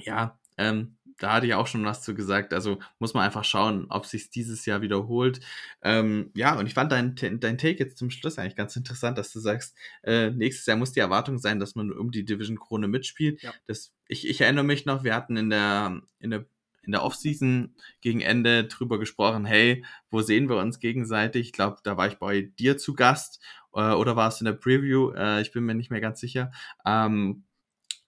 Ja, 0.00 0.38
ähm, 0.56 0.97
da 1.18 1.32
hatte 1.32 1.46
ich 1.46 1.54
auch 1.54 1.66
schon 1.66 1.84
was 1.84 2.02
zu 2.02 2.14
gesagt. 2.14 2.54
Also 2.54 2.78
muss 2.98 3.14
man 3.14 3.24
einfach 3.24 3.44
schauen, 3.44 3.86
ob 3.90 4.06
sich 4.06 4.30
dieses 4.30 4.64
Jahr 4.66 4.80
wiederholt. 4.82 5.40
Ähm, 5.82 6.30
ja, 6.34 6.58
und 6.58 6.66
ich 6.66 6.74
fand 6.74 6.92
dein, 6.92 7.14
dein 7.16 7.58
Take 7.58 7.78
jetzt 7.78 7.98
zum 7.98 8.10
Schluss 8.10 8.38
eigentlich 8.38 8.56
ganz 8.56 8.76
interessant, 8.76 9.18
dass 9.18 9.32
du 9.32 9.40
sagst, 9.40 9.76
äh, 10.02 10.30
nächstes 10.30 10.66
Jahr 10.66 10.76
muss 10.76 10.92
die 10.92 11.00
Erwartung 11.00 11.38
sein, 11.38 11.58
dass 11.60 11.74
man 11.74 11.92
um 11.92 12.10
die 12.10 12.24
Division 12.24 12.58
Krone 12.58 12.88
mitspielt. 12.88 13.42
Ja. 13.42 13.52
Das, 13.66 13.92
ich, 14.06 14.28
ich 14.28 14.40
erinnere 14.40 14.64
mich 14.64 14.86
noch, 14.86 15.04
wir 15.04 15.14
hatten 15.14 15.36
in 15.36 15.50
der, 15.50 16.00
in 16.20 16.30
der 16.30 16.46
in 16.88 16.92
der 16.92 17.02
Offseason 17.02 17.74
gegen 18.00 18.22
Ende 18.22 18.64
drüber 18.64 18.98
gesprochen, 18.98 19.44
hey, 19.44 19.84
wo 20.10 20.22
sehen 20.22 20.48
wir 20.48 20.56
uns 20.56 20.80
gegenseitig? 20.80 21.48
Ich 21.48 21.52
glaube, 21.52 21.76
da 21.84 21.98
war 21.98 22.08
ich 22.08 22.14
bei 22.14 22.40
dir 22.58 22.78
zu 22.78 22.94
Gast 22.94 23.42
äh, 23.74 23.92
oder 23.92 24.16
war 24.16 24.28
es 24.28 24.40
in 24.40 24.46
der 24.46 24.54
Preview? 24.54 25.10
Äh, 25.10 25.42
ich 25.42 25.52
bin 25.52 25.64
mir 25.64 25.74
nicht 25.74 25.90
mehr 25.90 26.00
ganz 26.00 26.18
sicher. 26.18 26.50
Ähm, 26.86 27.44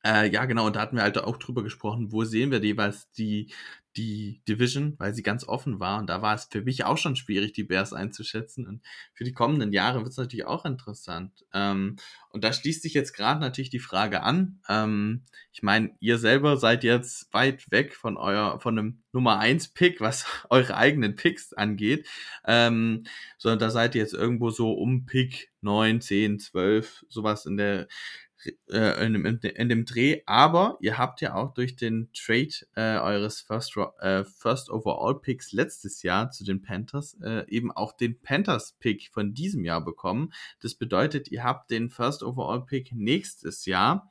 äh, 0.05 0.31
ja, 0.31 0.45
genau, 0.47 0.67
und 0.67 0.77
da 0.77 0.81
hatten 0.81 0.97
wir 0.97 1.03
halt 1.03 1.19
auch 1.19 1.37
drüber 1.37 1.63
gesprochen, 1.63 2.13
wo 2.13 2.25
sehen 2.25 2.51
wir 2.51 2.63
jeweils 2.63 3.11
die, 3.13 3.53
die 3.97 4.41
Division, 4.49 4.95
weil 4.99 5.15
sie 5.15 5.23
ganz 5.23 5.47
offen 5.47 5.81
war. 5.81 5.99
Und 5.99 6.09
da 6.09 6.23
war 6.23 6.35
es 6.35 6.45
für 6.45 6.63
mich 6.63 6.85
auch 6.85 6.97
schon 6.97 7.17
schwierig, 7.17 7.53
die 7.53 7.65
Bears 7.65 7.93
einzuschätzen. 7.93 8.67
Und 8.67 8.83
für 9.15 9.25
die 9.25 9.33
kommenden 9.33 9.73
Jahre 9.73 9.99
wird 9.99 10.11
es 10.11 10.17
natürlich 10.17 10.47
auch 10.47 10.65
interessant. 10.65 11.45
Ähm, 11.53 11.97
und 12.31 12.45
da 12.45 12.53
schließt 12.53 12.83
sich 12.83 12.95
jetzt 12.95 13.13
gerade 13.13 13.41
natürlich 13.41 13.71
die 13.71 13.81
Frage 13.81 14.23
an. 14.23 14.61
Ähm, 14.69 15.25
ich 15.53 15.63
meine, 15.63 15.91
ihr 16.01 16.19
selber 16.19 16.57
seid 16.57 16.85
jetzt 16.85 17.33
weit 17.35 17.71
weg 17.71 17.95
von 17.95 18.17
euer, 18.17 18.61
von 18.61 18.79
einem 18.79 19.03
Nummer 19.13 19.39
1 19.39 19.69
Pick, 19.75 20.01
was 20.01 20.25
eure 20.51 20.77
eigenen 20.77 21.17
Picks 21.17 21.53
angeht. 21.53 22.07
Ähm, 22.47 23.05
sondern 23.39 23.59
da 23.59 23.71
seid 23.71 23.95
ihr 23.97 24.03
jetzt 24.03 24.15
irgendwo 24.15 24.51
so 24.51 24.73
um 24.73 25.05
Pick 25.05 25.51
9, 25.63 26.01
10, 26.01 26.39
12, 26.39 27.05
sowas 27.09 27.45
in 27.45 27.57
der 27.57 27.89
äh, 28.69 29.07
in, 29.07 29.13
dem, 29.15 29.27
in, 29.27 29.69
dem 29.69 29.85
Dreh, 29.85 30.23
aber 30.27 30.79
ihr 30.81 30.99
habt 30.99 31.21
ja 31.21 31.35
auch 31.35 31.55
durch 31.55 31.77
den 31.77 32.11
Trade 32.13 32.51
äh, 32.75 32.99
eures 32.99 33.41
First, 33.41 33.77
äh, 34.01 34.25
First 34.25 34.71
Overall 34.71 35.21
Picks 35.21 35.53
letztes 35.53 36.03
Jahr 36.03 36.31
zu 36.31 36.45
den 36.45 36.63
Panthers 36.63 37.17
äh, 37.23 37.49
eben 37.49 37.71
auch 37.71 37.93
den 37.93 38.21
Panthers 38.21 38.77
Pick 38.79 39.11
von 39.13 39.35
diesem 39.35 39.65
Jahr 39.65 39.85
bekommen. 39.85 40.33
Das 40.61 40.75
bedeutet, 40.75 41.29
ihr 41.29 41.45
habt 41.45 41.71
den 41.71 41.91
First 41.91 42.23
Overall 42.23 42.65
Pick 42.65 42.93
nächstes 42.93 43.67
Jahr. 43.67 44.11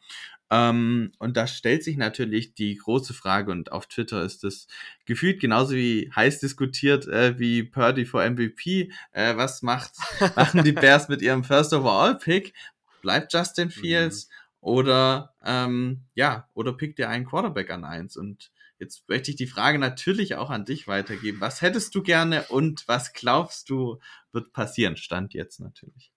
Ähm, 0.52 1.12
und 1.20 1.38
da 1.38 1.46
stellt 1.46 1.84
sich 1.84 1.98
natürlich 1.98 2.56
die 2.56 2.76
große 2.76 3.14
Frage, 3.14 3.52
und 3.52 3.72
auf 3.72 3.86
Twitter 3.86 4.24
ist 4.24 4.44
das 4.44 4.68
gefühlt 5.06 5.40
genauso 5.40 5.76
wie 5.76 6.12
heiß 6.16 6.40
diskutiert 6.40 7.08
äh, 7.08 7.38
wie 7.38 7.64
Purdy 7.64 8.06
vor 8.06 8.28
MVP. 8.28 8.92
Äh, 9.12 9.38
was 9.38 9.62
macht, 9.62 9.92
machen 10.36 10.64
die 10.64 10.72
Bears 10.72 11.08
mit 11.08 11.22
ihrem 11.22 11.44
First 11.44 11.74
Overall 11.74 12.18
Pick? 12.18 12.54
Bleibt 13.02 13.34
Justin 13.34 13.72
Fields 13.72 14.28
mhm. 14.28 14.34
oder 14.62 15.36
ähm, 15.44 16.02
ja, 16.16 16.48
oder 16.54 16.74
pickt 16.74 17.00
ihr 17.00 17.10
einen 17.10 17.26
Quarterback 17.26 17.70
an 17.72 17.84
eins? 17.84 18.18
Und 18.18 18.52
jetzt 18.80 19.08
möchte 19.10 19.32
ich 19.32 19.38
die 19.38 19.48
Frage 19.48 19.80
natürlich 19.80 20.36
auch 20.36 20.50
an 20.50 20.66
dich 20.66 20.88
weitergeben. 20.88 21.42
Was 21.42 21.62
hättest 21.62 21.94
du 21.96 22.02
gerne 22.02 22.44
und 22.50 22.88
was 22.88 23.14
glaubst 23.14 23.70
du 23.70 24.00
wird 24.32 24.54
passieren? 24.54 24.98
Stand 24.98 25.34
jetzt 25.34 25.60
natürlich. 25.60 26.12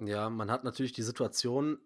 Ja, 0.00 0.30
man 0.30 0.50
hat 0.50 0.64
natürlich 0.64 0.92
die 0.92 1.02
Situation, 1.02 1.78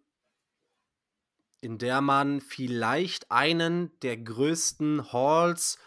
in 1.62 1.78
der 1.78 2.00
man 2.00 2.40
vielleicht 2.40 3.30
einen 3.30 3.98
der 4.00 4.18
größten 4.18 5.12
Halls, 5.12 5.78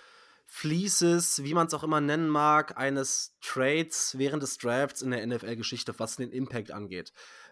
Fleeces, 0.48 1.44
wie 1.44 1.54
man 1.54 1.68
es 1.68 1.74
auch 1.74 1.84
immer 1.84 2.02
nennen 2.02 2.30
mag, 2.30 2.78
eines 2.78 3.36
Trades 3.42 4.18
während 4.18 4.42
des 4.42 4.58
Drafts 4.58 5.02
in 5.02 5.12
der 5.12 5.26
NFL-Geschichte, 5.26 5.94
was 5.98 6.16
den 6.16 6.32
Impact 6.32 6.72
angeht. 6.72 7.12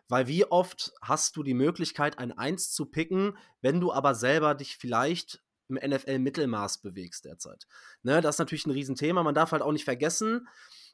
Weil 0.10 0.28
wie 0.28 0.46
oft 0.46 0.94
hast 1.02 1.38
du 1.38 1.44
die 1.44 1.54
Möglichkeit, 1.54 2.20
ein 2.20 2.32
1 2.32 2.72
zu 2.72 2.86
picken, 2.86 3.38
wenn 3.62 3.80
du 3.80 3.92
aber 3.92 4.16
selber 4.16 4.56
dich 4.56 4.78
vielleicht 4.78 5.42
im 5.70 5.76
NFL-Mittelmaß 5.76 6.82
bewegst 6.82 7.26
derzeit? 7.26 7.68
Ne, 8.04 8.22
das 8.22 8.36
ist 8.36 8.39
natürlich 8.39 8.66
ein 8.68 8.72
Riesenthema. 8.72 9.24
Man 9.24 9.36
darf 9.36 9.52
halt 9.52 9.62
auch 9.62 9.72
nicht 9.72 9.86
vergessen, 9.86 10.48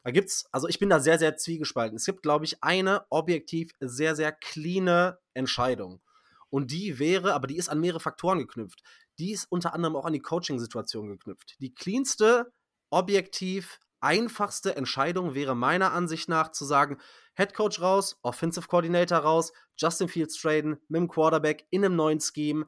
Da 0.04 0.12
gibt's, 0.12 0.46
also 0.52 0.68
ich 0.68 0.80
bin 0.80 0.90
da 0.90 1.00
sehr, 1.00 1.20
sehr 1.20 1.36
zwiegespalten. 1.36 1.98
Es 1.98 2.06
gibt, 2.06 2.22
glaube 2.22 2.46
ich, 2.46 2.64
eine 2.64 3.06
objektiv 3.10 3.72
sehr, 3.80 4.16
sehr 4.16 4.32
cleane 4.32 5.20
Entscheidung. 5.34 6.02
Und 6.50 6.72
die 6.72 7.00
wäre, 7.00 7.34
aber 7.34 7.48
die 7.48 7.58
ist 7.58 7.70
an 7.70 7.80
mehrere 7.80 8.00
Faktoren 8.00 8.40
geknüpft. 8.40 8.82
Die 9.20 9.32
ist 9.32 9.46
unter 9.52 9.74
anderem 9.74 9.96
auch 9.96 10.06
an 10.06 10.14
die 10.14 10.22
Coaching-Situation 10.22 11.10
geknüpft. 11.10 11.58
Die 11.60 11.74
cleanste, 11.74 12.52
objektiv 12.90 13.80
einfachste 14.02 14.76
Entscheidung 14.76 15.34
wäre 15.34 15.56
meiner 15.56 15.94
Ansicht 15.94 16.30
nach 16.30 16.52
zu 16.52 16.66
sagen, 16.66 16.98
Head 17.36 17.54
Coach 17.54 17.82
raus, 17.82 18.20
Offensive 18.22 18.68
Coordinator 18.68 19.20
raus, 19.20 19.54
Justin 19.78 20.10
Fields 20.10 20.40
traden 20.40 20.78
mit 20.88 21.00
dem 21.00 21.08
Quarterback 21.08 21.66
in 21.70 21.86
einem 21.86 21.96
neuen 21.96 22.20
Scheme, 22.20 22.66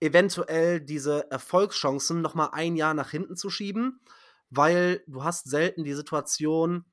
eventuell 0.00 0.80
diese 0.80 1.30
Erfolgschancen 1.30 2.20
noch 2.20 2.34
mal 2.34 2.50
ein 2.52 2.76
Jahr 2.76 2.94
nach 2.94 3.10
hinten 3.10 3.36
zu 3.36 3.50
schieben, 3.50 4.00
weil 4.50 5.02
du 5.06 5.24
hast 5.24 5.48
selten 5.48 5.84
die 5.84 5.94
Situation, 5.94 6.84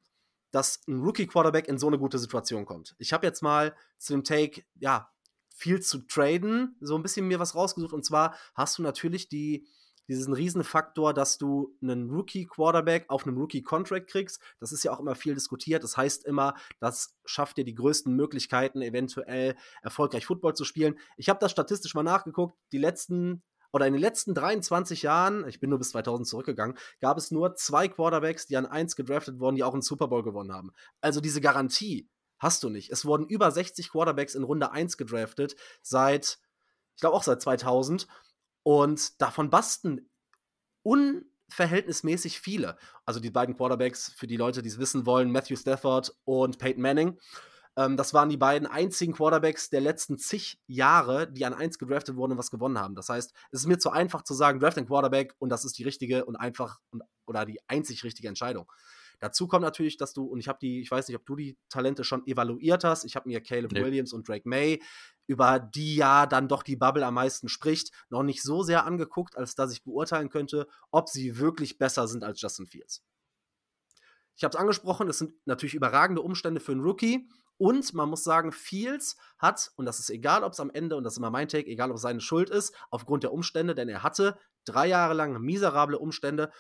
dass 0.52 0.82
ein 0.88 1.02
Rookie 1.02 1.28
Quarterback 1.28 1.68
in 1.68 1.78
so 1.78 1.88
eine 1.88 1.98
gute 1.98 2.20
Situation 2.20 2.66
kommt. 2.66 2.96
Ich 3.00 3.14
habe 3.14 3.26
jetzt 3.26 3.42
mal 3.42 3.76
zu 3.98 4.14
dem 4.14 4.24
Take, 4.24 4.64
ja, 4.76 5.10
viel 5.54 5.82
zu 5.82 6.00
traden, 6.08 6.76
so 6.82 6.96
ein 6.96 7.04
bisschen 7.04 7.28
mir 7.28 7.40
was 7.40 7.56
rausgesucht. 7.56 7.94
Und 7.94 8.06
zwar 8.06 8.36
hast 8.56 8.78
du 8.78 8.82
natürlich 8.82 9.30
die, 9.30 9.68
diesen 10.16 10.34
riesen 10.34 10.64
Faktor, 10.64 11.14
dass 11.14 11.38
du 11.38 11.76
einen 11.82 12.10
Rookie-Quarterback 12.10 13.06
auf 13.10 13.26
einem 13.26 13.38
Rookie-Contract 13.38 14.08
kriegst. 14.08 14.42
Das 14.60 14.72
ist 14.72 14.84
ja 14.84 14.92
auch 14.92 15.00
immer 15.00 15.16
viel 15.16 15.34
diskutiert. 15.34 15.84
Das 15.84 15.98
heißt 15.98 16.26
immer, 16.26 16.56
das 16.80 17.16
schafft 17.26 17.58
dir 17.58 17.66
die 17.66 17.76
größten 17.76 18.16
Möglichkeiten, 18.16 18.82
eventuell 18.82 19.56
erfolgreich 19.82 20.26
Football 20.26 20.56
zu 20.56 20.66
spielen. 20.66 20.98
Ich 21.18 21.30
habe 21.30 21.40
das 21.40 21.52
statistisch 21.52 21.96
mal 21.96 22.04
nachgeguckt. 22.04 22.58
Die 22.72 22.78
letzten 22.78 23.44
oder 23.74 23.88
in 23.88 23.94
den 23.94 24.02
letzten 24.02 24.34
23 24.34 25.02
Jahren, 25.02 25.48
ich 25.48 25.62
bin 25.62 25.70
nur 25.70 25.80
bis 25.80 25.92
2000 25.92 26.28
zurückgegangen, 26.28 26.78
gab 27.00 27.18
es 27.18 27.32
nur 27.32 27.56
zwei 27.56 27.88
Quarterbacks, 27.88 28.46
die 28.46 28.58
an 28.58 28.66
1 28.66 28.98
gedraftet 28.98 29.40
wurden, 29.40 29.56
die 29.56 29.64
auch 29.64 29.72
einen 29.72 29.82
Super 29.82 30.10
Bowl 30.10 30.24
gewonnen 30.24 30.52
haben. 30.52 30.72
Also 31.00 31.22
diese 31.22 31.40
Garantie, 31.40 32.10
Hast 32.42 32.64
du 32.64 32.70
nicht. 32.70 32.92
Es 32.92 33.06
wurden 33.06 33.28
über 33.28 33.52
60 33.52 33.92
Quarterbacks 33.92 34.34
in 34.34 34.42
Runde 34.42 34.72
1 34.72 34.98
gedraftet, 34.98 35.56
seit, 35.84 36.40
ich 36.96 37.02
glaube 37.02 37.16
auch 37.16 37.22
seit 37.22 37.40
2000. 37.40 38.08
Und 38.64 39.22
davon 39.22 39.50
basten 39.50 40.10
unverhältnismäßig 40.84 42.40
viele. 42.40 42.78
Also 43.06 43.20
die 43.20 43.32
beiden 43.32 43.56
Quarterbacks, 43.56 44.14
für 44.16 44.28
die 44.28 44.38
Leute, 44.38 44.62
die 44.62 44.70
es 44.70 44.80
wissen 44.80 45.06
wollen, 45.06 45.32
Matthew 45.32 45.56
Stafford 45.56 46.16
und 46.24 46.58
Peyton 46.58 46.82
Manning. 46.82 47.20
Ähm, 47.78 47.98
das 47.98 48.14
waren 48.14 48.30
die 48.30 48.38
beiden 48.38 48.68
einzigen 48.68 49.14
Quarterbacks 49.14 49.70
der 49.70 49.82
letzten 49.82 50.18
zig 50.18 50.60
Jahre, 50.68 51.32
die 51.32 51.46
an 51.46 51.54
1 51.54 51.80
gedraftet 51.80 52.16
wurden 52.16 52.34
und 52.34 52.38
was 52.38 52.52
gewonnen 52.52 52.80
haben. 52.80 52.96
Das 52.96 53.10
heißt, 53.10 53.34
es 53.52 53.62
ist 53.62 53.68
mir 53.68 53.80
zu 53.80 53.92
einfach 53.92 54.24
zu 54.24 54.34
sagen, 54.34 54.60
draft 54.60 54.78
den 54.78 54.88
Quarterback 54.88 55.34
und 55.40 55.50
das 55.50 55.66
ist 55.66 55.78
die 55.78 55.84
richtige 55.84 56.26
und 56.26 56.36
einfach 56.36 56.80
und, 56.92 57.04
oder 57.26 57.46
die 57.46 57.60
einzig 57.68 58.04
richtige 58.04 58.28
Entscheidung. 58.28 58.72
Dazu 59.22 59.48
kommt 59.48 59.62
natürlich, 59.62 59.98
dass 59.98 60.14
du, 60.14 60.26
und 60.26 60.40
ich 60.40 60.48
habe 60.48 60.58
die, 60.60 60.82
ich 60.82 60.90
weiß 60.90 61.08
nicht, 61.08 61.16
ob 61.16 61.26
du 61.28 61.36
die 61.36 61.56
Talente 61.70 62.04
schon 62.04 62.26
evaluiert 62.26 62.84
hast. 62.84 63.06
Ich 63.06 63.16
habe 63.16 63.30
mir 63.30 63.40
Caleb 63.40 63.72
nee. 63.72 63.84
Williams 63.84 64.14
und 64.14 64.28
Drake 64.28 64.50
May, 64.50 64.82
über 65.28 65.60
die 65.60 65.96
ja 65.96 66.26
dann 66.26 66.48
doch 66.48 66.64
die 66.64 66.76
Bubble 66.76 67.06
am 67.06 67.14
meisten 67.14 67.48
spricht, 67.48 67.94
noch 68.10 68.24
nicht 68.24 68.42
so 68.42 68.64
sehr 68.64 68.84
angeguckt, 68.84 69.38
als 69.38 69.54
dass 69.54 69.72
ich 69.72 69.84
beurteilen 69.84 70.30
könnte, 70.30 70.68
ob 70.90 71.08
sie 71.08 71.38
wirklich 71.38 71.78
besser 71.78 72.08
sind 72.08 72.24
als 72.24 72.42
Justin 72.42 72.66
Fields. 72.66 73.04
Ich 74.36 74.44
habe 74.44 74.56
es 74.56 74.60
angesprochen, 74.60 75.08
es 75.08 75.20
sind 75.20 75.36
natürlich 75.46 75.76
überragende 75.76 76.24
Umstände 76.24 76.60
für 76.60 76.72
einen 76.72 76.82
Rookie. 76.82 77.30
Und 77.58 77.94
man 77.94 78.10
muss 78.10 78.24
sagen, 78.24 78.52
Fields 78.52 79.18
hat, 79.38 79.72
und 79.76 79.86
das 79.86 80.00
ist 80.00 80.10
egal, 80.10 80.44
ob 80.44 80.54
es 80.54 80.60
am 80.60 80.72
Ende, 80.72 80.96
und 80.96 81.04
das 81.04 81.14
ist 81.14 81.18
immer 81.20 81.30
mein 81.30 81.48
Take, 81.48 81.70
egal 81.70 81.92
ob 81.92 81.98
es 81.98 82.02
seine 82.02 82.22
Schuld 82.22 82.50
ist, 82.50 82.76
aufgrund 82.90 83.22
der 83.22 83.34
Umstände, 83.34 83.76
denn 83.76 83.88
er 83.88 84.02
hatte 84.02 84.36
drei 84.66 84.88
Jahre 84.88 85.14
lang 85.14 85.40
miserable 85.40 86.00
Umstände, 86.00 86.52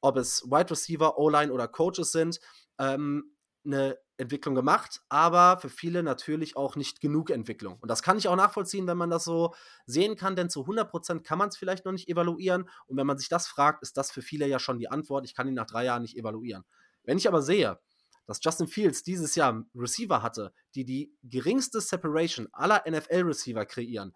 ob 0.00 0.16
es 0.16 0.42
Wide 0.44 0.70
Receiver, 0.70 1.18
O-Line 1.18 1.52
oder 1.52 1.68
Coaches 1.68 2.12
sind, 2.12 2.40
ähm, 2.78 3.34
eine 3.64 3.98
Entwicklung 4.16 4.54
gemacht, 4.54 5.00
aber 5.08 5.58
für 5.58 5.68
viele 5.68 6.02
natürlich 6.02 6.56
auch 6.56 6.74
nicht 6.74 7.00
genug 7.00 7.30
Entwicklung. 7.30 7.78
Und 7.80 7.88
das 7.88 8.02
kann 8.02 8.18
ich 8.18 8.26
auch 8.28 8.36
nachvollziehen, 8.36 8.86
wenn 8.86 8.98
man 8.98 9.10
das 9.10 9.24
so 9.24 9.54
sehen 9.86 10.16
kann, 10.16 10.34
denn 10.34 10.50
zu 10.50 10.66
100% 10.66 11.22
kann 11.22 11.38
man 11.38 11.50
es 11.50 11.56
vielleicht 11.56 11.84
noch 11.84 11.92
nicht 11.92 12.08
evaluieren. 12.08 12.68
Und 12.86 12.96
wenn 12.96 13.06
man 13.06 13.18
sich 13.18 13.28
das 13.28 13.46
fragt, 13.46 13.82
ist 13.82 13.96
das 13.96 14.10
für 14.10 14.22
viele 14.22 14.46
ja 14.48 14.58
schon 14.58 14.78
die 14.78 14.90
Antwort, 14.90 15.24
ich 15.24 15.34
kann 15.34 15.46
ihn 15.46 15.54
nach 15.54 15.66
drei 15.66 15.84
Jahren 15.84 16.02
nicht 16.02 16.16
evaluieren. 16.16 16.64
Wenn 17.04 17.18
ich 17.18 17.28
aber 17.28 17.42
sehe, 17.42 17.78
dass 18.26 18.40
Justin 18.42 18.66
Fields 18.66 19.04
dieses 19.04 19.34
Jahr 19.36 19.64
Receiver 19.74 20.22
hatte, 20.22 20.52
die 20.74 20.84
die 20.84 21.16
geringste 21.22 21.80
Separation 21.80 22.48
aller 22.52 22.82
NFL-Receiver 22.88 23.64
kreieren 23.66 24.14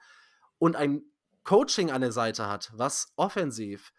und 0.58 0.76
ein 0.76 1.02
Coaching 1.44 1.90
an 1.90 2.02
der 2.02 2.12
Seite 2.12 2.48
hat, 2.48 2.70
was 2.74 3.12
offensiv 3.16 3.92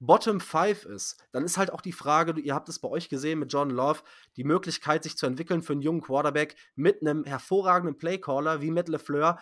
Bottom 0.00 0.40
5 0.40 0.86
ist, 0.86 1.18
dann 1.30 1.44
ist 1.44 1.58
halt 1.58 1.70
auch 1.70 1.82
die 1.82 1.92
Frage, 1.92 2.40
ihr 2.40 2.54
habt 2.54 2.70
es 2.70 2.78
bei 2.78 2.88
euch 2.88 3.10
gesehen 3.10 3.38
mit 3.38 3.52
John 3.52 3.68
Love, 3.68 4.00
die 4.36 4.44
Möglichkeit, 4.44 5.04
sich 5.04 5.18
zu 5.18 5.26
entwickeln 5.26 5.62
für 5.62 5.74
einen 5.74 5.82
jungen 5.82 6.00
Quarterback 6.00 6.56
mit 6.74 7.02
einem 7.02 7.24
hervorragenden 7.24 7.98
Playcaller 7.98 8.62
wie 8.62 8.70
Matt 8.70 8.88
LeFleur, 8.88 9.38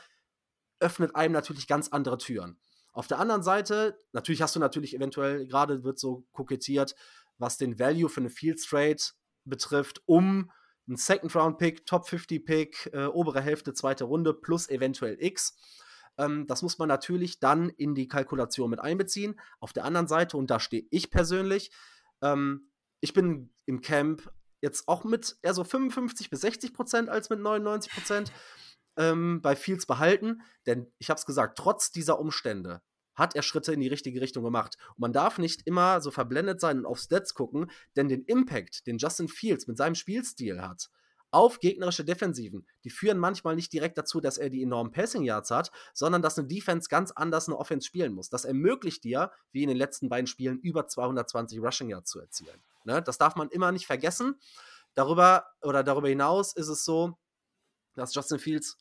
öffnet 0.80 1.14
einem 1.14 1.32
natürlich 1.32 1.68
ganz 1.68 1.88
andere 1.88 2.18
Türen. 2.18 2.58
Auf 2.92 3.06
der 3.06 3.20
anderen 3.20 3.44
Seite, 3.44 4.00
natürlich 4.12 4.42
hast 4.42 4.56
du 4.56 4.60
natürlich 4.60 4.96
eventuell, 4.96 5.46
gerade 5.46 5.84
wird 5.84 6.00
so 6.00 6.26
kokettiert, 6.32 6.96
was 7.38 7.56
den 7.56 7.78
Value 7.78 8.08
für 8.08 8.20
eine 8.20 8.30
Field 8.30 8.60
Straight 8.60 9.14
betrifft, 9.44 10.02
um 10.06 10.50
einen 10.88 10.96
Second-Round-Pick, 10.96 11.86
Top-50-Pick, 11.86 12.90
äh, 12.92 13.04
obere 13.04 13.40
Hälfte, 13.40 13.74
zweite 13.74 14.04
Runde 14.04 14.34
plus 14.34 14.68
eventuell 14.68 15.16
X. 15.20 15.56
Ähm, 16.18 16.46
das 16.46 16.62
muss 16.62 16.78
man 16.78 16.88
natürlich 16.88 17.40
dann 17.40 17.70
in 17.70 17.94
die 17.94 18.08
Kalkulation 18.08 18.70
mit 18.70 18.80
einbeziehen. 18.80 19.40
Auf 19.60 19.72
der 19.72 19.84
anderen 19.84 20.08
Seite, 20.08 20.36
und 20.36 20.50
da 20.50 20.60
stehe 20.60 20.86
ich 20.90 21.10
persönlich, 21.10 21.70
ähm, 22.22 22.70
ich 23.00 23.12
bin 23.12 23.52
im 23.64 23.80
Camp 23.80 24.30
jetzt 24.60 24.88
auch 24.88 25.04
mit 25.04 25.36
eher 25.42 25.54
so 25.54 25.64
55 25.64 26.30
bis 26.30 26.40
60 26.40 26.74
Prozent 26.74 27.08
als 27.08 27.30
mit 27.30 27.38
99 27.38 27.92
Prozent 27.92 28.32
ähm, 28.96 29.40
bei 29.40 29.54
Fields 29.56 29.86
behalten. 29.86 30.42
Denn 30.66 30.92
ich 30.98 31.10
habe 31.10 31.18
es 31.18 31.26
gesagt, 31.26 31.56
trotz 31.56 31.92
dieser 31.92 32.18
Umstände 32.18 32.82
hat 33.14 33.34
er 33.34 33.42
Schritte 33.42 33.72
in 33.72 33.80
die 33.80 33.88
richtige 33.88 34.20
Richtung 34.20 34.44
gemacht. 34.44 34.76
Und 34.90 35.00
man 35.00 35.12
darf 35.12 35.38
nicht 35.38 35.66
immer 35.66 36.00
so 36.00 36.10
verblendet 36.10 36.60
sein 36.60 36.78
und 36.78 36.86
auf 36.86 36.98
Stats 37.00 37.34
gucken, 37.34 37.70
denn 37.96 38.08
den 38.08 38.22
Impact, 38.24 38.86
den 38.86 38.98
Justin 38.98 39.28
Fields 39.28 39.66
mit 39.66 39.76
seinem 39.76 39.96
Spielstil 39.96 40.62
hat, 40.62 40.88
auf 41.30 41.60
gegnerische 41.60 42.04
Defensiven. 42.04 42.66
Die 42.84 42.90
führen 42.90 43.18
manchmal 43.18 43.54
nicht 43.54 43.72
direkt 43.72 43.98
dazu, 43.98 44.20
dass 44.20 44.38
er 44.38 44.50
die 44.50 44.62
enormen 44.62 44.92
Passing 44.92 45.22
Yards 45.22 45.50
hat, 45.50 45.70
sondern 45.94 46.22
dass 46.22 46.38
eine 46.38 46.48
Defense 46.48 46.88
ganz 46.88 47.10
anders 47.12 47.48
eine 47.48 47.58
Offense 47.58 47.86
spielen 47.86 48.12
muss. 48.12 48.30
Das 48.30 48.44
ermöglicht 48.44 49.04
dir, 49.04 49.30
wie 49.52 49.62
in 49.62 49.68
den 49.68 49.76
letzten 49.76 50.08
beiden 50.08 50.26
Spielen, 50.26 50.58
über 50.60 50.86
220 50.86 51.60
Rushing 51.60 51.90
Yards 51.90 52.10
zu 52.10 52.20
erzielen. 52.20 52.62
Ne? 52.84 53.02
Das 53.02 53.18
darf 53.18 53.36
man 53.36 53.48
immer 53.50 53.72
nicht 53.72 53.86
vergessen. 53.86 54.36
Darüber 54.94 55.46
oder 55.62 55.84
darüber 55.84 56.08
hinaus 56.08 56.54
ist 56.54 56.68
es 56.68 56.84
so, 56.84 57.18
dass 57.94 58.14
Justin 58.14 58.38
Fields 58.38 58.78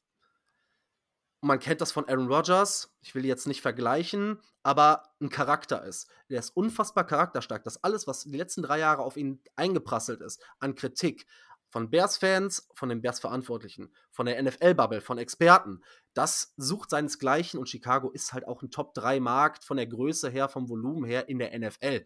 man 1.41 1.59
kennt 1.59 1.81
das 1.81 1.91
von 1.91 2.07
Aaron 2.07 2.27
Rodgers, 2.27 2.91
ich 3.01 3.13
will 3.13 3.25
jetzt 3.25 3.47
nicht 3.47 3.61
vergleichen, 3.61 4.39
aber 4.63 5.03
ein 5.21 5.29
Charakter 5.29 5.83
ist. 5.83 6.09
Der 6.29 6.39
ist 6.39 6.49
unfassbar 6.49 7.05
charakterstark. 7.05 7.63
Das 7.63 7.83
alles, 7.83 8.07
was 8.07 8.23
die 8.23 8.37
letzten 8.37 8.63
drei 8.63 8.79
Jahre 8.79 9.03
auf 9.03 9.17
ihn 9.17 9.41
eingeprasselt 9.55 10.21
ist, 10.21 10.43
an 10.59 10.75
Kritik, 10.75 11.25
von 11.69 11.89
Bears-Fans, 11.89 12.69
von 12.73 12.89
den 12.89 13.01
Bears-Verantwortlichen, 13.01 13.91
von 14.11 14.25
der 14.25 14.41
NFL-Bubble, 14.41 15.01
von 15.01 15.17
Experten. 15.17 15.83
Das 16.13 16.53
sucht 16.57 16.89
seinesgleichen 16.89 17.59
und 17.59 17.69
Chicago 17.69 18.09
ist 18.09 18.33
halt 18.33 18.47
auch 18.47 18.61
ein 18.61 18.71
Top-3-Markt 18.71 19.63
von 19.63 19.77
der 19.77 19.87
Größe 19.87 20.29
her, 20.29 20.49
vom 20.49 20.69
Volumen 20.69 21.05
her 21.05 21.29
in 21.29 21.39
der 21.39 21.57
NFL. 21.57 22.05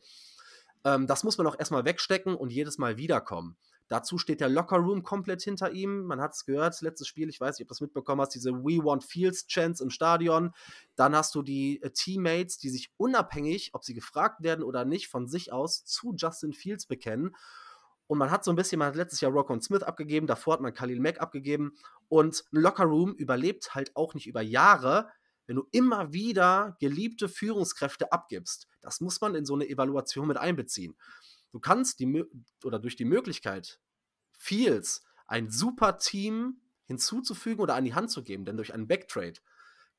Ähm, 0.84 1.08
das 1.08 1.24
muss 1.24 1.38
man 1.38 1.47
auch 1.47 1.58
erstmal 1.58 1.86
wegstecken 1.86 2.36
und 2.36 2.52
jedes 2.52 2.78
Mal 2.78 2.97
wiederkommen. 2.97 3.56
Dazu 3.91 4.17
steht 4.17 4.39
der 4.39 4.47
Locker-Room 4.47 5.04
komplett 5.04 5.41
hinter 5.41 5.71
ihm. 5.71 6.04
Man 6.04 6.21
hat 6.21 6.34
es 6.34 6.45
gehört, 6.45 6.80
letztes 6.82 7.10
Spiel, 7.10 7.28
ich 7.28 7.41
weiß 7.41 7.60
nicht, 7.60 7.65
ob 7.65 7.67
du 7.67 7.74
das 7.74 7.82
mitbekommen 7.82 8.21
hast, 8.21 8.34
diese 8.34 8.52
We 8.52 8.82
Want 8.82 9.04
Fields 9.04 9.47
Chants 9.47 9.82
im 9.82 9.89
Stadion. 9.89 10.54
Dann 10.95 11.13
hast 11.13 11.36
du 11.36 11.41
die 11.41 11.82
äh, 11.82 11.89
Teammates, 11.89 12.58
die 12.58 12.69
sich 12.69 12.93
unabhängig, 12.95 13.71
ob 13.74 13.84
sie 13.84 13.93
gefragt 13.93 14.43
werden 14.43 14.63
oder 14.63 14.86
nicht, 14.86 15.10
von 15.10 15.28
sich 15.28 15.52
aus 15.52 15.84
zu 15.84 16.13
Justin 16.15 16.54
Fields 16.54 16.86
bekennen. 16.86 17.36
Und 18.12 18.17
man 18.17 18.30
hat 18.30 18.43
so 18.43 18.52
ein 18.52 18.58
bisschen, 18.58 18.78
man 18.78 18.89
hat 18.89 18.97
letztes 18.97 19.21
Jahr 19.21 19.32
Rockon 19.32 19.62
Smith 19.62 19.84
abgegeben, 19.84 20.28
davor 20.28 20.56
hat 20.56 20.60
man 20.60 20.74
Khalil 20.74 21.00
Mack 21.00 21.21
abgegeben. 21.21 21.78
Und 22.10 22.43
ein 22.52 22.60
Lockerroom 22.60 23.13
überlebt 23.13 23.74
halt 23.74 23.95
auch 23.95 24.13
nicht 24.15 24.28
über 24.28 24.41
Jahre, 24.41 25.08
wenn 25.47 25.56
du 25.56 25.65
immer 25.71 26.12
wieder 26.12 26.76
geliebte 26.82 27.30
Führungskräfte 27.30 28.12
abgibst. 28.12 28.67
Das 28.82 29.00
muss 29.00 29.21
man 29.21 29.34
in 29.34 29.45
so 29.45 29.56
eine 29.56 29.69
Evaluation 29.69 30.28
mit 30.28 30.36
einbeziehen. 30.36 30.97
Du 31.54 31.62
kannst 31.62 32.02
die 32.02 32.26
oder 32.65 32.80
durch 32.80 32.97
die 32.97 33.06
Möglichkeit, 33.06 33.80
Fields 34.34 35.06
ein 35.26 35.50
super 35.50 35.97
Team 35.97 36.60
hinzuzufügen 36.88 37.62
oder 37.62 37.76
an 37.76 37.86
die 37.86 37.93
Hand 37.93 38.12
zu 38.12 38.24
geben, 38.24 38.43
denn 38.43 38.58
durch 38.58 38.74
einen 38.74 38.89
Backtrade 38.89 39.39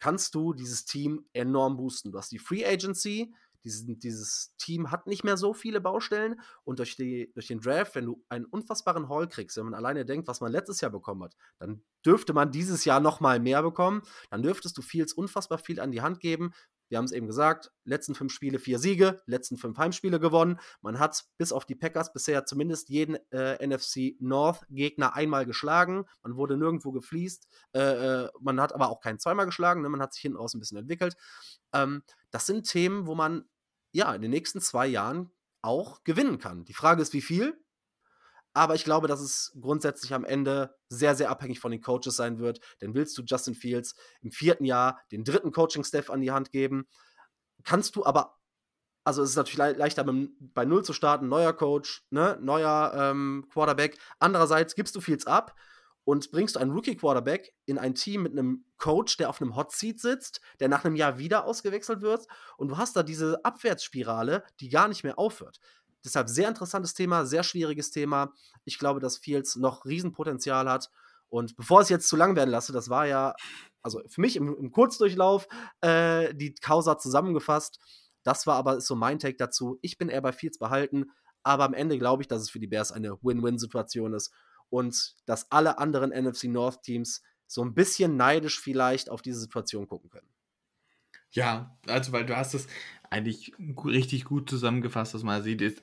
kannst 0.01 0.35
du 0.35 0.53
dieses 0.53 0.85
Team 0.85 1.25
enorm 1.33 1.79
boosten. 1.79 2.13
Du 2.13 2.19
hast 2.19 2.31
die 2.31 2.39
Free 2.39 2.67
Agency, 2.67 3.33
diesen, 3.65 3.99
dieses 3.99 4.55
Team 4.57 4.91
hat 4.91 5.07
nicht 5.07 5.25
mehr 5.25 5.37
so 5.37 5.55
viele 5.55 5.81
Baustellen 5.81 6.41
und 6.65 6.79
durch, 6.79 6.97
die, 6.97 7.33
durch 7.35 7.47
den 7.47 7.61
Draft, 7.61 7.95
wenn 7.95 8.07
du 8.07 8.25
einen 8.29 8.45
unfassbaren 8.45 9.09
Haul 9.09 9.29
kriegst, 9.29 9.57
wenn 9.57 9.65
man 9.65 9.75
alleine 9.75 10.05
denkt, 10.05 10.29
was 10.29 10.41
man 10.41 10.53
letztes 10.53 10.81
Jahr 10.81 10.91
bekommen 10.91 11.23
hat, 11.25 11.37
dann 11.59 11.83
dürfte 12.05 12.33
man 12.33 12.51
dieses 12.51 12.85
Jahr 12.85 13.01
noch 13.01 13.21
mal 13.21 13.41
mehr 13.41 13.63
bekommen. 13.63 14.03
Dann 14.31 14.43
dürftest 14.43 14.77
du 14.77 14.83
Fields 14.83 15.13
unfassbar 15.13 15.59
viel 15.59 15.81
an 15.81 15.93
die 15.93 16.03
Hand 16.03 16.21
geben, 16.21 16.53
wir 16.93 16.99
haben 16.99 17.07
es 17.07 17.13
eben 17.13 17.27
gesagt, 17.27 17.73
letzten 17.85 18.15
fünf 18.15 18.35
Spiele 18.35 18.59
vier 18.59 18.79
Siege, 18.79 19.23
letzten 19.25 19.57
fünf 19.57 19.79
Heimspiele 19.79 20.21
gewonnen. 20.21 20.61
Man 20.83 20.99
hat 20.99 21.25
bis 21.39 21.51
auf 21.51 21.65
die 21.65 21.75
Packers 21.75 22.13
bisher 22.13 22.45
zumindest 22.45 22.91
jeden 22.91 23.17
äh, 23.31 23.67
NFC 23.67 24.15
North 24.21 24.67
Gegner 24.69 25.17
einmal 25.17 25.47
geschlagen. 25.47 26.05
Man 26.23 26.37
wurde 26.37 26.59
nirgendwo 26.59 26.93
gefliest. 26.93 27.49
Äh, 27.73 27.81
äh, 27.81 28.29
man 28.41 28.61
hat 28.61 28.75
aber 28.75 28.91
auch 28.91 29.01
keinen 29.01 29.19
zweimal 29.19 29.47
geschlagen. 29.47 29.81
Ne? 29.81 29.89
Man 29.89 30.03
hat 30.03 30.13
sich 30.13 30.21
hinten 30.21 30.37
raus 30.37 30.53
ein 30.53 30.61
bisschen 30.61 30.77
entwickelt. 30.77 31.17
Ähm, 31.73 32.03
das 32.31 32.45
sind 32.45 32.69
Themen, 32.69 33.07
wo 33.07 33.15
man 33.15 33.47
ja 33.93 34.15
in 34.15 34.21
den 34.21 34.31
nächsten 34.31 34.61
zwei 34.61 34.87
Jahren 34.87 35.31
auch 35.63 36.05
gewinnen 36.05 36.39
kann. 36.39 36.67
Die 36.67 36.75
Frage 36.75 37.01
ist, 37.01 37.15
wie 37.15 37.23
viel? 37.23 37.59
Aber 38.55 38.75
ich 38.75 38.85
glaube, 38.85 39.09
dass 39.09 39.21
es 39.21 39.57
grundsätzlich 39.61 40.13
am 40.13 40.25
Ende 40.25 40.75
sehr, 40.89 41.15
sehr 41.15 41.31
abhängig 41.31 41.61
von 41.61 41.71
den 41.71 41.81
Coaches 41.81 42.17
sein 42.17 42.39
wird. 42.39 42.61
Denn 42.81 42.95
willst 42.95 43.17
du 43.17 43.23
Justin 43.23 43.55
Fields 43.55 43.95
im 44.21 44.31
vierten 44.31 44.65
Jahr 44.65 45.01
den 45.11 45.25
dritten 45.25 45.53
Coaching-Staff 45.53 46.11
an 46.11 46.21
die 46.21 46.33
Hand 46.33 46.53
geben, 46.53 46.87
kannst 47.65 47.97
du 47.97 48.05
aber, 48.05 48.39
also 49.05 49.23
es 49.23 49.31
ist 49.31 49.37
natürlich 49.37 49.59
le 49.59 49.73
leichter 49.73 50.05
bei 50.05 50.65
Null 50.65 50.85
zu 50.85 50.93
starten, 50.93 51.29
neuer 51.29 51.53
Coach, 51.53 52.05
ne, 52.11 52.39
neuer 52.41 52.93
ähm, 52.95 53.47
Quarterback. 53.51 53.99
Andererseits 54.19 54.75
gibst 54.75 54.95
du 54.95 55.01
Fields 55.01 55.27
ab 55.27 55.55
und 56.05 56.31
bringst 56.33 56.57
du 56.57 56.61
einen 56.61 56.73
Rookie-Quarterback 56.73 57.55
in 57.65 57.79
ein 57.79 57.95
Team 57.95 58.25
mit 58.25 58.33
einem 58.33 58.65
Coach, 58.77 59.17
der 59.17 59.29
auf 59.29 59.41
einem 59.41 59.57
Hot 59.57 59.73
Seat 59.73 60.01
sitzt, 60.01 60.41
der 60.61 60.69
nach 60.69 60.85
einem 60.85 60.97
Jahr 60.97 61.19
wieder 61.19 61.45
ausgewechselt 61.45 62.03
wird 62.03 62.27
und 62.57 62.69
du 62.69 62.77
hast 62.77 62.97
da 62.97 63.03
diese 63.03 63.45
Abwärtsspirale, 63.45 64.45
die 64.61 64.69
gar 64.69 64.89
nicht 64.89 65.05
mehr 65.05 65.19
aufhört. 65.19 65.61
Deshalb 66.05 66.29
sehr 66.29 66.49
interessantes 66.49 66.95
Thema, 66.95 67.25
sehr 67.25 67.43
schwieriges 67.43 67.91
Thema. 67.91 68.33
Ich 68.65 68.79
glaube, 68.79 69.01
dass 69.01 69.19
Fields 69.19 69.57
noch 69.57 69.85
Riesenpotenzial 69.85 70.69
hat. 70.69 70.91
Und 71.29 71.57
bevor 71.57 71.81
es 71.81 71.89
jetzt 71.89 72.09
zu 72.09 72.17
lang 72.17 72.37
werden 72.37 72.51
lasse, 72.51 72.73
das 72.73 72.91
war 72.91 73.07
ja, 73.07 73.35
also 73.83 74.03
für 74.07 74.21
mich 74.21 74.37
im, 74.37 74.55
im 74.55 74.71
Kurzdurchlauf 74.71 75.49
äh, 75.81 76.35
die 76.35 76.55
Causa 76.55 76.99
zusammengefasst. 76.99 77.79
Das 78.23 78.47
war 78.47 78.57
aber 78.57 78.81
so 78.81 78.95
mein 78.95 79.19
Take 79.19 79.37
dazu. 79.37 79.79
Ich 79.81 79.99
bin 79.99 80.09
eher 80.09 80.21
bei 80.21 80.33
Fields 80.33 80.59
behalten, 80.59 81.07
aber 81.43 81.65
am 81.65 81.75
Ende 81.75 81.99
glaube 81.99 82.23
ich, 82.23 82.29
dass 82.29 82.43
es 82.43 82.51
für 82.51 82.61
die 82.61 82.67
Bears 82.67 82.93
eine 82.93 83.17
Win-Win-Situation 83.23 84.13
ist 84.13 84.33
und 84.69 85.15
dass 85.27 85.51
alle 85.51 85.79
anderen 85.79 86.11
NFC 86.11 86.45
North 86.45 86.83
Teams 86.83 87.23
so 87.47 87.63
ein 87.63 87.75
bisschen 87.75 88.17
neidisch 88.17 88.61
vielleicht 88.61 89.11
auf 89.11 89.23
diese 89.23 89.41
Situation 89.41 89.87
gucken 89.87 90.11
können. 90.11 90.29
Ja, 91.31 91.79
also 91.87 92.13
weil 92.13 92.27
du 92.27 92.37
hast 92.37 92.55
es 92.55 92.67
eigentlich 93.11 93.53
richtig 93.85 94.25
gut 94.25 94.49
zusammengefasst, 94.49 95.15
was 95.15 95.23
man 95.23 95.43
sieht, 95.43 95.63
ist 95.63 95.83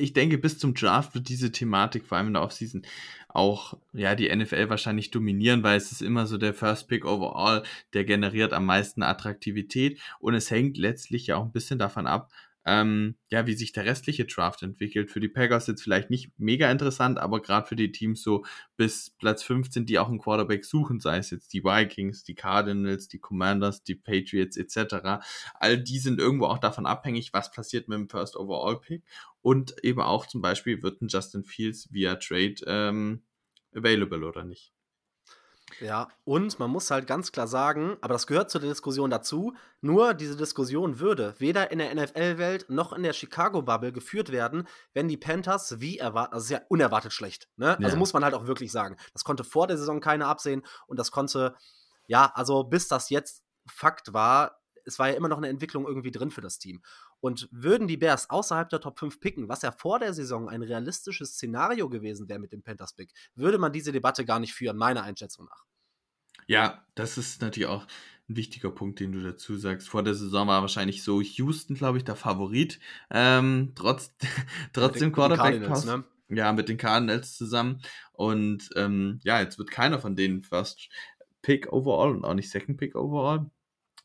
ich 0.00 0.12
denke, 0.12 0.38
bis 0.38 0.58
zum 0.58 0.74
Draft 0.74 1.14
wird 1.14 1.28
diese 1.28 1.52
Thematik, 1.52 2.06
vor 2.06 2.18
allem 2.18 2.28
in 2.28 2.34
der 2.34 2.42
Offseason, 2.42 2.82
auch 3.28 3.76
ja 3.92 4.14
die 4.14 4.34
NFL 4.34 4.68
wahrscheinlich 4.68 5.10
dominieren, 5.10 5.62
weil 5.62 5.76
es 5.76 5.92
ist 5.92 6.02
immer 6.02 6.26
so 6.26 6.36
der 6.36 6.54
First 6.54 6.88
Pick 6.88 7.04
overall, 7.04 7.62
der 7.92 8.04
generiert 8.04 8.52
am 8.52 8.66
meisten 8.66 9.02
Attraktivität 9.02 10.00
und 10.18 10.34
es 10.34 10.50
hängt 10.50 10.76
letztlich 10.76 11.28
ja 11.28 11.36
auch 11.36 11.44
ein 11.44 11.52
bisschen 11.52 11.78
davon 11.78 12.06
ab, 12.06 12.30
ähm, 12.66 13.16
ja, 13.30 13.46
wie 13.46 13.54
sich 13.54 13.72
der 13.72 13.86
restliche 13.86 14.26
Draft 14.26 14.62
entwickelt. 14.62 15.10
Für 15.10 15.20
die 15.20 15.28
Packers 15.28 15.66
jetzt 15.66 15.82
vielleicht 15.82 16.10
nicht 16.10 16.30
mega 16.36 16.70
interessant, 16.70 17.18
aber 17.18 17.40
gerade 17.40 17.66
für 17.66 17.76
die 17.76 17.90
Teams 17.90 18.22
so 18.22 18.44
bis 18.76 19.10
Platz 19.10 19.42
15, 19.42 19.86
die 19.86 19.98
auch 19.98 20.08
einen 20.08 20.18
Quarterback 20.18 20.64
suchen, 20.64 21.00
sei 21.00 21.18
es 21.18 21.30
jetzt 21.30 21.52
die 21.52 21.64
Vikings, 21.64 22.22
die 22.22 22.34
Cardinals, 22.34 23.08
die 23.08 23.18
Commanders, 23.18 23.82
die 23.82 23.94
Patriots 23.94 24.56
etc. 24.56 25.22
All 25.54 25.78
die 25.78 25.98
sind 25.98 26.20
irgendwo 26.20 26.46
auch 26.46 26.58
davon 26.58 26.86
abhängig, 26.86 27.32
was 27.32 27.50
passiert 27.50 27.88
mit 27.88 27.98
dem 27.98 28.08
First 28.08 28.36
Overall 28.36 28.80
Pick 28.80 29.04
und 29.40 29.74
eben 29.82 30.00
auch 30.00 30.26
zum 30.26 30.42
Beispiel 30.42 30.82
wird 30.82 31.00
ein 31.00 31.08
Justin 31.08 31.44
Fields 31.44 31.92
via 31.92 32.16
Trade 32.16 32.56
ähm, 32.66 33.22
available 33.74 34.24
oder 34.26 34.44
nicht. 34.44 34.72
Ja, 35.80 36.08
und 36.24 36.58
man 36.58 36.70
muss 36.70 36.90
halt 36.90 37.06
ganz 37.06 37.32
klar 37.32 37.46
sagen, 37.46 37.96
aber 38.00 38.14
das 38.14 38.26
gehört 38.26 38.50
zur 38.50 38.60
Diskussion 38.60 39.10
dazu, 39.10 39.54
nur 39.80 40.14
diese 40.14 40.36
Diskussion 40.36 40.98
würde 40.98 41.34
weder 41.38 41.70
in 41.70 41.78
der 41.78 41.94
NFL-Welt 41.94 42.66
noch 42.68 42.92
in 42.92 43.02
der 43.02 43.12
Chicago-Bubble 43.12 43.92
geführt 43.92 44.32
werden, 44.32 44.66
wenn 44.92 45.08
die 45.08 45.16
Panthers 45.16 45.80
wie 45.80 45.98
erwartet, 45.98 46.34
also 46.34 46.44
ist 46.44 46.50
ja 46.50 46.60
unerwartet 46.68 47.12
schlecht, 47.12 47.48
ne? 47.56 47.70
Also 47.70 47.82
ja. 47.82 47.86
Also 47.86 47.96
muss 47.98 48.12
man 48.12 48.24
halt 48.24 48.34
auch 48.34 48.46
wirklich 48.46 48.72
sagen. 48.72 48.96
Das 49.12 49.24
konnte 49.24 49.44
vor 49.44 49.66
der 49.66 49.78
Saison 49.78 50.00
keiner 50.00 50.26
absehen 50.26 50.62
und 50.86 50.98
das 50.98 51.10
konnte, 51.10 51.54
ja, 52.06 52.32
also 52.34 52.64
bis 52.64 52.88
das 52.88 53.10
jetzt 53.10 53.42
Fakt 53.66 54.12
war, 54.12 54.59
es 54.90 54.98
war 54.98 55.08
ja 55.08 55.14
immer 55.14 55.28
noch 55.28 55.38
eine 55.38 55.48
Entwicklung 55.48 55.86
irgendwie 55.86 56.10
drin 56.10 56.30
für 56.30 56.40
das 56.40 56.58
Team. 56.58 56.82
Und 57.20 57.48
würden 57.52 57.88
die 57.88 57.96
Bears 57.96 58.28
außerhalb 58.28 58.68
der 58.68 58.80
Top 58.80 58.98
5 58.98 59.20
picken, 59.20 59.48
was 59.48 59.62
ja 59.62 59.72
vor 59.72 59.98
der 59.98 60.12
Saison 60.12 60.48
ein 60.48 60.62
realistisches 60.62 61.34
Szenario 61.34 61.88
gewesen 61.88 62.28
wäre 62.28 62.38
mit 62.38 62.52
dem 62.52 62.62
Panthers-Pick, 62.62 63.12
würde 63.34 63.58
man 63.58 63.72
diese 63.72 63.92
Debatte 63.92 64.24
gar 64.24 64.40
nicht 64.40 64.52
führen, 64.52 64.76
meiner 64.76 65.02
Einschätzung 65.02 65.46
nach. 65.46 65.64
Ja, 66.46 66.84
das 66.94 67.16
ist 67.16 67.42
natürlich 67.42 67.68
auch 67.68 67.86
ein 68.28 68.36
wichtiger 68.36 68.70
Punkt, 68.70 68.98
den 69.00 69.12
du 69.12 69.22
dazu 69.22 69.56
sagst. 69.56 69.88
Vor 69.88 70.02
der 70.02 70.14
Saison 70.14 70.48
war 70.48 70.62
wahrscheinlich 70.62 71.04
so 71.04 71.20
Houston, 71.20 71.74
glaube 71.74 71.98
ich, 71.98 72.04
der 72.04 72.16
Favorit. 72.16 72.80
Ähm, 73.10 73.72
trotz, 73.76 74.12
trotzdem 74.72 75.12
Quarterback-Pass. 75.12 75.84
Ne? 75.84 76.04
Ja, 76.28 76.52
mit 76.52 76.68
den 76.68 76.76
Cardinals 76.76 77.36
zusammen. 77.36 77.80
Und 78.12 78.70
ähm, 78.76 79.20
ja, 79.22 79.40
jetzt 79.40 79.58
wird 79.58 79.70
keiner 79.70 79.98
von 80.00 80.16
denen 80.16 80.42
First 80.42 80.88
Pick 81.42 81.72
overall 81.72 82.10
und 82.16 82.24
auch 82.24 82.34
nicht 82.34 82.50
Second 82.50 82.78
Pick 82.78 82.94
overall 82.94 83.50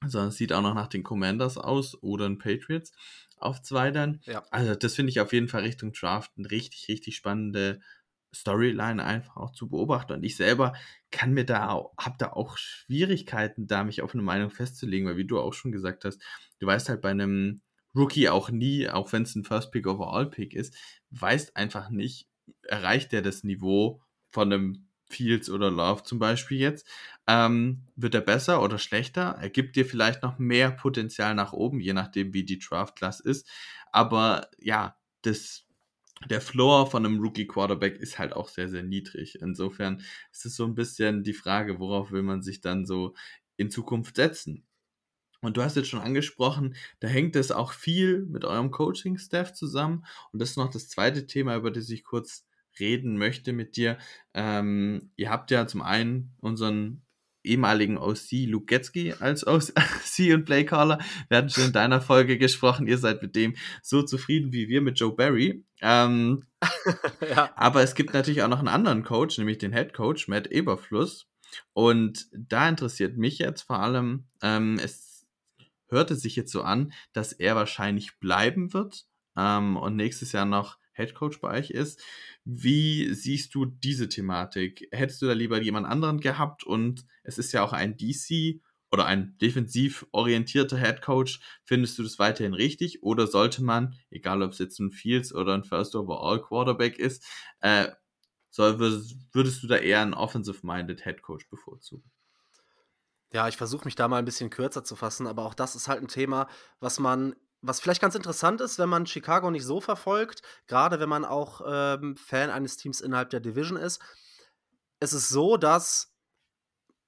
sondern 0.06 0.30
es 0.30 0.38
sieht 0.38 0.54
auch 0.54 0.62
noch 0.62 0.74
nach 0.74 0.88
den 0.88 1.04
Commanders 1.04 1.58
aus 1.58 2.02
oder 2.02 2.28
den 2.28 2.38
Patriots 2.38 2.94
auf 3.38 3.62
zwei 3.62 3.92
dann. 3.92 4.22
Ja. 4.26 4.44
Also 4.52 4.76
das 4.76 4.96
finde 4.96 5.12
ich 5.12 5.20
auf 5.20 5.34
jeden 5.34 5.48
Fall 5.48 5.62
Richtung 5.62 5.94
Draft 5.94 6.32
eine 6.38 6.50
richtig, 6.50 6.88
richtig 6.88 7.16
spannende 7.16 7.80
Storyline 8.34 9.04
einfach 9.04 9.38
auch 9.38 9.52
zu 9.52 9.70
beobachten. 9.70 10.14
Und 10.14 10.24
ich 10.24 10.36
selber 10.36 10.74
kann 11.12 11.34
mir 11.34 11.46
da, 11.46 11.84
habe 11.98 12.16
da 12.18 12.34
auch 12.34 12.58
Schwierigkeiten, 12.58 13.68
da 13.68 13.84
mich 13.84 14.02
auf 14.02 14.14
eine 14.14 14.24
Meinung 14.24 14.50
festzulegen, 14.50 15.08
weil 15.08 15.18
wie 15.18 15.26
du 15.26 15.40
auch 15.40 15.54
schon 15.54 15.72
gesagt 15.72 16.06
hast, 16.06 16.22
du 16.60 16.68
weißt 16.68 16.90
halt 16.90 17.02
bei 17.02 17.12
einem 17.12 17.62
Rookie 17.96 18.28
auch 18.30 18.50
nie, 18.50 18.90
auch 18.90 19.14
wenn 19.14 19.24
es 19.24 19.36
ein 19.36 19.46
First 19.46 19.72
Pick 19.72 19.88
Overall 19.88 20.30
Pick 20.30 20.54
ist, 20.54 20.76
weißt 21.12 21.56
einfach 21.56 21.90
nicht, 21.90 22.28
erreicht 22.64 23.14
der 23.14 23.22
das 23.22 23.44
Niveau 23.44 24.02
von 24.32 24.52
einem 24.52 24.85
Fields 25.16 25.50
oder 25.50 25.72
Love 25.72 26.04
zum 26.04 26.20
Beispiel 26.20 26.60
jetzt, 26.60 26.88
ähm, 27.28 27.84
wird 27.96 28.16
er 28.16 28.22
besser 28.22 28.62
oder 28.62 28.78
schlechter? 28.78 29.38
Er 29.40 29.50
gibt 29.50 29.76
dir 29.76 29.86
vielleicht 29.86 30.24
noch 30.24 30.38
mehr 30.40 30.72
Potenzial 30.72 31.36
nach 31.36 31.54
oben, 31.54 31.80
je 31.80 31.94
nachdem, 31.94 32.34
wie 32.34 32.44
die 32.44 32.60
Draft 32.60 32.96
Class 32.98 33.20
ist. 33.20 33.48
Aber 33.92 34.50
ja, 34.60 34.98
das, 35.22 35.66
der 36.30 36.42
Floor 36.42 36.90
von 36.90 37.06
einem 37.06 37.20
Rookie 37.20 37.48
Quarterback 37.48 37.98
ist 37.98 38.20
halt 38.20 38.34
auch 38.34 38.50
sehr, 38.50 38.70
sehr 38.70 38.84
niedrig. 38.84 39.40
Insofern 39.42 40.02
ist 40.32 40.46
es 40.46 40.56
so 40.56 40.66
ein 40.66 40.76
bisschen 40.76 41.24
die 41.24 41.34
Frage, 41.34 41.80
worauf 41.80 42.12
will 42.12 42.24
man 42.24 42.42
sich 42.42 42.62
dann 42.62 42.86
so 42.86 43.16
in 43.58 43.72
Zukunft 43.72 44.18
setzen? 44.18 44.66
Und 45.42 45.58
du 45.58 45.64
hast 45.64 45.76
jetzt 45.76 45.90
schon 45.90 46.02
angesprochen, 46.02 46.76
da 47.00 47.08
hängt 47.08 47.36
es 47.36 47.52
auch 47.52 47.72
viel 47.74 48.26
mit 48.26 48.46
eurem 48.46 48.72
Coaching-Staff 48.72 49.54
zusammen. 49.54 50.06
Und 50.32 50.42
das 50.42 50.52
ist 50.52 50.58
noch 50.58 50.72
das 50.72 50.90
zweite 50.90 51.28
Thema, 51.28 51.56
über 51.56 51.72
das 51.72 51.90
ich 51.90 52.04
kurz 52.04 52.46
reden 52.80 53.18
möchte 53.18 53.54
mit 53.54 53.78
dir. 53.78 53.98
Ähm, 54.34 55.12
ihr 55.16 55.30
habt 55.30 55.52
ja 55.52 55.68
zum 55.68 55.82
einen 55.82 56.36
unseren 56.40 57.06
ehemaligen 57.46 57.98
OC 57.98 58.48
Luke 58.48 58.66
Getzky 58.66 59.14
als 59.20 59.46
OC 59.48 59.72
und 60.34 60.46
Playcaller. 60.46 61.00
Wir 61.30 61.38
hatten 61.38 61.50
schon 61.50 61.66
in 61.66 61.74
deiner 61.74 62.02
Folge 62.02 62.38
gesprochen, 62.38 62.88
ihr 62.88 62.98
seid 62.98 63.22
mit 63.22 63.36
dem 63.36 63.56
so 63.82 64.02
zufrieden 64.02 64.52
wie 64.52 64.68
wir 64.68 64.82
mit 64.82 65.00
Joe 65.00 65.16
Barry. 65.16 65.64
Ähm, 65.82 66.46
ja. 67.30 67.52
Aber 67.56 67.84
es 67.84 67.96
gibt 67.96 68.14
natürlich 68.14 68.42
auch 68.44 68.50
noch 68.50 68.60
einen 68.60 68.68
anderen 68.68 69.04
Coach, 69.04 69.38
nämlich 69.38 69.60
den 69.60 69.74
Head 69.74 69.94
Coach 69.94 70.28
Matt 70.28 70.48
Eberfluss. 70.48 71.28
Und 71.74 72.28
da 72.34 72.68
interessiert 72.68 73.18
mich 73.18 73.38
jetzt 73.38 73.62
vor 73.62 73.80
allem, 73.80 74.28
ähm, 74.42 74.78
es 74.84 75.26
hörte 75.88 76.16
sich 76.16 76.36
jetzt 76.36 76.52
so 76.52 76.64
an, 76.64 76.92
dass 77.14 77.32
er 77.32 77.56
wahrscheinlich 77.56 78.20
bleiben 78.20 78.74
wird 78.74 79.06
ähm, 79.38 79.78
und 79.78 79.96
nächstes 79.96 80.32
Jahr 80.32 80.46
noch 80.46 80.78
Head 80.96 81.14
Coach 81.14 81.40
bei 81.42 81.60
euch 81.60 81.70
ist. 81.70 82.02
Wie 82.44 83.14
siehst 83.14 83.54
du 83.54 83.66
diese 83.66 84.10
Thematik? 84.10 84.88
Hättest 84.92 85.22
du 85.22 85.28
da 85.28 85.34
lieber 85.34 85.62
jemand 85.62 85.88
anderen 85.88 86.20
gehabt? 86.20 86.64
Und 86.64 87.06
es 87.24 87.38
ist 87.38 87.52
ja 87.52 87.64
auch 87.64 87.74
ein 87.74 87.98
DC 87.98 88.62
oder 88.92 89.06
ein 89.06 89.38
defensiv 89.40 90.06
orientierter 90.12 90.78
Head 90.78 91.02
Coach. 91.02 91.40
Findest 91.64 91.98
du 92.00 92.04
das 92.04 92.18
weiterhin 92.18 92.54
richtig? 92.54 93.04
Oder 93.04 93.28
sollte 93.28 93.64
man, 93.64 93.96
egal 94.10 94.42
ob 94.42 94.52
es 94.52 94.60
jetzt 94.60 94.80
ein 94.80 94.92
Fields 94.92 95.34
oder 95.34 95.54
ein 95.54 95.64
First 95.64 95.96
Overall 95.96 96.42
Quarterback 96.42 96.98
ist, 96.98 97.26
äh, 97.60 97.88
soll, 98.50 98.80
würdest 98.80 99.64
du 99.64 99.68
da 99.68 99.76
eher 99.76 100.02
einen 100.02 100.14
offensive-minded 100.14 101.04
Head 101.04 101.22
Coach 101.22 101.50
bevorzugen? 101.50 102.10
Ja, 103.34 103.50
ich 103.50 103.58
versuche 103.58 103.84
mich 103.84 103.96
da 103.96 104.08
mal 104.08 104.20
ein 104.20 104.24
bisschen 104.24 104.50
kürzer 104.50 104.86
zu 104.86 104.96
fassen, 104.96 105.28
aber 105.28 105.44
auch 105.44 105.54
das 105.54 105.76
ist 105.76 105.90
halt 105.90 106.02
ein 106.02 106.08
Thema, 106.08 106.48
was 106.80 107.00
man 107.00 107.36
was 107.66 107.80
vielleicht 107.80 108.02
ganz 108.02 108.16
interessant 108.16 108.62
ist, 108.62 108.78
wenn 108.78 108.90
man 108.90 109.08
Chicago 109.08 109.50
nicht 109.50 109.66
so 109.66 109.82
verfolgt, 109.82 110.42
gerade 110.68 111.00
wenn 111.00 111.10
man 111.10 111.26
auch 111.26 111.62
ähm, 111.66 112.16
Fan 112.16 112.50
eines 112.50 112.78
Teams 112.78 113.02
innerhalb 113.02 113.32
der 113.32 113.40
Division 113.40 113.78
ist. 113.78 114.02
Es 115.00 115.14
ist 115.14 115.30
so, 115.30 115.58
dass 115.58 116.14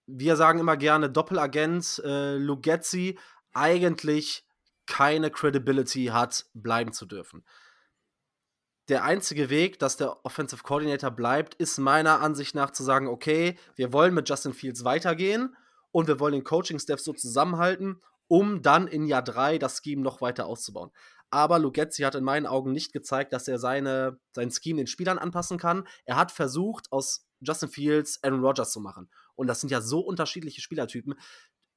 wir 0.07 0.35
sagen 0.35 0.59
immer 0.59 0.77
gerne 0.77 1.09
Doppelagent 1.09 2.01
äh, 2.03 2.37
Lugetzi 2.37 3.19
eigentlich 3.53 4.45
keine 4.87 5.29
Credibility 5.29 6.05
hat, 6.05 6.45
bleiben 6.53 6.93
zu 6.93 7.05
dürfen. 7.05 7.45
Der 8.87 9.03
einzige 9.03 9.49
Weg, 9.49 9.79
dass 9.79 9.97
der 9.97 10.25
Offensive 10.25 10.63
Coordinator 10.63 11.11
bleibt, 11.11 11.55
ist 11.55 11.77
meiner 11.77 12.21
Ansicht 12.21 12.55
nach 12.55 12.71
zu 12.71 12.83
sagen, 12.83 13.07
okay, 13.07 13.59
wir 13.75 13.91
wollen 13.91 14.13
mit 14.13 14.29
Justin 14.29 14.53
Fields 14.53 14.85
weitergehen 14.85 15.55
und 15.91 16.07
wir 16.07 16.21
wollen 16.21 16.33
den 16.33 16.45
Coaching-Staff 16.45 17.01
so 17.01 17.11
zusammenhalten 17.11 18.01
um 18.27 18.61
dann 18.61 18.87
in 18.87 19.05
Jahr 19.05 19.23
3 19.23 19.57
das 19.57 19.81
Scheme 19.83 20.01
noch 20.01 20.21
weiter 20.21 20.45
auszubauen. 20.45 20.91
Aber 21.29 21.59
Lugetzi 21.59 22.03
hat 22.03 22.15
in 22.15 22.23
meinen 22.23 22.45
Augen 22.45 22.71
nicht 22.71 22.93
gezeigt, 22.93 23.33
dass 23.33 23.47
er 23.47 23.59
seine, 23.59 24.19
sein 24.33 24.49
Scheme 24.51 24.77
den 24.77 24.87
Spielern 24.87 25.17
anpassen 25.17 25.57
kann. 25.57 25.85
Er 26.05 26.15
hat 26.15 26.31
versucht, 26.31 26.91
aus 26.91 27.25
Justin 27.41 27.69
Fields 27.69 28.23
Aaron 28.23 28.43
Rodgers 28.43 28.71
zu 28.71 28.79
machen. 28.79 29.09
Und 29.35 29.47
das 29.47 29.59
sind 29.59 29.69
ja 29.69 29.81
so 29.81 29.99
unterschiedliche 29.99 30.61
Spielertypen. 30.61 31.15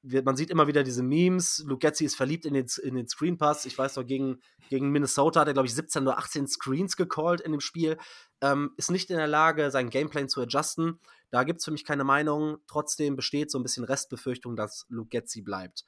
Man 0.02 0.36
sieht 0.36 0.50
immer 0.50 0.66
wieder 0.66 0.82
diese 0.82 1.02
Memes. 1.02 1.62
Lugetzi 1.66 2.04
ist 2.06 2.14
verliebt 2.14 2.46
in 2.46 2.54
den, 2.54 2.66
in 2.82 2.94
den 2.94 3.06
Screen 3.06 3.36
Pass. 3.36 3.66
Ich 3.66 3.76
weiß 3.76 3.96
noch, 3.96 4.06
gegen, 4.06 4.40
gegen 4.70 4.90
Minnesota 4.90 5.40
hat 5.40 5.48
er, 5.48 5.52
glaube 5.52 5.66
ich, 5.66 5.74
17 5.74 6.04
oder 6.04 6.16
18 6.16 6.46
Screens 6.46 6.96
gecallt 6.96 7.42
in 7.42 7.52
dem 7.52 7.60
Spiel. 7.60 7.98
Ähm, 8.40 8.72
ist 8.78 8.90
nicht 8.90 9.10
in 9.10 9.18
der 9.18 9.26
Lage, 9.26 9.70
sein 9.70 9.90
Gameplay 9.90 10.26
zu 10.26 10.40
adjusten. 10.40 11.00
Da 11.30 11.44
gibt 11.44 11.58
es 11.58 11.66
für 11.66 11.70
mich 11.70 11.84
keine 11.84 12.04
Meinung. 12.04 12.58
Trotzdem 12.66 13.14
besteht 13.14 13.50
so 13.50 13.58
ein 13.58 13.62
bisschen 13.62 13.84
Restbefürchtung, 13.84 14.56
dass 14.56 14.86
Lugetzi 14.88 15.42
bleibt. 15.42 15.84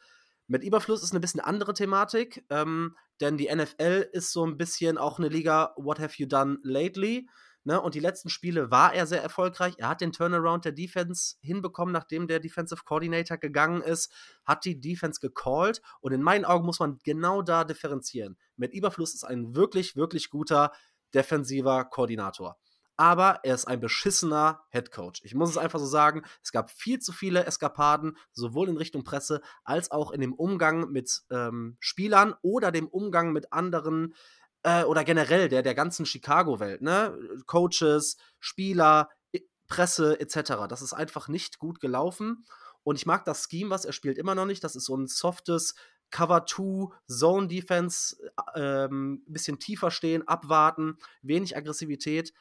Mit 0.53 0.65
Überfluss 0.65 1.03
ist 1.03 1.13
eine 1.13 1.21
bisschen 1.21 1.41
andere 1.41 1.73
Thematik, 1.73 2.45
ähm, 2.51 2.95
denn 3.23 3.39
die 3.39 3.49
NFL 3.51 4.11
ist 4.13 4.33
so 4.33 4.45
ein 4.45 4.59
bisschen 4.59 4.99
auch 4.99 5.19
eine 5.19 5.29
Liga, 5.29 5.73
what 5.79 5.99
have 5.99 6.17
you 6.19 6.27
done 6.27 6.59
lately? 6.63 7.27
Ne? 7.65 7.81
Und 7.81 7.95
die 7.95 8.01
letzten 8.01 8.29
Spiele 8.29 8.71
war 8.71 8.93
er 8.93 9.07
sehr 9.07 9.23
erfolgreich. 9.23 9.77
Er 9.79 9.89
hat 9.89 10.03
den 10.03 10.13
Turnaround 10.13 10.67
der 10.67 10.73
Defense 10.73 11.37
hinbekommen, 11.41 11.95
nachdem 11.95 12.27
der 12.27 12.39
Defensive 12.39 12.83
Coordinator 12.85 13.39
gegangen 13.39 13.81
ist, 13.81 14.13
hat 14.45 14.67
die 14.67 14.79
Defense 14.79 15.21
gecallt. 15.21 15.81
Und 16.03 16.13
in 16.13 16.21
meinen 16.21 16.45
Augen 16.45 16.67
muss 16.67 16.81
man 16.81 16.99
genau 17.03 17.41
da 17.41 17.65
differenzieren. 17.65 18.37
Mit 18.57 18.75
Überfluss 18.75 19.15
ist 19.15 19.25
ein 19.25 19.57
wirklich, 19.57 19.97
wirklich 19.97 20.29
guter 20.29 20.71
defensiver 21.15 21.87
Koordinator 21.87 22.59
aber 22.97 23.41
er 23.43 23.55
ist 23.55 23.67
ein 23.67 23.81
beschissener 23.81 24.65
Headcoach. 24.69 25.23
Ich 25.25 25.35
muss 25.35 25.51
es 25.51 25.59
einfach 25.59 25.79
so 25.79 25.87
sagen. 25.87 26.23
Es 26.43 26.53
gab 26.53 26.71
viel 26.71 26.99
zu 26.99 27.13
viele 27.13 27.45
Eskapaden, 27.45 28.17
sowohl 28.33 28.69
in 28.69 28.77
Richtung 28.77 29.05
Presse 29.05 29.41
als 29.65 29.91
auch 29.91 30.11
in 30.11 30.21
dem 30.21 30.35
Umgang 30.35 30.91
mit 30.91 31.23
ähm, 31.31 31.77
Spielern 31.81 32.35
oder 32.43 32.71
dem 32.71 32.89
Umgang 32.89 33.33
mit 33.33 33.53
anderen 33.53 34.15
äh, 34.63 34.85
oder 34.85 35.05
generell 35.05 35.49
der, 35.49 35.63
der 35.63 35.75
ganzen 35.75 36.07
Chicago-Welt. 36.07 36.83
Ne? 36.83 37.19
Coaches, 37.47 38.17
Spieler, 38.41 39.09
Presse 39.69 40.21
etc. 40.21 40.67
Das 40.69 40.83
ist 40.83 40.93
einfach 40.93 41.29
nicht 41.29 41.59
gut 41.59 41.81
gelaufen. 41.81 42.45
Und 42.85 42.97
ich 42.97 43.07
mag 43.07 43.25
das 43.25 43.49
Scheme, 43.49 43.71
was 43.71 43.85
er 43.85 43.93
spielt, 43.93 44.19
immer 44.19 44.35
noch 44.35 44.47
nicht. 44.47 44.63
Das 44.65 44.77
ist 44.77 44.85
so 44.87 44.97
ein 44.97 45.07
softes 45.07 45.75
Cover 46.11 46.45
2, 46.47 46.95
Zone 47.09 47.49
Defense, 47.49 48.17
äh, 48.55 48.85
ähm, 48.85 49.23
bisschen 49.27 49.59
tiefer 49.59 49.91
stehen, 49.91 50.27
abwarten, 50.29 50.99
wenig 51.23 51.57
Aggressivität. 51.57 52.33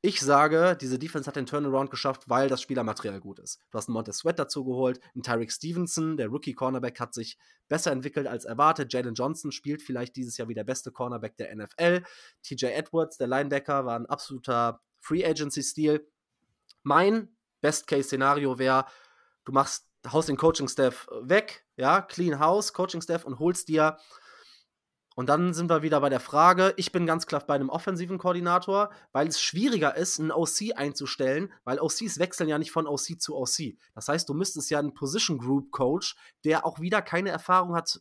Ich 0.00 0.20
sage, 0.20 0.76
diese 0.80 0.96
Defense 0.96 1.26
hat 1.26 1.34
den 1.34 1.46
Turnaround 1.46 1.90
geschafft, 1.90 2.28
weil 2.28 2.48
das 2.48 2.62
Spielermaterial 2.62 3.18
gut 3.18 3.40
ist. 3.40 3.60
Du 3.72 3.78
hast 3.78 3.88
einen 3.88 3.94
Montez 3.94 4.18
Sweat 4.18 4.38
dazu 4.38 4.64
geholt, 4.64 5.00
einen 5.12 5.24
Tyreek 5.24 5.50
Stevenson, 5.50 6.16
der 6.16 6.28
Rookie-Cornerback 6.28 7.00
hat 7.00 7.14
sich 7.14 7.36
besser 7.66 7.90
entwickelt 7.90 8.28
als 8.28 8.44
erwartet. 8.44 8.92
Jalen 8.92 9.14
Johnson 9.14 9.50
spielt 9.50 9.82
vielleicht 9.82 10.14
dieses 10.14 10.36
Jahr 10.36 10.46
wie 10.48 10.54
der 10.54 10.62
beste 10.62 10.92
Cornerback 10.92 11.36
der 11.36 11.52
NFL. 11.54 12.04
TJ 12.44 12.66
Edwards, 12.66 13.16
der 13.16 13.26
Linebacker, 13.26 13.86
war 13.86 13.98
ein 13.98 14.06
absoluter 14.06 14.80
Free 15.00 15.26
Agency-Stil. 15.26 16.06
Mein 16.84 17.36
Best-Case-Szenario 17.60 18.56
wäre, 18.60 18.84
du 19.46 19.52
machst, 19.52 19.88
haust 20.12 20.28
den 20.28 20.36
Coaching-Staff 20.36 21.08
weg, 21.22 21.66
ja, 21.76 22.02
Clean 22.02 22.38
House, 22.38 22.72
Coaching-Staff 22.72 23.24
und 23.24 23.40
holst 23.40 23.66
dir 23.66 23.98
und 25.18 25.28
dann 25.28 25.52
sind 25.52 25.68
wir 25.68 25.82
wieder 25.82 26.00
bei 26.00 26.10
der 26.10 26.20
Frage, 26.20 26.74
ich 26.76 26.92
bin 26.92 27.04
ganz 27.04 27.26
klar 27.26 27.42
bei 27.44 27.56
einem 27.56 27.70
offensiven 27.70 28.18
Koordinator, 28.18 28.90
weil 29.10 29.26
es 29.26 29.40
schwieriger 29.40 29.96
ist, 29.96 30.20
einen 30.20 30.30
OC 30.30 30.76
einzustellen, 30.76 31.52
weil 31.64 31.80
OCs 31.80 32.20
wechseln 32.20 32.48
ja 32.48 32.56
nicht 32.56 32.70
von 32.70 32.86
OC 32.86 33.20
zu 33.20 33.36
OC. 33.36 33.76
Das 33.96 34.06
heißt, 34.06 34.28
du 34.28 34.34
müsstest 34.34 34.70
ja 34.70 34.78
einen 34.78 34.94
Position 34.94 35.38
Group 35.38 35.72
Coach, 35.72 36.14
der 36.44 36.64
auch 36.64 36.78
wieder 36.78 37.02
keine 37.02 37.30
Erfahrung 37.30 37.74
hat, 37.74 38.00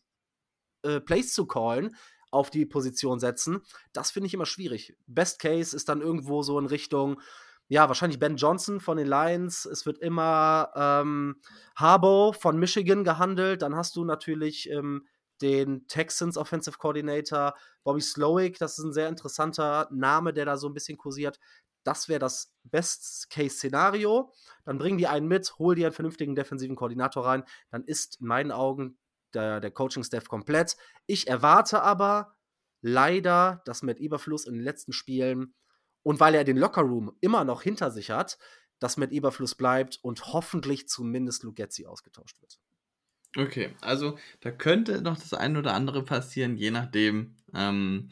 äh, 0.83 0.99
Plays 0.99 1.33
zu 1.33 1.47
callen, 1.47 1.95
auf 2.29 2.51
die 2.51 2.67
Position 2.67 3.19
setzen. 3.19 3.63
Das 3.93 4.11
finde 4.11 4.27
ich 4.27 4.35
immer 4.35 4.45
schwierig. 4.45 4.95
Best 5.07 5.39
Case 5.39 5.75
ist 5.75 5.89
dann 5.89 6.01
irgendwo 6.01 6.43
so 6.43 6.59
in 6.59 6.67
Richtung, 6.67 7.19
ja, 7.67 7.87
wahrscheinlich 7.87 8.19
Ben 8.19 8.37
Johnson 8.37 8.79
von 8.79 8.95
den 8.95 9.07
Lions. 9.07 9.65
Es 9.65 9.87
wird 9.87 9.97
immer 9.97 10.69
ähm, 10.75 11.41
Harbaugh 11.75 12.33
von 12.33 12.59
Michigan 12.59 13.03
gehandelt. 13.03 13.63
Dann 13.63 13.75
hast 13.75 13.95
du 13.95 14.05
natürlich 14.05 14.69
ähm, 14.69 15.07
den 15.41 15.87
Texans 15.87 16.37
Offensive 16.37 16.77
Coordinator 16.77 17.55
Bobby 17.83 18.01
Slowick. 18.01 18.57
Das 18.59 18.77
ist 18.77 18.85
ein 18.85 18.93
sehr 18.93 19.09
interessanter 19.09 19.87
Name, 19.91 20.33
der 20.33 20.45
da 20.45 20.57
so 20.57 20.67
ein 20.67 20.73
bisschen 20.73 20.97
kursiert. 20.97 21.39
Das 21.83 22.09
wäre 22.09 22.19
das 22.19 22.53
Best-Case-Szenario. 22.65 24.33
Dann 24.65 24.77
bringen 24.77 24.97
die 24.97 25.07
einen 25.07 25.27
mit, 25.27 25.57
hol 25.57 25.75
dir 25.75 25.87
einen 25.87 25.95
vernünftigen 25.95 26.35
defensiven 26.35 26.75
Koordinator 26.75 27.25
rein. 27.25 27.43
Dann 27.69 27.83
ist 27.85 28.19
in 28.19 28.27
meinen 28.27 28.51
Augen 28.51 28.97
der, 29.33 29.59
der 29.59 29.71
Coaching-Staff 29.71 30.27
komplett. 30.27 30.75
Ich 31.05 31.27
erwarte 31.27 31.81
aber 31.81 32.35
leider, 32.81 33.61
dass 33.65 33.83
mit 33.83 33.99
Überfluss 33.99 34.45
in 34.45 34.55
den 34.55 34.63
letzten 34.63 34.91
Spielen 34.91 35.55
und 36.03 36.19
weil 36.19 36.35
er 36.35 36.43
den 36.43 36.57
Lockerroom 36.57 37.15
immer 37.21 37.43
noch 37.43 37.61
hinter 37.61 37.91
sich 37.91 38.11
hat, 38.11 38.37
dass 38.79 38.97
mit 38.97 39.11
Überfluss 39.11 39.55
bleibt 39.55 39.99
und 40.01 40.33
hoffentlich 40.33 40.87
zumindest 40.87 41.43
Lugetzi 41.43 41.85
ausgetauscht 41.85 42.41
wird. 42.41 42.59
Okay, 43.35 43.69
also 43.81 44.17
da 44.39 44.51
könnte 44.51 45.01
noch 45.01 45.17
das 45.17 45.33
eine 45.33 45.59
oder 45.59 45.73
andere 45.73 46.03
passieren, 46.03 46.57
je 46.57 46.71
nachdem. 46.71 47.35
Ähm, 47.53 48.09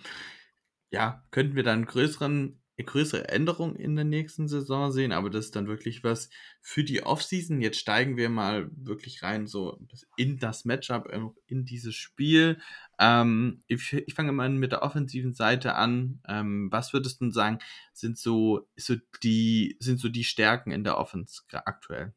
ja, 0.92 1.24
könnten 1.32 1.56
wir 1.56 1.64
dann 1.64 1.86
größeren, 1.86 2.62
größere 2.78 3.30
Änderungen 3.30 3.76
in 3.76 3.96
der 3.96 4.06
nächsten 4.06 4.48
Saison 4.48 4.92
sehen, 4.92 5.12
aber 5.14 5.30
das 5.30 5.46
ist 5.46 5.56
dann 5.56 5.68
wirklich 5.68 6.04
was 6.04 6.30
für 6.62 6.84
die 6.84 7.04
Offseason. 7.04 7.62
Jetzt 7.62 7.80
steigen 7.80 8.18
wir 8.18 8.30
mal 8.30 8.70
wirklich 8.76 9.24
rein, 9.24 9.48
so 9.48 9.80
in 10.18 10.38
das 10.38 10.66
Matchup, 10.66 11.08
äh, 11.12 11.22
in 11.48 11.66
dieses 11.66 11.96
Spiel. 11.96 12.60
Ähm, 13.00 13.64
ich, 13.68 13.94
ich 13.94 14.14
fange 14.14 14.32
mal 14.32 14.50
mit 14.50 14.74
der 14.74 14.84
offensiven 14.84 15.34
Seite 15.34 15.76
an. 15.76 16.22
Ähm, 16.28 16.72
was 16.72 16.94
würdest 16.94 17.22
du 17.22 17.32
sagen, 17.32 17.60
sind 17.94 18.18
so, 18.18 18.68
so 18.76 18.96
die, 19.24 19.78
sind 19.80 20.00
so 20.00 20.10
die 20.10 20.24
Stärken 20.24 20.72
in 20.72 20.84
der 20.84 20.98
Offense 20.98 21.42
aktuell? 21.52 22.14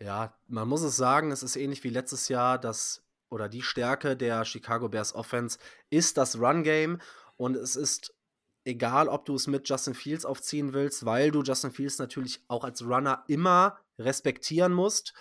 Ja, 0.00 0.38
man 0.46 0.68
muss 0.68 0.82
es 0.82 0.96
sagen, 0.96 1.32
es 1.32 1.42
ist 1.42 1.56
ähnlich 1.56 1.82
wie 1.82 1.90
letztes 1.90 2.28
Jahr, 2.28 2.58
dass 2.58 3.02
oder 3.30 3.48
die 3.48 3.62
Stärke 3.62 4.16
der 4.16 4.44
Chicago 4.44 4.88
Bears 4.88 5.14
Offense 5.14 5.58
ist 5.90 6.16
das 6.16 6.38
Run 6.38 6.62
Game 6.62 7.00
und 7.36 7.56
es 7.56 7.76
ist 7.76 8.14
egal, 8.64 9.08
ob 9.08 9.24
du 9.24 9.34
es 9.34 9.46
mit 9.46 9.68
Justin 9.68 9.94
Fields 9.94 10.24
aufziehen 10.24 10.72
willst, 10.72 11.04
weil 11.04 11.30
du 11.30 11.42
Justin 11.42 11.72
Fields 11.72 11.98
natürlich 11.98 12.42
auch 12.48 12.64
als 12.64 12.82
Runner 12.82 13.24
immer 13.28 13.78
respektieren 13.98 14.72
musst. 14.72 15.14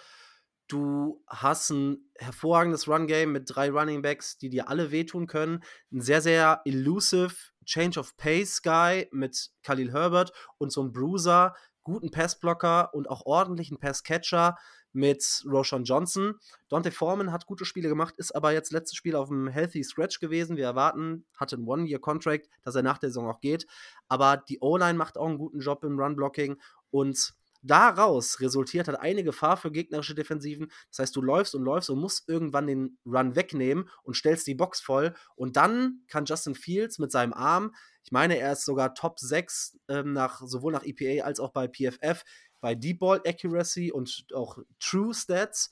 Du 0.67 1.23
hast 1.27 1.69
ein 1.69 2.11
hervorragendes 2.17 2.87
Run 2.87 3.07
Game 3.07 3.31
mit 3.31 3.43
drei 3.47 3.69
Running 3.69 4.01
Backs, 4.01 4.37
die 4.37 4.49
dir 4.49 4.67
alle 4.67 4.91
wehtun 4.91 5.25
können. 5.25 5.63
Ein 5.91 6.01
sehr, 6.01 6.21
sehr 6.21 6.61
elusive 6.65 7.33
Change 7.65 7.99
of 7.99 8.17
Pace 8.17 8.61
Guy 8.61 9.07
mit 9.11 9.51
Khalil 9.63 9.93
Herbert 9.93 10.33
und 10.57 10.71
so 10.71 10.83
ein 10.83 10.91
Bruiser, 10.91 11.55
guten 11.87 12.11
Passblocker 12.11 12.93
und 12.93 13.09
auch 13.09 13.25
ordentlichen 13.25 13.79
Passcatcher 13.79 14.57
mit 14.91 15.41
Roshan 15.49 15.85
Johnson. 15.85 16.33
Dante 16.67 16.91
Foreman 16.91 17.31
hat 17.31 17.45
gute 17.45 17.63
Spiele 17.63 17.87
gemacht, 17.87 18.15
ist 18.17 18.35
aber 18.35 18.51
jetzt 18.51 18.73
letztes 18.73 18.97
Spiel 18.97 19.15
auf 19.15 19.31
einem 19.31 19.47
Healthy 19.47 19.83
Scratch 19.85 20.19
gewesen. 20.19 20.57
Wir 20.57 20.65
erwarten, 20.65 21.25
hatte 21.33 21.55
einen 21.55 21.65
One-Year-Contract, 21.65 22.49
dass 22.63 22.75
er 22.75 22.83
nach 22.83 22.97
der 22.97 23.09
Saison 23.09 23.29
auch 23.29 23.39
geht. 23.39 23.65
Aber 24.09 24.35
die 24.35 24.59
O-Line 24.59 24.97
macht 24.97 25.17
auch 25.17 25.27
einen 25.27 25.37
guten 25.37 25.61
Job 25.61 25.85
im 25.85 25.97
Run-Blocking 25.97 26.57
und 26.91 27.33
daraus 27.67 28.39
resultiert 28.39 28.87
hat 28.87 28.99
eine 28.99 29.23
Gefahr 29.23 29.57
für 29.57 29.71
gegnerische 29.71 30.15
Defensiven. 30.15 30.71
Das 30.89 30.99
heißt, 30.99 31.15
du 31.15 31.21
läufst 31.21 31.55
und 31.55 31.63
läufst 31.63 31.89
und 31.89 31.99
musst 31.99 32.27
irgendwann 32.27 32.67
den 32.67 32.97
Run 33.05 33.35
wegnehmen 33.35 33.89
und 34.03 34.15
stellst 34.15 34.47
die 34.47 34.55
Box 34.55 34.81
voll. 34.81 35.13
Und 35.35 35.55
dann 35.57 36.01
kann 36.07 36.25
Justin 36.25 36.55
Fields 36.55 36.99
mit 36.99 37.11
seinem 37.11 37.33
Arm, 37.33 37.73
ich 38.03 38.11
meine, 38.11 38.37
er 38.37 38.53
ist 38.53 38.63
sogar 38.63 38.95
Top 38.95 39.19
6 39.19 39.79
ähm, 39.89 40.13
nach, 40.13 40.41
sowohl 40.45 40.71
nach 40.71 40.85
EPA 40.85 41.25
als 41.25 41.41
auch 41.41 41.51
bei 41.51 41.67
PFF, 41.67 42.23
bei 42.61 42.73
Deep 42.73 42.99
Ball 42.99 43.21
Accuracy 43.25 43.91
und 43.91 44.27
auch 44.33 44.59
True 44.79 45.13
Stats, 45.13 45.69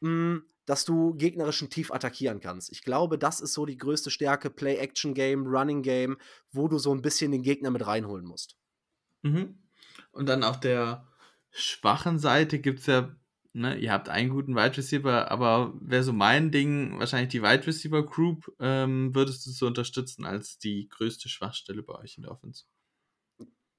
mh, 0.00 0.08
hm, 0.08 0.42
dass 0.66 0.84
du 0.84 1.14
gegnerischen 1.14 1.70
tief 1.70 1.90
attackieren 1.90 2.40
kannst. 2.40 2.70
Ich 2.70 2.82
glaube, 2.82 3.16
das 3.16 3.40
ist 3.40 3.54
so 3.54 3.64
die 3.64 3.78
größte 3.78 4.10
Stärke, 4.10 4.50
Play-Action-Game, 4.50 5.46
Running-Game, 5.46 6.18
wo 6.52 6.68
du 6.68 6.78
so 6.78 6.94
ein 6.94 7.00
bisschen 7.00 7.32
den 7.32 7.42
Gegner 7.42 7.70
mit 7.70 7.86
reinholen 7.86 8.26
musst. 8.26 8.56
Mhm. 9.22 9.62
Und 10.10 10.28
dann 10.28 10.44
auf 10.44 10.60
der 10.60 11.07
schwachen 11.58 12.18
Seite 12.18 12.58
gibt 12.58 12.80
es 12.80 12.86
ja, 12.86 13.14
ne, 13.52 13.76
ihr 13.76 13.92
habt 13.92 14.08
einen 14.08 14.30
guten 14.30 14.54
Wide 14.54 14.76
Receiver, 14.76 15.30
aber 15.30 15.74
wäre 15.80 16.02
so 16.02 16.12
mein 16.12 16.50
Ding, 16.50 16.98
wahrscheinlich 16.98 17.30
die 17.30 17.42
Wide 17.42 17.66
Receiver 17.66 18.04
Group, 18.04 18.52
ähm, 18.60 19.14
würdest 19.14 19.46
du 19.46 19.50
so 19.50 19.66
unterstützen 19.66 20.24
als 20.24 20.58
die 20.58 20.88
größte 20.88 21.28
Schwachstelle 21.28 21.82
bei 21.82 21.94
euch 21.94 22.16
in 22.16 22.22
der 22.22 22.32
Offense? 22.32 22.64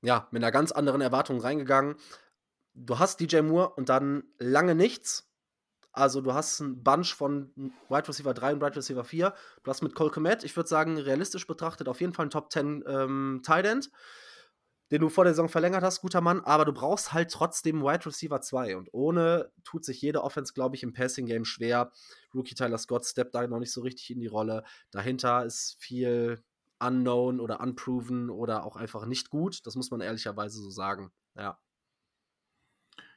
Ja, 0.02 0.28
mit 0.32 0.44
einer 0.44 0.52
ganz 0.52 0.72
anderen 0.72 1.02
Erwartung 1.02 1.42
reingegangen. 1.42 1.96
Du 2.74 3.00
hast 3.00 3.20
DJ 3.20 3.42
Moore 3.42 3.74
und 3.76 3.90
dann 3.90 4.24
lange 4.38 4.76
nichts. 4.76 5.30
Also 5.92 6.22
du 6.22 6.34
hast 6.34 6.62
einen 6.62 6.84
Bunch 6.84 7.14
von 7.16 7.52
Wide 7.90 8.08
Receiver 8.08 8.34
3 8.34 8.54
und 8.54 8.62
Wide 8.62 8.76
Receiver 8.76 9.04
4. 9.04 9.34
Du 9.64 9.70
hast 9.72 9.82
mit 9.82 9.96
Cole 9.96 10.12
Komet, 10.12 10.44
ich 10.44 10.56
würde 10.56 10.70
sagen, 10.70 10.98
realistisch 10.98 11.48
betrachtet, 11.48 11.90
auf 11.90 12.00
jeden 12.00 12.14
Fall 12.14 12.28
ein 12.28 12.30
Top 12.30 12.52
10 12.52 12.84
ähm, 12.88 13.42
Tight 13.44 13.66
End. 13.66 13.92
Den 14.92 15.02
du 15.02 15.10
vor 15.10 15.24
der 15.24 15.34
Saison 15.34 15.50
verlängert 15.50 15.84
hast, 15.84 16.02
guter 16.02 16.22
Mann, 16.22 16.42
aber 16.42 16.66
du 16.66 16.74
brauchst 16.74 17.14
halt 17.14 17.32
trotzdem 17.32 17.82
Wide 17.82 18.06
Receiver 18.06 18.42
2. 18.42 18.78
Und 18.78 18.90
ohne 18.92 19.52
tut 19.64 19.86
sich 19.86 20.02
jede 20.02 20.24
Offense, 20.24 20.54
glaube 20.54 20.76
ich, 20.76 20.84
im 20.84 20.94
Passing-Game 20.94 21.46
schwer. 21.46 21.92
Rookie 22.34 22.56
Tyler 22.56 22.78
Scott 22.78 23.06
steppt 23.06 23.36
da 23.36 23.46
noch 23.48 23.60
nicht 23.60 23.72
so 23.72 23.82
richtig 23.82 24.10
in 24.10 24.20
die 24.20 24.28
Rolle. 24.28 24.64
Dahinter 24.92 25.46
ist 25.46 25.78
viel 25.80 26.44
unknown 26.80 27.40
oder 27.40 27.60
unproven 27.60 28.30
oder 28.30 28.66
auch 28.66 28.76
einfach 28.76 29.06
nicht 29.06 29.30
gut. 29.30 29.66
Das 29.66 29.76
muss 29.76 29.92
man 29.92 30.02
ehrlicherweise 30.02 30.62
so 30.62 30.70
sagen. 30.70 31.12
Ja. 31.36 31.60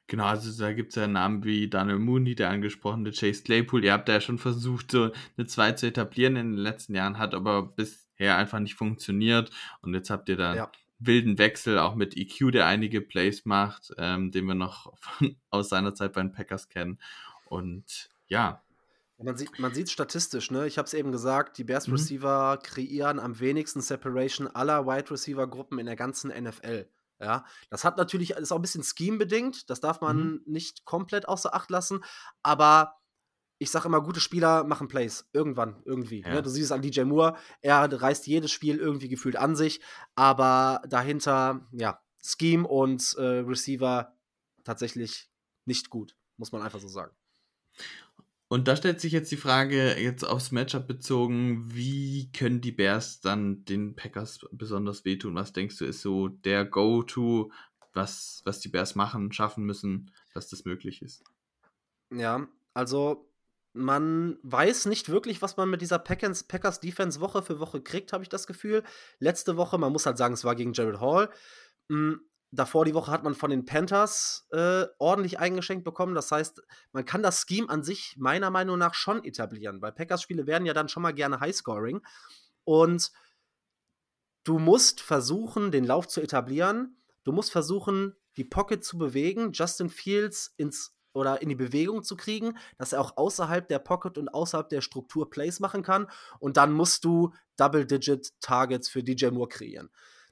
Genau, 0.08 0.26
also 0.26 0.62
da 0.62 0.72
gibt 0.72 0.90
es 0.90 0.96
ja 0.96 1.06
Namen 1.06 1.44
wie 1.44 1.70
Daniel 1.70 1.98
Mooney, 1.98 2.34
der 2.34 2.50
angesprochene 2.50 3.12
Chase 3.12 3.44
Claypool. 3.44 3.84
Ihr 3.84 3.92
habt 3.92 4.08
da 4.08 4.14
ja 4.14 4.20
schon 4.20 4.38
versucht, 4.38 4.90
so 4.90 5.10
eine 5.36 5.46
2 5.46 5.72
zu 5.72 5.86
etablieren 5.86 6.36
in 6.36 6.50
den 6.50 6.58
letzten 6.58 6.94
Jahren, 6.94 7.18
hat 7.18 7.34
aber 7.34 7.62
bisher 7.62 8.36
einfach 8.36 8.58
nicht 8.58 8.74
funktioniert. 8.74 9.50
Und 9.80 9.94
jetzt 9.94 10.10
habt 10.10 10.28
ihr 10.28 10.36
da 10.36 10.54
ja. 10.54 10.72
Wilden 11.06 11.38
Wechsel, 11.38 11.78
auch 11.78 11.94
mit 11.94 12.16
EQ, 12.16 12.52
der 12.52 12.66
einige 12.66 13.00
Plays 13.00 13.44
macht, 13.44 13.92
ähm, 13.98 14.30
den 14.30 14.46
wir 14.46 14.54
noch 14.54 14.92
von, 14.98 15.36
aus 15.50 15.68
seiner 15.68 15.94
Zeit 15.94 16.12
bei 16.12 16.22
den 16.22 16.32
Packers 16.32 16.68
kennen. 16.68 16.98
Und 17.44 18.08
ja. 18.26 18.62
Man 19.18 19.36
sieht 19.36 19.58
man 19.60 19.72
sieht 19.72 19.88
statistisch, 19.88 20.50
ne? 20.50 20.66
Ich 20.66 20.78
habe 20.78 20.86
es 20.86 20.94
eben 20.94 21.12
gesagt, 21.12 21.56
die 21.56 21.64
Bears 21.64 21.86
mhm. 21.86 21.94
Receiver 21.94 22.58
kreieren 22.60 23.20
am 23.20 23.38
wenigsten 23.38 23.80
Separation 23.80 24.48
aller 24.48 24.86
Wide 24.86 25.12
Receiver 25.12 25.46
Gruppen 25.46 25.78
in 25.78 25.86
der 25.86 25.94
ganzen 25.94 26.30
NFL. 26.30 26.88
Ja, 27.20 27.44
das 27.70 27.84
hat 27.84 27.98
natürlich, 27.98 28.32
ist 28.32 28.50
auch 28.50 28.56
ein 28.56 28.62
bisschen 28.62 28.82
Scheme-bedingt, 28.82 29.70
das 29.70 29.80
darf 29.80 30.00
man 30.00 30.16
mhm. 30.16 30.42
nicht 30.46 30.84
komplett 30.84 31.28
außer 31.28 31.54
Acht 31.54 31.70
lassen, 31.70 32.02
aber 32.42 32.96
ich 33.62 33.70
sage 33.70 33.86
immer, 33.86 34.00
gute 34.00 34.20
Spieler 34.20 34.64
machen 34.64 34.88
Plays. 34.88 35.28
Irgendwann, 35.32 35.80
irgendwie. 35.84 36.20
Ne? 36.20 36.28
Ja. 36.28 36.34
Ne? 36.34 36.42
Du 36.42 36.50
siehst 36.50 36.66
es 36.66 36.72
an 36.72 36.82
DJ 36.82 37.02
Moore, 37.02 37.36
er 37.60 37.90
reißt 37.90 38.26
jedes 38.26 38.50
Spiel 38.50 38.76
irgendwie 38.76 39.08
gefühlt 39.08 39.36
an 39.36 39.54
sich, 39.54 39.80
aber 40.14 40.82
dahinter, 40.88 41.66
ja, 41.72 42.00
Scheme 42.22 42.66
und 42.66 43.14
äh, 43.18 43.22
Receiver 43.22 44.14
tatsächlich 44.64 45.30
nicht 45.64 45.90
gut, 45.90 46.16
muss 46.36 46.52
man 46.52 46.62
einfach 46.62 46.80
so 46.80 46.88
sagen. 46.88 47.14
Und 48.48 48.68
da 48.68 48.76
stellt 48.76 49.00
sich 49.00 49.12
jetzt 49.12 49.32
die 49.32 49.38
Frage, 49.38 49.98
jetzt 49.98 50.24
aufs 50.24 50.52
Matchup 50.52 50.86
bezogen, 50.86 51.74
wie 51.74 52.30
können 52.32 52.60
die 52.60 52.72
Bears 52.72 53.20
dann 53.20 53.64
den 53.64 53.96
Packers 53.96 54.40
besonders 54.50 55.04
wehtun? 55.06 55.34
Was 55.36 55.54
denkst 55.54 55.78
du, 55.78 55.86
ist 55.86 56.02
so 56.02 56.28
der 56.28 56.66
Go-To, 56.66 57.50
was, 57.94 58.42
was 58.44 58.60
die 58.60 58.68
Bears 58.68 58.94
machen, 58.94 59.32
schaffen 59.32 59.64
müssen, 59.64 60.10
dass 60.34 60.48
das 60.48 60.66
möglich 60.66 61.00
ist? 61.00 61.24
Ja, 62.10 62.46
also 62.74 63.31
man 63.72 64.38
weiß 64.42 64.86
nicht 64.86 65.08
wirklich, 65.08 65.40
was 65.40 65.56
man 65.56 65.70
mit 65.70 65.80
dieser 65.80 65.98
Packers, 65.98 66.44
Packers 66.44 66.80
Defense 66.80 67.20
Woche 67.20 67.42
für 67.42 67.58
Woche 67.58 67.80
kriegt, 67.80 68.12
habe 68.12 68.22
ich 68.22 68.28
das 68.28 68.46
Gefühl. 68.46 68.82
Letzte 69.18 69.56
Woche, 69.56 69.78
man 69.78 69.92
muss 69.92 70.06
halt 70.06 70.18
sagen, 70.18 70.34
es 70.34 70.44
war 70.44 70.54
gegen 70.54 70.74
Jared 70.74 71.00
Hall. 71.00 71.30
Hm, 71.88 72.20
davor 72.50 72.84
die 72.84 72.94
Woche 72.94 73.10
hat 73.10 73.24
man 73.24 73.34
von 73.34 73.50
den 73.50 73.64
Panthers 73.64 74.46
äh, 74.50 74.84
ordentlich 74.98 75.38
eingeschenkt 75.38 75.84
bekommen. 75.84 76.14
Das 76.14 76.30
heißt, 76.30 76.62
man 76.92 77.04
kann 77.04 77.22
das 77.22 77.46
Scheme 77.48 77.68
an 77.70 77.82
sich 77.82 78.14
meiner 78.18 78.50
Meinung 78.50 78.78
nach 78.78 78.94
schon 78.94 79.24
etablieren, 79.24 79.80
weil 79.80 79.92
Packers-Spiele 79.92 80.46
werden 80.46 80.66
ja 80.66 80.74
dann 80.74 80.88
schon 80.88 81.02
mal 81.02 81.14
gerne 81.14 81.40
Highscoring. 81.40 82.02
Und 82.64 83.10
du 84.44 84.58
musst 84.58 85.00
versuchen, 85.00 85.70
den 85.70 85.84
Lauf 85.84 86.08
zu 86.08 86.20
etablieren. 86.20 86.98
Du 87.24 87.32
musst 87.32 87.50
versuchen, 87.50 88.14
die 88.36 88.44
Pocket 88.44 88.84
zu 88.84 88.98
bewegen, 88.98 89.52
Justin 89.52 89.88
Fields 89.88 90.52
ins 90.58 90.94
oder 91.12 91.42
in 91.42 91.48
die 91.48 91.54
Bewegung 91.54 92.02
zu 92.02 92.16
kriegen, 92.16 92.56
dass 92.78 92.92
er 92.92 93.00
auch 93.00 93.16
außerhalb 93.16 93.66
der 93.68 93.78
Pocket 93.78 94.18
und 94.18 94.28
außerhalb 94.28 94.68
der 94.68 94.80
Struktur 94.80 95.30
Plays 95.30 95.60
machen 95.60 95.82
kann. 95.82 96.06
Und 96.38 96.56
dann 96.56 96.72
musst 96.72 97.04
du 97.04 97.32
Double-Digit-Targets 97.56 98.88
für 98.88 99.02
DJ 99.02 99.28
Moore 99.28 99.48
kreieren. 99.48 99.90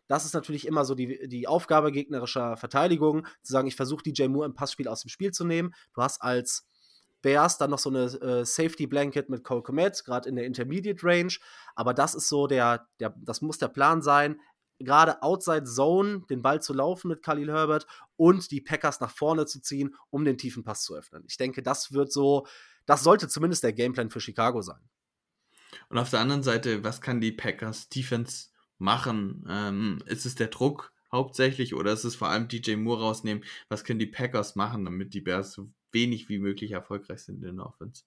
Das 0.09 0.25
ist 0.25 0.35
natürlich 0.35 0.67
immer 0.67 0.85
so 0.85 0.97
die, 0.97 1.29
die 1.29 1.47
Aufgabe 1.47 1.93
gegnerischer 1.93 2.57
Verteidigung, 2.57 3.27
zu 3.43 3.53
sagen, 3.53 3.69
ich 3.69 3.77
versuche 3.77 4.03
DJ 4.03 4.27
Moore 4.27 4.47
im 4.47 4.55
Passspiel 4.55 4.89
aus 4.89 5.03
dem 5.03 5.09
Spiel 5.09 5.31
zu 5.31 5.45
nehmen. 5.45 5.73
Du 5.95 6.03
hast 6.03 6.21
als 6.21 6.67
Bears 7.23 7.59
dann 7.59 7.71
noch 7.71 7.79
so 7.79 7.91
eine 7.91 8.05
äh, 8.05 8.45
Safety 8.45 8.87
Blanket 8.87 9.29
mit 9.29 9.45
Cole 9.45 9.63
Komet, 9.63 10.05
gerade 10.05 10.29
in 10.29 10.37
der 10.37 10.47
Intermediate 10.47 11.05
Range. 11.05 11.33
Aber 11.75 11.95
das 11.95 12.15
ist 12.15 12.29
so 12.29 12.47
der, 12.47 12.89
der, 12.99 13.15
das 13.19 13.41
muss 13.41 13.59
der 13.59 13.69
Plan 13.69 14.03
sein, 14.03 14.41
gerade 14.81 15.23
outside 15.23 15.65
Zone 15.65 16.23
den 16.29 16.43
Ball 16.43 16.61
zu 16.61 16.73
laufen 16.73 17.09
mit 17.09 17.23
Khalil 17.23 17.53
Herbert 17.53 17.87
und 18.17 18.51
die 18.51 18.61
Packers 18.61 19.01
nach 19.01 19.11
vorne 19.11 19.47
zu 19.47 19.61
ziehen, 19.61 19.95
um 20.11 20.25
den 20.25 20.39
tiefen 20.39 20.65
Pass 20.65 20.85
zu 20.85 20.95
öffnen. 20.95 21.25
Ich 21.29 21.37
denke, 21.37 21.63
das 21.63 21.93
wird 21.93 22.13
so, 22.13 22.47
das 22.87 23.03
sollte 23.03 23.29
zumindest 23.29 23.63
der 23.63 23.73
Gameplan 23.73 24.11
für 24.11 24.21
Chicago 24.21 24.63
sein. 24.63 24.81
Und 25.89 25.99
auf 25.99 26.11
der 26.11 26.21
anderen 26.21 26.43
Seite, 26.43 26.83
was 26.83 27.01
kann 27.01 27.21
die 27.21 27.33
Packers 27.33 27.89
Defense 27.89 28.49
machen? 28.79 29.47
Ähm, 29.49 30.03
ist 30.07 30.27
es 30.27 30.35
der 30.35 30.49
Druck 30.49 30.93
hauptsächlich 31.13 31.75
oder 31.75 31.93
ist 31.93 32.05
es 32.05 32.17
vor 32.17 32.29
allem 32.29 32.49
DJ 32.49 32.77
Moore 32.77 33.01
rausnehmen? 33.01 33.45
Was 33.69 33.85
können 33.85 33.99
die 33.99 34.07
Packers 34.07 34.57
machen, 34.57 34.85
damit 34.85 35.15
die 35.15 35.21
Bears 35.21 35.53
so 35.53 35.71
wenig 35.93 36.29
wie 36.29 36.39
möglich 36.39 36.73
erfolgreich 36.73 37.21
sind 37.23 37.45
in 37.45 37.57
der 37.57 37.67
Offense? 37.67 38.05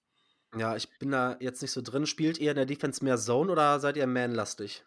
Ja, 0.56 0.76
ich 0.76 0.88
bin 0.98 1.10
da 1.10 1.36
jetzt 1.40 1.62
nicht 1.62 1.72
so 1.72 1.82
drin. 1.82 2.06
Spielt 2.06 2.38
ihr 2.38 2.50
in 2.50 2.56
der 2.56 2.66
Defense 2.66 3.02
mehr 3.02 3.18
Zone 3.18 3.50
oder 3.50 3.80
seid 3.80 3.96
ihr 3.96 4.06
Man-lastig? 4.06 4.84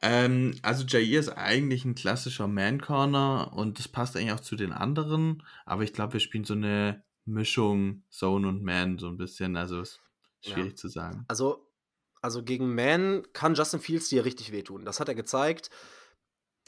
Ähm, 0.00 0.58
also 0.62 0.84
Jair 0.84 1.20
ist 1.20 1.30
eigentlich 1.30 1.84
ein 1.84 1.94
klassischer 1.94 2.46
Man-Corner 2.46 3.52
und 3.54 3.78
das 3.78 3.88
passt 3.88 4.16
eigentlich 4.16 4.32
auch 4.32 4.40
zu 4.40 4.56
den 4.56 4.72
anderen, 4.72 5.42
aber 5.64 5.82
ich 5.82 5.92
glaube, 5.92 6.14
wir 6.14 6.20
spielen 6.20 6.44
so 6.44 6.54
eine 6.54 7.02
Mischung 7.24 8.04
Zone 8.10 8.48
und 8.48 8.62
Man 8.62 8.98
so 8.98 9.08
ein 9.08 9.16
bisschen, 9.16 9.56
also 9.56 9.80
ist 9.80 10.00
schwierig 10.40 10.72
ja. 10.72 10.76
zu 10.76 10.88
sagen. 10.88 11.24
Also 11.28 11.68
also 12.22 12.42
gegen 12.42 12.74
Man 12.74 13.26
kann 13.32 13.54
Justin 13.54 13.80
Fields 13.80 14.08
dir 14.08 14.24
richtig 14.24 14.52
wehtun. 14.52 14.84
Das 14.84 15.00
hat 15.00 15.08
er 15.08 15.16
gezeigt. 15.16 15.70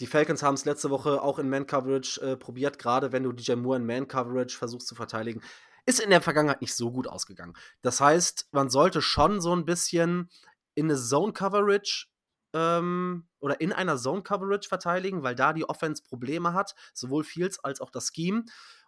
Die 0.01 0.09
Falcons 0.09 0.43
haben 0.43 0.55
es 0.55 0.65
letzte 0.65 0.91
Woche 0.91 1.23
auch 1.23 1.39
in 1.39 1.49
Man-Coverage 1.49 2.21
äh, 2.21 2.37
probiert, 2.37 2.81
gerade 2.81 3.13
wenn 3.13 3.23
du 3.23 3.33
DJ 3.33 3.53
Moore 3.53 3.77
in 3.77 3.87
Man-Coverage 3.87 4.59
versuchst 4.59 4.89
zu 4.89 4.97
verteidigen. 4.97 5.41
Ist 5.87 6.01
in 6.01 6.11
der 6.11 6.21
Vergangenheit 6.21 6.61
nicht 6.61 6.75
so 6.75 6.91
gut 6.91 7.07
ausgegangen. 7.07 7.55
Das 7.83 8.01
heißt, 8.01 8.49
man 8.51 8.69
sollte 8.69 9.01
schon 9.01 9.41
so 9.41 9.55
ein 9.55 9.65
bisschen 9.65 10.29
in 10.75 10.87
eine 10.87 10.99
Zone-Coverage 10.99 12.09
ähm, 12.55 13.27
oder 13.41 13.61
in 13.61 13.73
einer 13.73 13.99
Zone-Coverage 13.99 14.69
verteidigen, 14.69 15.23
weil 15.23 15.35
da 15.35 15.53
die 15.53 15.69
Offense 15.69 16.03
Probleme 16.03 16.55
hat, 16.55 16.75
sowohl 16.95 17.25
Fields 17.25 17.59
als 17.59 17.81
auch 17.81 17.91
das 17.91 18.13
Scheme. 18.15 18.45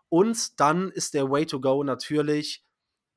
Und 0.09 0.61
dann 0.61 0.91
ist 0.91 1.15
der 1.15 1.31
Way 1.31 1.47
to 1.47 1.61
go 1.61 1.83
natürlich, 1.85 2.65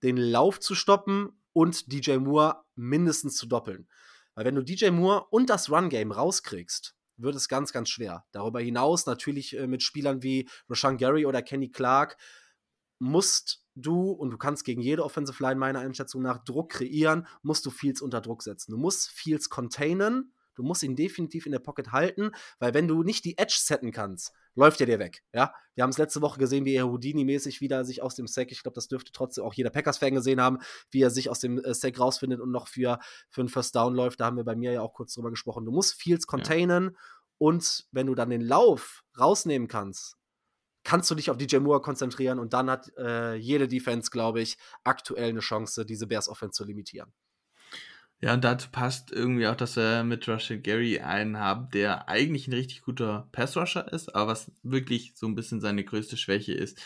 den 0.04 0.18
Lauf 0.18 0.60
zu 0.60 0.76
stoppen 0.76 1.42
und 1.54 1.92
DJ 1.92 2.18
Moore 2.18 2.64
mindestens 2.76 3.36
zu 3.36 3.46
doppeln. 3.46 3.88
Weil 4.34 4.46
wenn 4.46 4.56
du 4.56 4.64
DJ 4.64 4.90
Moore 4.90 5.28
und 5.30 5.50
das 5.50 5.70
Run-Game 5.70 6.12
rauskriegst, 6.12 6.96
wird 7.18 7.36
es 7.36 7.48
ganz, 7.48 7.74
ganz 7.74 7.90
schwer. 7.90 8.26
Darüber 8.32 8.62
hinaus 8.62 9.06
natürlich 9.06 9.58
äh, 9.58 9.68
mit 9.68 9.84
Spielern 9.84 10.24
wie 10.24 10.50
Rashan 10.70 10.98
Gary 10.98 11.26
oder 11.26 11.42
Kenny 11.42 11.70
Clark 11.70 12.18
musst 12.98 13.64
du, 13.76 14.12
und 14.12 14.32
du 14.32 14.38
kannst 14.38 14.66
gegen 14.66 14.82
jede 14.82 15.04
Offensive 15.04 15.42
Line 15.42 15.60
meiner 15.60 15.80
Einschätzung 15.80 16.22
nach 16.22 16.44
Druck 16.44 16.72
kreieren, 16.72 17.28
musst 17.42 17.66
du 17.66 17.72
Fields 17.72 18.02
unter 18.02 18.22
Druck 18.22 18.44
setzen. 18.44 18.72
Du 18.72 18.78
musst 18.78 19.10
Fields 19.10 19.50
containen 19.50 20.34
Du 20.60 20.64
musst 20.64 20.84
ihn 20.84 20.96
definitiv 20.96 21.46
in 21.46 21.54
der 21.54 21.60
Pocket 21.60 21.92
halten, 21.92 22.32
weil 22.60 22.74
wenn 22.74 22.88
du 22.88 23.02
nicht 23.02 23.24
die 23.24 23.38
Edge 23.38 23.58
setten 23.58 23.92
kannst, 23.92 24.34
läuft 24.56 24.82
er 24.82 24.88
dir 24.88 25.00
weg. 25.00 25.24
Ja, 25.34 25.54
wir 25.76 25.84
haben 25.84 25.90
es 25.90 25.98
letzte 25.98 26.22
Woche 26.22 26.38
gesehen, 26.38 26.66
wie 26.66 26.74
er 26.74 26.86
Houdini-mäßig 26.86 27.62
wieder 27.62 27.86
sich 27.86 28.02
aus 28.02 28.16
dem 28.16 28.28
Sack, 28.28 28.52
ich 28.52 28.62
glaube, 28.62 28.76
das 28.76 28.90
dürfte 28.90 29.12
trotzdem 29.14 29.46
auch 29.46 29.54
jeder 29.54 29.70
Packers-Fan 29.70 30.14
gesehen 30.14 30.42
haben, 30.42 30.60
wie 30.92 31.02
er 31.02 31.10
sich 31.10 31.30
aus 31.30 31.40
dem 31.40 31.64
äh, 31.64 31.74
Sack 31.74 32.00
rausfindet 32.00 32.42
und 32.42 32.52
noch 32.52 32.68
für, 32.68 33.00
für 33.30 33.42
einen 33.42 33.50
First 33.50 33.76
Down 33.76 33.96
läuft. 33.96 34.20
Da 34.20 34.26
haben 34.26 34.38
wir 34.38 34.44
bei 34.44 34.56
mir 34.56 34.74
ja 34.74 34.82
auch 34.82 34.94
kurz 34.94 35.14
drüber 35.14 35.30
gesprochen. 35.30 35.66
Du 35.66 35.72
musst 35.72 35.94
Fields 35.94 36.28
containen 36.28 36.84
ja. 36.84 37.00
und 37.38 37.88
wenn 37.92 38.08
du 38.08 38.16
dann 38.16 38.30
den 38.30 38.42
Lauf 38.42 39.04
rausnehmen 39.18 39.70
kannst, 39.70 40.18
kannst 40.84 41.10
du 41.12 41.16
dich 41.16 41.30
auf 41.30 41.38
DJ 41.38 41.58
Moore 41.58 41.82
konzentrieren 41.82 42.40
und 42.40 42.54
dann 42.54 42.70
hat 42.70 42.92
äh, 42.98 43.36
jede 43.36 43.68
Defense, 43.68 44.10
glaube 44.12 44.42
ich, 44.42 44.58
aktuell 44.84 45.30
eine 45.30 45.40
Chance, 45.40 45.86
diese 45.86 46.08
Bears 46.08 46.28
Offense 46.28 46.52
zu 46.58 46.66
limitieren. 46.66 47.14
Ja, 48.22 48.34
und 48.34 48.44
dazu 48.44 48.68
passt 48.70 49.12
irgendwie 49.12 49.48
auch, 49.48 49.56
dass 49.56 49.78
wir 49.78 50.04
mit 50.04 50.28
Russell 50.28 50.60
Gary 50.60 51.00
einen 51.00 51.38
haben, 51.38 51.70
der 51.72 52.10
eigentlich 52.10 52.48
ein 52.48 52.54
richtig 52.54 52.82
guter 52.82 53.30
Pass-Rusher 53.32 53.92
ist, 53.94 54.14
aber 54.14 54.32
was 54.32 54.52
wirklich 54.62 55.14
so 55.16 55.26
ein 55.26 55.36
bisschen 55.36 55.62
seine 55.62 55.86
größte 55.86 56.18
Schwäche 56.18 56.54
ist, 56.54 56.78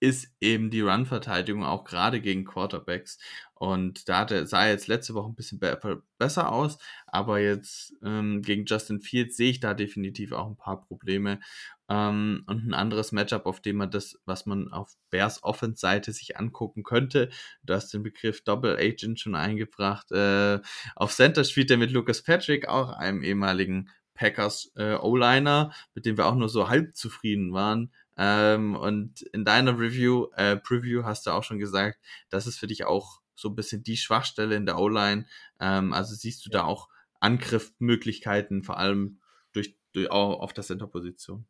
ist 0.00 0.32
eben 0.40 0.70
die 0.70 0.80
Run-Verteidigung, 0.80 1.64
auch 1.64 1.84
gerade 1.84 2.20
gegen 2.22 2.44
Quarterbacks. 2.44 3.18
Und 3.54 4.08
da 4.08 4.20
hatte, 4.20 4.46
sah 4.46 4.66
jetzt 4.68 4.86
letzte 4.86 5.12
Woche 5.14 5.28
ein 5.30 5.34
bisschen 5.34 5.58
be 5.58 6.02
besser 6.18 6.52
aus, 6.52 6.78
aber 7.06 7.40
jetzt 7.40 7.92
ähm, 8.02 8.40
gegen 8.42 8.64
Justin 8.64 9.00
Fields 9.00 9.36
sehe 9.36 9.50
ich 9.50 9.60
da 9.60 9.74
definitiv 9.74 10.32
auch 10.32 10.46
ein 10.46 10.56
paar 10.56 10.80
Probleme. 10.86 11.40
Ähm, 11.88 12.44
und 12.46 12.66
ein 12.66 12.74
anderes 12.74 13.12
Matchup, 13.12 13.46
auf 13.46 13.60
dem 13.60 13.76
man 13.76 13.90
das, 13.90 14.18
was 14.26 14.46
man 14.46 14.72
auf 14.72 14.96
Bears 15.10 15.42
Offense-Seite 15.42 16.12
sich 16.12 16.36
angucken 16.36 16.82
könnte, 16.82 17.30
du 17.62 17.74
hast 17.74 17.92
den 17.94 18.02
Begriff 18.02 18.42
Double 18.44 18.76
Agent 18.76 19.20
schon 19.20 19.34
eingebracht. 19.34 20.10
Äh, 20.12 20.60
auf 20.96 21.14
Center 21.14 21.44
spielt 21.44 21.70
er 21.70 21.78
mit 21.78 21.90
Lucas 21.90 22.22
Patrick, 22.22 22.68
auch 22.68 22.90
einem 22.90 23.22
ehemaligen 23.22 23.90
Packers 24.14 24.72
äh, 24.76 24.96
O-Liner, 24.96 25.72
mit 25.94 26.04
dem 26.04 26.18
wir 26.18 26.26
auch 26.26 26.34
nur 26.34 26.48
so 26.48 26.68
halb 26.68 26.96
zufrieden 26.96 27.52
waren. 27.52 27.92
Ähm, 28.16 28.74
und 28.74 29.22
in 29.22 29.44
deiner 29.44 29.78
Review, 29.78 30.26
äh, 30.34 30.56
Preview 30.56 31.04
hast 31.04 31.26
du 31.26 31.30
auch 31.30 31.44
schon 31.44 31.60
gesagt, 31.60 32.00
das 32.28 32.48
ist 32.48 32.58
für 32.58 32.66
dich 32.66 32.84
auch 32.84 33.20
so 33.36 33.48
ein 33.48 33.54
bisschen 33.54 33.84
die 33.84 33.96
Schwachstelle 33.96 34.56
in 34.56 34.66
der 34.66 34.78
O-Line. 34.78 35.26
Ähm, 35.60 35.92
also 35.92 36.14
siehst 36.14 36.44
du 36.44 36.50
da 36.50 36.64
auch 36.64 36.88
Angriffmöglichkeiten, 37.20 38.64
vor 38.64 38.78
allem 38.78 39.20
durch, 39.52 39.76
durch 39.92 40.10
auch 40.10 40.40
auf 40.40 40.52
der 40.52 40.64
Center-Position. 40.64 41.46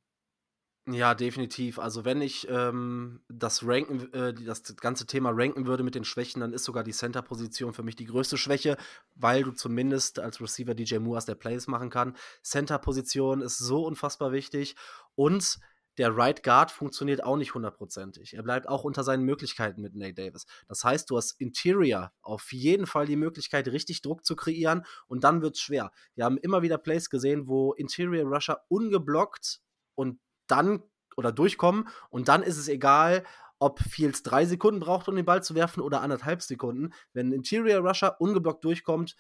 Ja, 0.91 1.15
definitiv. 1.15 1.79
Also 1.79 2.07
wenn 2.07 2.23
ich 2.23 2.49
ähm, 2.49 3.21
das 3.29 3.63
Ranken, 3.63 4.11
äh, 4.15 4.33
das 4.33 4.75
ganze 4.77 5.07
Thema 5.07 5.31
ranken 5.35 5.67
würde 5.67 5.83
mit 5.83 5.95
den 5.95 6.05
Schwächen, 6.05 6.41
dann 6.41 6.55
ist 6.55 6.65
sogar 6.65 6.83
die 6.83 6.93
Center-Position 6.93 7.75
für 7.75 7.83
mich 7.83 7.95
die 7.95 8.07
größte 8.07 8.39
Schwäche, 8.39 8.79
weil 9.15 9.43
du 9.43 9.51
zumindest 9.51 10.19
als 10.19 10.41
Receiver 10.41 10.75
DJ 10.75 10.97
Moore 10.99 11.19
hast, 11.19 11.29
der 11.29 11.35
Plays 11.35 11.67
machen 11.67 11.91
kann. 11.91 12.17
Center-Position 12.43 13.43
ist 13.43 13.59
so 13.59 13.85
unfassbar 13.85 14.33
wichtig 14.33 14.77
und 15.15 15.59
der 15.99 16.17
Right 16.17 16.43
Guard 16.43 16.71
funktioniert 16.71 17.23
auch 17.23 17.37
nicht 17.37 17.53
hundertprozentig. 17.55 18.33
Er 18.33 18.43
bleibt 18.43 18.67
auch 18.67 18.85
unter 18.85 19.05
seinen 19.05 19.25
Möglichkeiten 19.25 19.83
mit 19.83 19.95
Nate 19.95 20.15
Davis. 20.15 20.47
Das 20.69 20.85
heißt, 20.85 21.11
du 21.11 21.19
hast 21.19 21.33
Interior 21.39 22.13
auf 22.23 22.51
jeden 22.53 22.87
Fall 22.87 23.05
die 23.05 23.17
Möglichkeit, 23.17 23.69
richtig 23.69 24.01
Druck 24.01 24.25
zu 24.25 24.37
kreieren 24.37 24.87
und 25.07 25.23
dann 25.25 25.43
wird 25.43 25.57
es 25.57 25.61
schwer. 25.61 25.91
Wir 26.15 26.25
haben 26.25 26.39
immer 26.39 26.63
wieder 26.63 26.79
Plays 26.79 27.11
gesehen, 27.11 27.47
wo 27.47 27.75
Interior 27.75 28.25
Rusher 28.33 28.63
ungeblockt 28.69 29.61
und 29.97 30.19
dann 30.51 30.83
oder 31.17 31.33
durchkommen 31.33 31.89
und 32.11 32.29
dann 32.29 32.43
ist 32.43 32.59
es 32.59 32.69
egal, 32.69 33.25
ob 33.59 33.81
Fields 33.81 34.23
drei 34.23 34.45
Sekunden 34.47 34.81
braucht, 34.81 35.09
um 35.09 35.17
den 35.17 35.25
Ball 35.25 35.43
zu 35.43 35.55
werfen 35.55 35.81
oder 35.81 36.01
anderthalb 36.01 36.43
Sekunden. 36.43 36.93
Wenn 37.13 37.29
ein 37.29 37.33
Interior 37.33 37.87
Rusher 37.87 38.21
ungeblockt 38.21 38.65
durchkommt, 38.65 39.17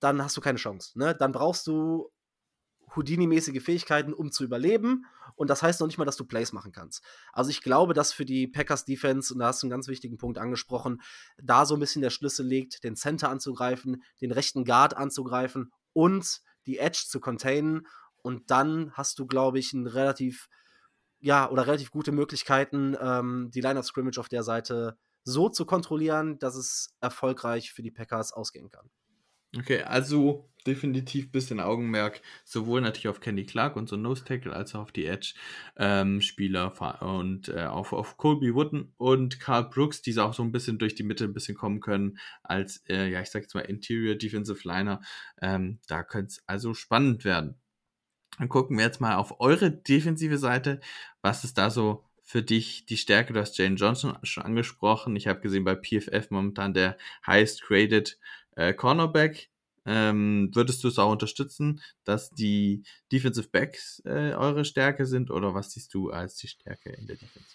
dann 0.00 0.22
hast 0.22 0.36
du 0.36 0.40
keine 0.40 0.58
Chance. 0.58 0.98
Ne? 0.98 1.14
Dann 1.14 1.32
brauchst 1.32 1.66
du 1.66 2.10
Houdini-mäßige 2.96 3.62
Fähigkeiten, 3.62 4.12
um 4.12 4.32
zu 4.32 4.44
überleben. 4.44 5.06
Und 5.34 5.50
das 5.50 5.62
heißt 5.62 5.80
noch 5.80 5.86
nicht 5.86 5.98
mal, 5.98 6.04
dass 6.04 6.16
du 6.16 6.24
Plays 6.24 6.52
machen 6.52 6.72
kannst. 6.72 7.04
Also 7.32 7.50
ich 7.50 7.62
glaube, 7.62 7.94
dass 7.94 8.12
für 8.12 8.24
die 8.24 8.48
Packers 8.48 8.84
Defense, 8.84 9.32
und 9.32 9.40
da 9.40 9.48
hast 9.48 9.62
du 9.62 9.66
einen 9.66 9.70
ganz 9.70 9.88
wichtigen 9.88 10.16
Punkt 10.16 10.38
angesprochen, 10.38 11.00
da 11.36 11.66
so 11.66 11.74
ein 11.74 11.80
bisschen 11.80 12.02
der 12.02 12.10
Schlüssel 12.10 12.46
liegt, 12.46 12.82
den 12.84 12.96
Center 12.96 13.28
anzugreifen, 13.28 14.02
den 14.20 14.32
rechten 14.32 14.64
Guard 14.64 14.96
anzugreifen 14.96 15.70
und 15.92 16.40
die 16.66 16.78
Edge 16.78 17.04
zu 17.06 17.20
containen. 17.20 17.86
Und 18.28 18.50
dann 18.50 18.92
hast 18.92 19.18
du, 19.18 19.26
glaube 19.26 19.58
ich, 19.58 19.72
ein 19.72 19.86
relativ, 19.86 20.50
ja, 21.18 21.48
oder 21.48 21.66
relativ 21.66 21.90
gute 21.90 22.12
Möglichkeiten, 22.12 22.94
ähm, 23.00 23.50
die 23.54 23.62
Line 23.62 23.78
of 23.78 23.86
Scrimmage 23.86 24.18
auf 24.18 24.28
der 24.28 24.42
Seite 24.42 24.98
so 25.24 25.48
zu 25.48 25.64
kontrollieren, 25.64 26.38
dass 26.38 26.54
es 26.54 26.94
erfolgreich 27.00 27.72
für 27.72 27.80
die 27.80 27.90
Packers 27.90 28.34
ausgehen 28.34 28.68
kann. 28.68 28.90
Okay, 29.56 29.80
also 29.80 30.50
definitiv 30.66 31.32
bisschen 31.32 31.58
Augenmerk, 31.58 32.20
sowohl 32.44 32.82
natürlich 32.82 33.08
auf 33.08 33.20
Kenny 33.20 33.46
Clark 33.46 33.76
und 33.76 33.88
so 33.88 33.96
Nose 33.96 34.22
Tackle, 34.26 34.52
als 34.52 34.74
auch 34.74 34.82
auf 34.82 34.92
die 34.92 35.06
Edge-Spieler 35.06 36.74
ähm, 36.78 37.08
und 37.08 37.48
äh, 37.48 37.64
auf, 37.64 37.94
auf 37.94 38.18
Colby 38.18 38.54
Wooden 38.54 38.92
und 38.98 39.40
Carl 39.40 39.70
Brooks, 39.70 40.02
die 40.02 40.18
auch 40.18 40.34
so 40.34 40.42
ein 40.42 40.52
bisschen 40.52 40.78
durch 40.78 40.94
die 40.94 41.02
Mitte 41.02 41.24
ein 41.24 41.32
bisschen 41.32 41.56
kommen 41.56 41.80
können, 41.80 42.18
als, 42.42 42.84
äh, 42.90 43.10
ja, 43.10 43.22
ich 43.22 43.30
sag 43.30 43.40
jetzt 43.40 43.54
mal 43.54 43.62
Interior 43.62 44.16
Defensive 44.16 44.68
Liner. 44.68 45.00
Ähm, 45.40 45.80
da 45.86 46.02
könnte 46.02 46.32
es 46.32 46.42
also 46.46 46.74
spannend 46.74 47.24
werden. 47.24 47.58
Dann 48.38 48.48
gucken 48.48 48.76
wir 48.76 48.84
jetzt 48.84 49.00
mal 49.00 49.16
auf 49.16 49.40
eure 49.40 49.70
defensive 49.70 50.38
Seite. 50.38 50.80
Was 51.22 51.44
ist 51.44 51.58
da 51.58 51.70
so 51.70 52.04
für 52.22 52.42
dich 52.42 52.86
die 52.86 52.96
Stärke? 52.96 53.32
Du 53.32 53.40
hast 53.40 53.58
Jane 53.58 53.76
Johnson 53.76 54.16
schon 54.22 54.44
angesprochen. 54.44 55.16
Ich 55.16 55.26
habe 55.26 55.40
gesehen 55.40 55.64
bei 55.64 55.74
PFF 55.74 56.30
momentan 56.30 56.74
der 56.74 56.96
highest 57.26 57.62
graded 57.62 58.18
äh, 58.56 58.72
Cornerback. 58.72 59.50
Ähm, 59.86 60.50
würdest 60.52 60.84
du 60.84 60.88
es 60.88 60.98
auch 60.98 61.10
unterstützen, 61.10 61.80
dass 62.04 62.30
die 62.30 62.82
Defensive 63.10 63.48
Backs 63.48 64.02
äh, 64.04 64.34
eure 64.34 64.66
Stärke 64.66 65.06
sind 65.06 65.30
oder 65.30 65.54
was 65.54 65.72
siehst 65.72 65.94
du 65.94 66.10
als 66.10 66.36
die 66.36 66.48
Stärke 66.48 66.90
in 66.90 67.06
der 67.06 67.16
Defense? 67.16 67.48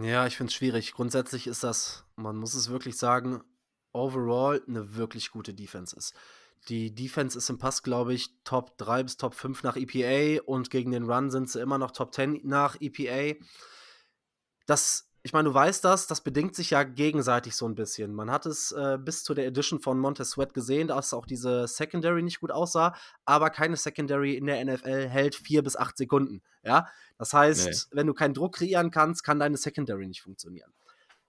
Ja, 0.00 0.26
ich 0.26 0.36
finde 0.36 0.48
es 0.48 0.54
schwierig. 0.54 0.92
Grundsätzlich 0.92 1.46
ist 1.46 1.62
das, 1.62 2.04
man 2.16 2.36
muss 2.36 2.54
es 2.54 2.70
wirklich 2.70 2.96
sagen, 2.96 3.42
overall 3.92 4.62
eine 4.66 4.96
wirklich 4.96 5.30
gute 5.30 5.54
Defense 5.54 5.94
ist. 5.94 6.14
Die 6.68 6.94
Defense 6.94 7.36
ist 7.36 7.50
im 7.50 7.58
Pass, 7.58 7.82
glaube 7.82 8.14
ich, 8.14 8.30
Top 8.44 8.78
3 8.78 9.02
bis 9.02 9.16
Top 9.16 9.34
5 9.34 9.62
nach 9.62 9.76
EPA 9.76 10.42
und 10.46 10.70
gegen 10.70 10.92
den 10.92 11.10
Run 11.10 11.30
sind 11.30 11.50
sie 11.50 11.60
immer 11.60 11.78
noch 11.78 11.90
Top 11.90 12.14
10 12.14 12.40
nach 12.44 12.76
EPA. 12.80 13.38
Das 14.66 15.10
ich 15.26 15.32
meine, 15.32 15.48
du 15.48 15.54
weißt 15.54 15.82
das, 15.82 16.06
das 16.06 16.20
bedingt 16.20 16.54
sich 16.54 16.70
ja 16.70 16.82
gegenseitig 16.82 17.56
so 17.56 17.66
ein 17.66 17.74
bisschen. 17.74 18.12
Man 18.12 18.30
hat 18.30 18.44
es 18.44 18.72
äh, 18.72 18.98
bis 19.00 19.24
zu 19.24 19.32
der 19.32 19.46
Edition 19.46 19.80
von 19.80 19.98
Montez 19.98 20.32
Sweat 20.32 20.52
gesehen, 20.52 20.88
dass 20.88 21.14
auch 21.14 21.24
diese 21.24 21.66
Secondary 21.66 22.22
nicht 22.22 22.40
gut 22.40 22.50
aussah, 22.50 22.94
aber 23.24 23.48
keine 23.48 23.76
Secondary 23.78 24.36
in 24.36 24.44
der 24.44 24.62
NFL 24.62 25.08
hält 25.08 25.34
vier 25.34 25.62
bis 25.62 25.76
acht 25.76 25.96
Sekunden. 25.96 26.42
Ja, 26.62 26.88
das 27.16 27.32
heißt, 27.32 27.66
nee. 27.66 27.96
wenn 27.96 28.06
du 28.06 28.12
keinen 28.12 28.34
Druck 28.34 28.56
kreieren 28.56 28.90
kannst, 28.90 29.24
kann 29.24 29.38
deine 29.38 29.56
Secondary 29.56 30.06
nicht 30.06 30.20
funktionieren. 30.20 30.74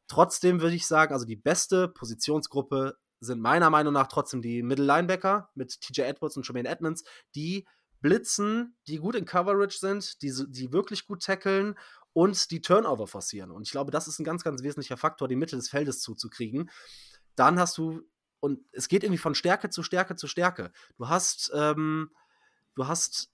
Trotzdem 0.10 0.60
würde 0.60 0.76
ich 0.76 0.86
sagen, 0.88 1.14
also 1.14 1.26
die 1.26 1.38
beste 1.38 1.88
Positionsgruppe 1.88 2.98
sind 3.20 3.42
meiner 3.42 3.70
Meinung 3.70 3.94
nach 3.94 4.08
trotzdem 4.08 4.42
die 4.42 4.64
Middle 4.64 4.86
Linebacker 4.86 5.50
mit 5.56 5.80
TJ 5.82 6.02
Edwards 6.02 6.38
und 6.38 6.48
Jermaine 6.48 6.70
Edmonds, 6.70 7.04
die 7.34 7.66
blitzen, 8.02 8.78
die 8.88 8.98
gut 8.98 9.16
in 9.16 9.26
Coverage 9.26 9.80
sind, 9.80 10.22
die, 10.22 10.32
die 10.50 10.72
wirklich 10.72 11.08
gut 11.08 11.24
tackeln 11.24 11.76
und 12.14 12.52
die 12.52 12.62
Turnover 12.62 13.08
forcieren. 13.08 13.52
Und 13.52 13.64
ich 13.64 13.72
glaube, 13.72 13.92
das 13.92 14.08
ist 14.08 14.20
ein 14.20 14.24
ganz, 14.24 14.44
ganz 14.44 14.64
wesentlicher 14.64 14.98
Faktor, 14.98 15.28
die 15.28 15.36
Mitte 15.36 15.56
des 15.56 15.70
Feldes 15.70 16.02
zuzukriegen. 16.02 16.70
Dann 17.36 17.60
hast 17.60 17.78
du, 17.78 18.02
und 18.40 18.60
es 18.72 18.88
geht 18.88 19.04
irgendwie 19.04 19.18
von 19.18 19.36
Stärke 19.36 19.70
zu 19.70 19.84
Stärke 19.84 20.16
zu 20.16 20.28
Stärke. 20.28 20.72
Du 20.98 21.10
hast, 21.10 21.52
ähm, 21.56 22.12
du 22.76 22.88
hast 22.88 23.32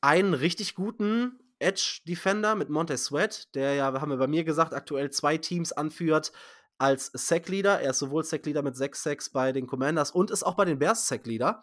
einen 0.00 0.34
richtig 0.34 0.74
guten 0.74 1.38
Edge-Defender 1.58 2.54
mit 2.56 2.68
Montez 2.68 3.04
Sweat, 3.04 3.54
der 3.54 3.74
ja, 3.74 4.00
haben 4.00 4.10
wir 4.10 4.18
bei 4.18 4.26
mir 4.26 4.44
gesagt, 4.44 4.74
aktuell 4.74 5.10
zwei 5.10 5.38
Teams 5.38 5.72
anführt 5.72 6.32
als 6.78 7.10
Sack-Leader. 7.12 7.80
Er 7.80 7.90
ist 7.90 7.98
sowohl 7.98 8.24
Sack-Leader 8.24 8.62
mit 8.62 8.76
sechs 8.76 9.02
Sacks 9.02 9.30
bei 9.30 9.52
den 9.52 9.66
Commanders 9.66 10.10
und 10.10 10.30
ist 10.30 10.42
auch 10.42 10.54
bei 10.54 10.64
den 10.64 10.78
Bears 10.78 11.06
Sack-Leader. 11.08 11.62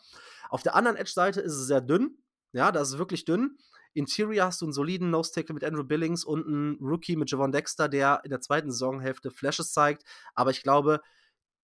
Auf 0.49 0.63
der 0.63 0.75
anderen 0.75 0.97
Edge-Seite 0.97 1.41
ist 1.41 1.53
es 1.53 1.67
sehr 1.67 1.81
dünn. 1.81 2.17
Ja, 2.51 2.71
das 2.71 2.89
ist 2.89 2.97
wirklich 2.97 3.25
dünn. 3.25 3.57
Interior 3.93 4.45
hast 4.45 4.61
du 4.61 4.65
einen 4.65 4.73
soliden 4.73 5.09
Nose-Tackle 5.09 5.53
mit 5.53 5.63
Andrew 5.63 5.83
Billings 5.83 6.23
und 6.23 6.45
einen 6.45 6.77
Rookie 6.79 7.15
mit 7.15 7.31
Javon 7.31 7.51
Dexter, 7.51 7.89
der 7.89 8.21
in 8.23 8.29
der 8.29 8.41
zweiten 8.41 8.71
Saisonhälfte 8.71 9.31
Flashes 9.31 9.73
zeigt. 9.73 10.03
Aber 10.35 10.51
ich 10.51 10.63
glaube, 10.63 11.01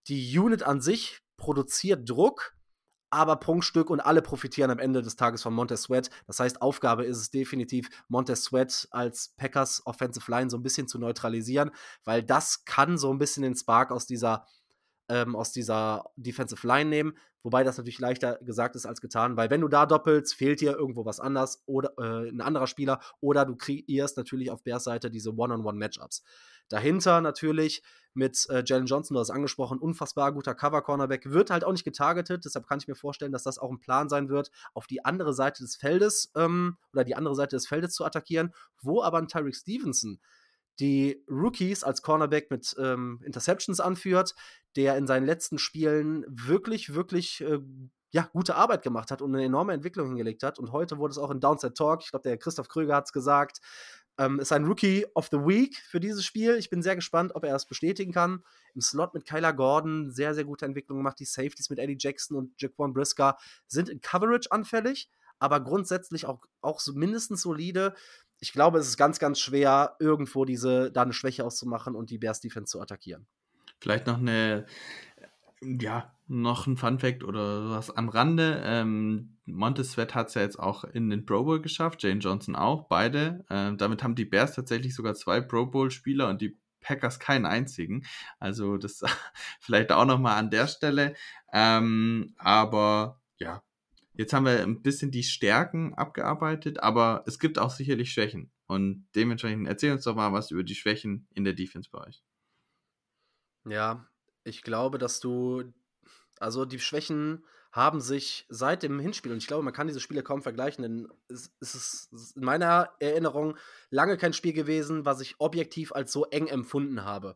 die 0.08 0.38
Unit 0.38 0.64
an 0.64 0.82
sich 0.82 1.20
produziert 1.38 2.10
Druck, 2.10 2.55
aber 3.16 3.38
Prunkstück 3.38 3.90
und 3.90 4.02
alle 4.02 4.22
profitieren 4.22 4.70
am 4.70 4.80
Ende 4.80 5.02
des 5.02 5.16
Tages 5.16 5.42
von 5.42 5.54
Montez 5.54 5.84
Sweat. 5.84 6.10
Das 6.28 6.40
heißt, 6.40 6.62
Aufgabe 6.62 7.06
ist 7.06 7.18
es 7.18 7.32
definitiv, 7.32 7.90
Montez 8.10 8.44
Sweat 8.44 8.88
als 8.92 9.34
Packers 9.38 9.82
Offensive 9.86 10.30
Line 10.30 10.50
so 10.50 10.58
ein 10.58 10.64
bisschen 10.64 10.90
zu 10.90 11.00
neutralisieren, 11.00 11.72
weil 12.04 12.24
das 12.24 12.66
kann 12.66 12.98
so 12.98 13.12
ein 13.12 13.18
bisschen 13.18 13.44
den 13.44 13.56
Spark 13.56 13.92
aus 13.92 14.06
dieser 14.06 14.46
ähm, 15.08 15.36
aus 15.36 15.52
dieser 15.52 16.12
Defensive 16.18 16.68
Line 16.68 16.90
nehmen. 16.90 17.18
Wobei 17.44 17.64
das 17.64 17.78
natürlich 17.78 18.00
leichter 18.00 18.40
gesagt 18.42 18.76
ist 18.76 18.88
als 18.88 19.02
getan, 19.02 19.38
weil 19.38 19.52
wenn 19.52 19.62
du 19.62 19.68
da 19.68 19.86
doppelst, 19.86 20.34
fehlt 20.34 20.62
dir 20.62 20.76
irgendwo 20.76 21.06
was 21.06 21.20
anders 21.20 21.62
oder 21.68 21.94
äh, 22.00 22.30
ein 22.30 22.42
anderer 22.42 22.66
Spieler 22.68 23.00
oder 23.22 23.46
du 23.46 23.56
kreierst 23.56 24.18
natürlich 24.18 24.50
auf 24.50 24.64
Bears 24.64 24.84
Seite 24.84 25.12
diese 25.12 25.32
One-on-One-Matchups. 25.36 26.24
Dahinter 26.70 27.22
natürlich 27.22 27.84
mit 28.16 28.48
äh, 28.50 28.64
Jalen 28.66 28.86
Johnson, 28.86 29.16
du 29.16 29.20
hast 29.20 29.30
angesprochen, 29.30 29.80
unfassbar 29.80 30.32
guter 30.34 30.56
Cover-Cornerback, 30.56 31.32
wird 31.32 31.50
halt 31.50 31.64
auch 31.64 31.72
nicht 31.72 31.84
getargetet, 31.84 32.46
deshalb 32.46 32.68
kann 32.68 32.80
ich 32.80 32.88
mir 32.88 32.96
vorstellen, 32.96 33.32
dass 33.32 33.44
das 33.44 33.60
auch 33.60 33.72
ein 33.72 33.80
Plan 33.80 34.10
sein 34.10 34.30
wird, 34.30 34.52
auf 34.74 34.88
die 34.88 35.04
andere 35.04 35.34
Seite 35.34 35.64
des 35.64 35.76
Feldes 35.76 36.32
ähm, 36.36 36.78
oder 36.94 37.04
die 37.04 37.16
andere 37.16 37.36
Seite 37.36 37.56
des 37.56 37.68
Feldes 37.68 37.94
zu 37.94 38.06
attackieren, 38.06 38.54
wo 38.82 39.04
aber 39.04 39.18
ein 39.18 39.28
Tyreek 39.28 39.56
Stevenson 39.56 40.20
die 40.80 41.24
Rookies 41.30 41.84
als 41.84 42.02
Cornerback 42.02 42.52
mit 42.52 42.76
ähm, 42.80 43.22
Interceptions 43.24 43.80
anführt, 43.80 44.36
der 44.76 44.98
in 44.98 45.08
seinen 45.08 45.26
letzten 45.26 45.58
Spielen 45.58 46.26
wirklich, 46.28 46.94
wirklich 46.94 47.42
äh, 47.42 47.60
ja, 48.12 48.30
gute 48.32 48.56
Arbeit 48.56 48.82
gemacht 48.82 49.12
hat 49.12 49.22
und 49.22 49.34
eine 49.34 49.44
enorme 49.44 49.74
Entwicklung 49.74 50.08
hingelegt 50.08 50.44
hat. 50.44 50.58
Und 50.60 50.72
heute 50.72 50.98
wurde 50.98 51.12
es 51.12 51.18
auch 51.18 51.32
in 51.32 51.40
Downset 51.40 51.76
Talk, 51.76 52.02
ich 52.04 52.12
glaube, 52.12 52.24
der 52.24 52.38
Christoph 52.38 52.70
Kröger 52.70 52.96
hat 52.96 53.06
es 53.06 53.14
gesagt, 53.14 53.60
ähm, 54.18 54.40
ist 54.40 54.52
ein 54.52 54.66
Rookie 54.66 55.06
of 55.14 55.28
the 55.32 55.38
Week 55.38 55.76
für 55.78 56.00
dieses 56.00 56.26
Spiel. 56.26 56.56
Ich 56.56 56.70
bin 56.70 56.82
sehr 56.82 56.96
gespannt, 56.96 57.34
ob 57.36 57.44
er 57.44 57.56
es 57.56 57.66
bestätigen 57.66 58.12
kann. 58.12 58.44
Im 58.74 58.82
Slot 58.82 59.14
mit 59.14 59.26
Kyler 59.26 59.54
Gordon 59.54 60.12
sehr, 60.12 60.34
sehr 60.34 60.46
gute 60.46 60.66
Entwicklung 60.66 61.00
gemacht. 61.00 61.20
Die 61.20 61.26
Safeties 61.26 61.70
mit 61.70 61.80
Eddie 61.80 61.98
Jackson 62.00 62.38
und 62.38 62.62
Jaquan 62.62 62.94
Brisker 62.94 63.38
sind 63.68 63.90
in 63.90 64.02
Coverage 64.02 64.52
anfällig, 64.52 65.10
aber 65.40 65.60
grundsätzlich 65.60 66.26
auch, 66.26 66.46
auch 66.62 66.80
so 66.80 66.94
mindestens 66.94 67.42
solide 67.42 67.94
ich 68.40 68.54
glaube, 68.54 68.80
es 68.80 68.88
ist 68.88 68.98
ganz, 68.98 69.20
ganz 69.20 69.40
schwer, 69.40 69.96
irgendwo 70.00 70.46
diese, 70.46 70.92
da 70.92 71.04
eine 71.04 71.14
Schwäche 71.14 71.46
auszumachen 71.46 71.96
und 71.96 72.10
die 72.10 72.18
Bears 72.18 72.42
Defense 72.42 72.72
zu 72.72 72.82
attackieren. 72.82 73.28
Vielleicht 73.80 74.08
noch 74.08 74.18
eine, 74.18 74.66
ja, 75.62 76.14
noch 76.28 76.68
ein 76.68 76.78
Fun 76.78 77.00
Fact 77.00 77.24
oder 77.24 77.70
was 77.70 77.92
am 77.92 78.10
Rande. 78.10 78.62
Ähm, 78.66 79.38
Montesvet 79.46 80.16
hat 80.16 80.30
es 80.30 80.34
ja 80.34 80.42
jetzt 80.42 80.60
auch 80.60 80.84
in 80.84 81.10
den 81.10 81.26
Pro 81.26 81.44
Bowl 81.44 81.62
geschafft, 81.62 82.04
Jane 82.04 82.20
Johnson 82.20 82.56
auch, 82.56 82.88
beide. 82.88 83.46
Ähm, 83.50 83.78
damit 83.78 84.04
haben 84.04 84.16
die 84.16 84.26
Bears 84.26 84.56
tatsächlich 84.56 84.96
sogar 84.96 85.14
zwei 85.14 85.42
Pro 85.42 85.66
Bowl-Spieler 85.66 86.30
und 86.30 86.42
die 86.42 86.58
Packers 86.82 87.20
keinen 87.20 87.46
einzigen. 87.46 88.06
Also 88.40 88.78
das 88.78 89.02
vielleicht 89.60 89.92
auch 89.92 90.06
nochmal 90.06 90.38
an 90.38 90.50
der 90.50 90.68
Stelle. 90.68 91.16
Ähm, 91.54 92.34
aber 92.38 93.22
ja, 93.38 93.64
Jetzt 94.18 94.32
haben 94.32 94.46
wir 94.46 94.62
ein 94.62 94.82
bisschen 94.82 95.12
die 95.12 95.24
Stärken 95.24 95.94
abgearbeitet, 95.94 96.82
aber 96.82 97.24
es 97.28 97.38
gibt 97.38 97.60
auch 97.60 97.70
sicherlich 97.70 98.14
Schwächen. 98.14 98.50
Und 98.66 99.08
dementsprechend 99.14 99.68
erzähl 99.68 99.92
uns 99.92 100.06
doch 100.06 100.16
mal 100.16 100.32
was 100.32 100.52
über 100.52 100.64
die 100.64 100.76
Schwächen 100.76 101.28
in 101.34 101.44
der 101.44 101.54
Defense 101.54 101.90
bei 101.92 102.00
euch. 102.00 102.24
Ja, 103.66 104.08
ich 104.46 104.62
glaube, 104.62 104.98
dass 104.98 105.20
du, 105.20 105.74
also 106.40 106.64
die 106.64 106.80
Schwächen 106.80 107.44
haben 107.72 108.00
sich 108.00 108.46
seit 108.48 108.84
dem 108.84 109.00
Hinspiel, 109.00 109.34
und 109.34 109.40
ich 109.40 109.48
glaube, 109.48 109.64
man 109.64 109.74
kann 109.74 109.88
diese 109.88 110.00
Spiele 110.00 110.24
kaum 110.24 110.42
vergleichen, 110.42 110.84
denn 110.84 111.10
es, 111.28 111.52
ist 111.60 112.10
in 112.38 112.46
meiner 112.46 112.92
Erinnerung 113.00 113.58
lange 113.90 114.18
kein 114.18 114.32
Spiel 114.32 114.54
gewesen, 114.54 115.04
was 115.04 115.20
ich 115.20 115.36
objektiv 115.40 115.92
als 115.92 116.14
so 116.14 116.24
eng 116.26 116.48
empfunden 116.48 117.04
habe. 117.04 117.36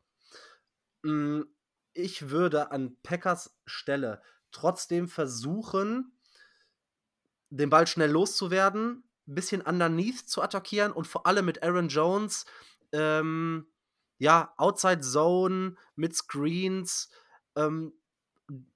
Hm, 1.04 1.46
ich 1.94 2.30
würde 2.30 2.72
an 2.72 2.96
Packers 3.04 3.58
Stelle 3.66 4.22
trotzdem 4.52 5.10
versuchen, 5.10 6.18
den 7.50 7.70
Ball 7.70 7.88
schnell 7.88 8.12
loszuwerden, 8.12 9.04
ein 9.28 9.36
bisschen 9.36 9.62
underneath 9.62 10.30
zu 10.30 10.42
attackieren 10.42 10.92
und 10.92 11.06
vor 11.06 11.26
allem 11.26 11.46
mit 11.46 11.64
Aaron 11.64 11.90
Jones, 11.90 12.46
ähm, 12.92 13.68
ja, 14.20 14.54
Outside 14.58 15.02
Zone, 15.02 15.76
mit 15.96 16.16
Screens, 16.16 17.10
ähm, 17.56 17.94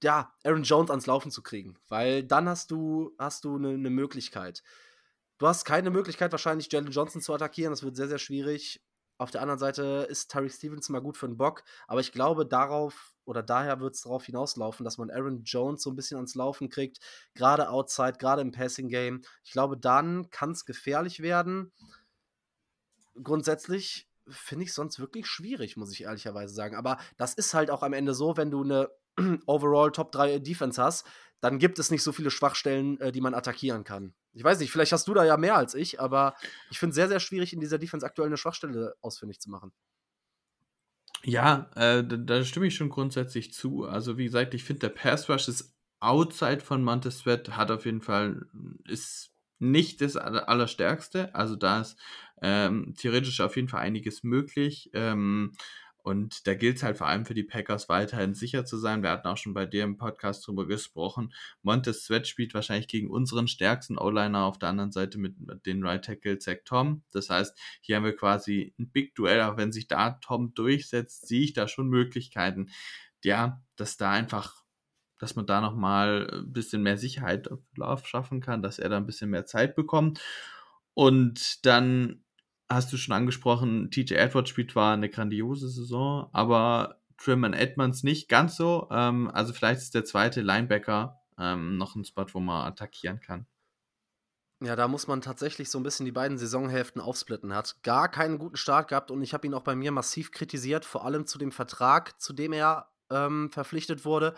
ja, 0.02 0.32
Aaron 0.44 0.62
Jones 0.62 0.90
ans 0.90 1.06
Laufen 1.06 1.30
zu 1.30 1.42
kriegen. 1.42 1.78
Weil 1.88 2.24
dann 2.24 2.48
hast 2.48 2.70
du, 2.70 3.14
hast 3.18 3.44
du 3.44 3.56
eine 3.56 3.78
ne 3.78 3.90
Möglichkeit. 3.90 4.62
Du 5.38 5.46
hast 5.46 5.64
keine 5.64 5.90
Möglichkeit, 5.90 6.32
wahrscheinlich 6.32 6.70
Jalen 6.72 6.90
Johnson 6.90 7.20
zu 7.20 7.34
attackieren. 7.34 7.72
Das 7.72 7.82
wird 7.82 7.96
sehr, 7.96 8.08
sehr 8.08 8.18
schwierig. 8.18 8.82
Auf 9.16 9.30
der 9.30 9.42
anderen 9.42 9.60
Seite 9.60 10.06
ist 10.10 10.30
Tariq 10.30 10.52
Stevens 10.52 10.88
mal 10.88 11.00
gut 11.00 11.16
für 11.16 11.26
einen 11.26 11.36
Bock, 11.36 11.62
aber 11.86 12.00
ich 12.00 12.10
glaube, 12.10 12.44
darauf 12.44 13.14
oder 13.24 13.44
daher 13.44 13.80
wird 13.80 13.94
es 13.94 14.02
darauf 14.02 14.24
hinauslaufen, 14.26 14.84
dass 14.84 14.98
man 14.98 15.10
Aaron 15.10 15.44
Jones 15.44 15.82
so 15.82 15.90
ein 15.90 15.96
bisschen 15.96 16.16
ans 16.16 16.34
Laufen 16.34 16.68
kriegt, 16.68 16.98
gerade 17.34 17.70
outside, 17.70 18.14
gerade 18.18 18.42
im 18.42 18.50
Passing 18.50 18.88
Game. 18.88 19.22
Ich 19.44 19.52
glaube, 19.52 19.78
dann 19.78 20.30
kann 20.30 20.50
es 20.50 20.64
gefährlich 20.64 21.20
werden. 21.20 21.72
Grundsätzlich 23.22 24.08
finde 24.28 24.64
ich 24.64 24.72
sonst 24.72 24.98
wirklich 24.98 25.26
schwierig, 25.26 25.76
muss 25.76 25.92
ich 25.92 26.02
ehrlicherweise 26.02 26.54
sagen. 26.54 26.76
Aber 26.76 26.98
das 27.16 27.34
ist 27.34 27.54
halt 27.54 27.70
auch 27.70 27.82
am 27.82 27.92
Ende 27.92 28.14
so, 28.14 28.36
wenn 28.36 28.50
du 28.50 28.62
eine 28.62 28.90
overall 29.46 29.92
Top 29.92 30.12
3 30.12 30.38
Defense 30.38 30.82
hast, 30.82 31.06
dann 31.40 31.58
gibt 31.58 31.78
es 31.78 31.90
nicht 31.90 32.02
so 32.02 32.12
viele 32.12 32.30
Schwachstellen, 32.30 32.98
äh, 33.00 33.12
die 33.12 33.20
man 33.20 33.34
attackieren 33.34 33.84
kann. 33.84 34.14
Ich 34.32 34.42
weiß 34.42 34.58
nicht, 34.58 34.70
vielleicht 34.70 34.92
hast 34.92 35.06
du 35.06 35.14
da 35.14 35.24
ja 35.24 35.36
mehr 35.36 35.56
als 35.56 35.74
ich, 35.74 36.00
aber 36.00 36.34
ich 36.70 36.78
finde 36.78 36.90
es 36.90 36.96
sehr, 36.96 37.08
sehr 37.08 37.20
schwierig, 37.20 37.52
in 37.52 37.60
dieser 37.60 37.78
Defense 37.78 38.04
aktuell 38.04 38.28
eine 38.28 38.36
Schwachstelle 38.36 38.94
ausfindig 39.00 39.40
zu 39.40 39.50
machen. 39.50 39.72
Ja, 41.22 41.70
äh, 41.76 42.02
da, 42.04 42.16
da, 42.16 42.44
stimme 42.44 42.66
ich 42.66 42.74
schon 42.74 42.88
grundsätzlich 42.88 43.52
zu. 43.52 43.84
Also, 43.84 44.18
wie 44.18 44.24
gesagt, 44.24 44.54
ich 44.54 44.64
finde, 44.64 44.80
der 44.80 44.88
Pass 44.90 45.28
Rush 45.28 45.48
ist 45.48 45.74
outside 46.00 46.60
von 46.60 46.82
Montez 46.82 47.18
Sweat, 47.18 47.56
hat 47.56 47.70
auf 47.70 47.86
jeden 47.86 48.02
Fall, 48.02 48.46
ist 48.86 49.33
nicht 49.70 50.00
das 50.00 50.16
Allerstärkste. 50.16 51.34
Also, 51.34 51.56
da 51.56 51.80
ist 51.80 51.98
ähm, 52.42 52.94
theoretisch 52.96 53.40
auf 53.40 53.56
jeden 53.56 53.68
Fall 53.68 53.80
einiges 53.80 54.22
möglich. 54.22 54.90
Ähm, 54.92 55.52
und 56.04 56.46
da 56.46 56.54
gilt 56.54 56.76
es 56.76 56.82
halt 56.82 56.98
vor 56.98 57.06
allem 57.06 57.24
für 57.24 57.32
die 57.32 57.44
Packers 57.44 57.88
weiterhin 57.88 58.34
sicher 58.34 58.66
zu 58.66 58.76
sein. 58.76 59.02
Wir 59.02 59.08
hatten 59.08 59.26
auch 59.26 59.38
schon 59.38 59.54
bei 59.54 59.64
dir 59.64 59.84
im 59.84 59.96
Podcast 59.96 60.46
drüber 60.46 60.66
gesprochen. 60.66 61.32
Montez 61.62 62.04
Sweat 62.04 62.26
spielt 62.28 62.52
wahrscheinlich 62.52 62.88
gegen 62.88 63.08
unseren 63.08 63.48
stärksten 63.48 63.96
O-Liner 63.96 64.44
auf 64.44 64.58
der 64.58 64.68
anderen 64.68 64.92
Seite 64.92 65.16
mit, 65.18 65.40
mit 65.40 65.64
den 65.64 65.82
Right 65.82 66.04
Tackle 66.04 66.38
Zach 66.38 66.58
Tom. 66.66 67.02
Das 67.10 67.30
heißt, 67.30 67.58
hier 67.80 67.96
haben 67.96 68.04
wir 68.04 68.14
quasi 68.14 68.74
ein 68.78 68.90
Big 68.90 69.14
Duell. 69.14 69.40
Auch 69.40 69.56
wenn 69.56 69.72
sich 69.72 69.88
da 69.88 70.10
Tom 70.20 70.52
durchsetzt, 70.52 71.26
sehe 71.26 71.40
ich 71.40 71.54
da 71.54 71.68
schon 71.68 71.88
Möglichkeiten. 71.88 72.68
Ja, 73.24 73.62
dass 73.76 73.96
da 73.96 74.10
einfach 74.10 74.63
dass 75.24 75.36
man 75.36 75.46
da 75.46 75.62
nochmal 75.62 76.28
ein 76.30 76.52
bisschen 76.52 76.82
mehr 76.82 76.98
Sicherheit 76.98 77.50
auf 77.50 77.60
Lauf 77.76 78.06
schaffen 78.06 78.42
kann, 78.42 78.60
dass 78.60 78.78
er 78.78 78.90
da 78.90 78.98
ein 78.98 79.06
bisschen 79.06 79.30
mehr 79.30 79.46
Zeit 79.46 79.74
bekommt. 79.74 80.20
Und 80.92 81.64
dann 81.64 82.22
hast 82.68 82.92
du 82.92 82.98
schon 82.98 83.14
angesprochen, 83.14 83.90
TJ 83.90 84.16
Edwards 84.16 84.50
spielt 84.50 84.72
zwar 84.72 84.92
eine 84.92 85.08
grandiose 85.08 85.70
Saison, 85.70 86.28
aber 86.32 87.00
Trimman 87.16 87.54
Edmonds 87.54 88.02
nicht 88.02 88.28
ganz 88.28 88.56
so. 88.56 88.86
Ähm, 88.90 89.30
also 89.32 89.54
vielleicht 89.54 89.80
ist 89.80 89.94
der 89.94 90.04
zweite 90.04 90.42
Linebacker 90.42 91.22
ähm, 91.38 91.78
noch 91.78 91.96
ein 91.96 92.04
Spot, 92.04 92.26
wo 92.34 92.40
man 92.40 92.66
attackieren 92.66 93.20
kann. 93.20 93.46
Ja, 94.60 94.76
da 94.76 94.88
muss 94.88 95.06
man 95.06 95.22
tatsächlich 95.22 95.70
so 95.70 95.78
ein 95.78 95.82
bisschen 95.82 96.04
die 96.04 96.12
beiden 96.12 96.36
Saisonhälften 96.36 97.00
aufsplitten. 97.00 97.54
Hat 97.54 97.82
gar 97.82 98.10
keinen 98.10 98.38
guten 98.38 98.56
Start 98.56 98.88
gehabt 98.88 99.10
und 99.10 99.22
ich 99.22 99.32
habe 99.32 99.46
ihn 99.46 99.54
auch 99.54 99.64
bei 99.64 99.74
mir 99.74 99.90
massiv 99.90 100.32
kritisiert, 100.32 100.84
vor 100.84 101.06
allem 101.06 101.26
zu 101.26 101.38
dem 101.38 101.50
Vertrag, 101.50 102.20
zu 102.20 102.34
dem 102.34 102.52
er 102.52 102.90
ähm, 103.10 103.50
verpflichtet 103.50 104.04
wurde. 104.04 104.34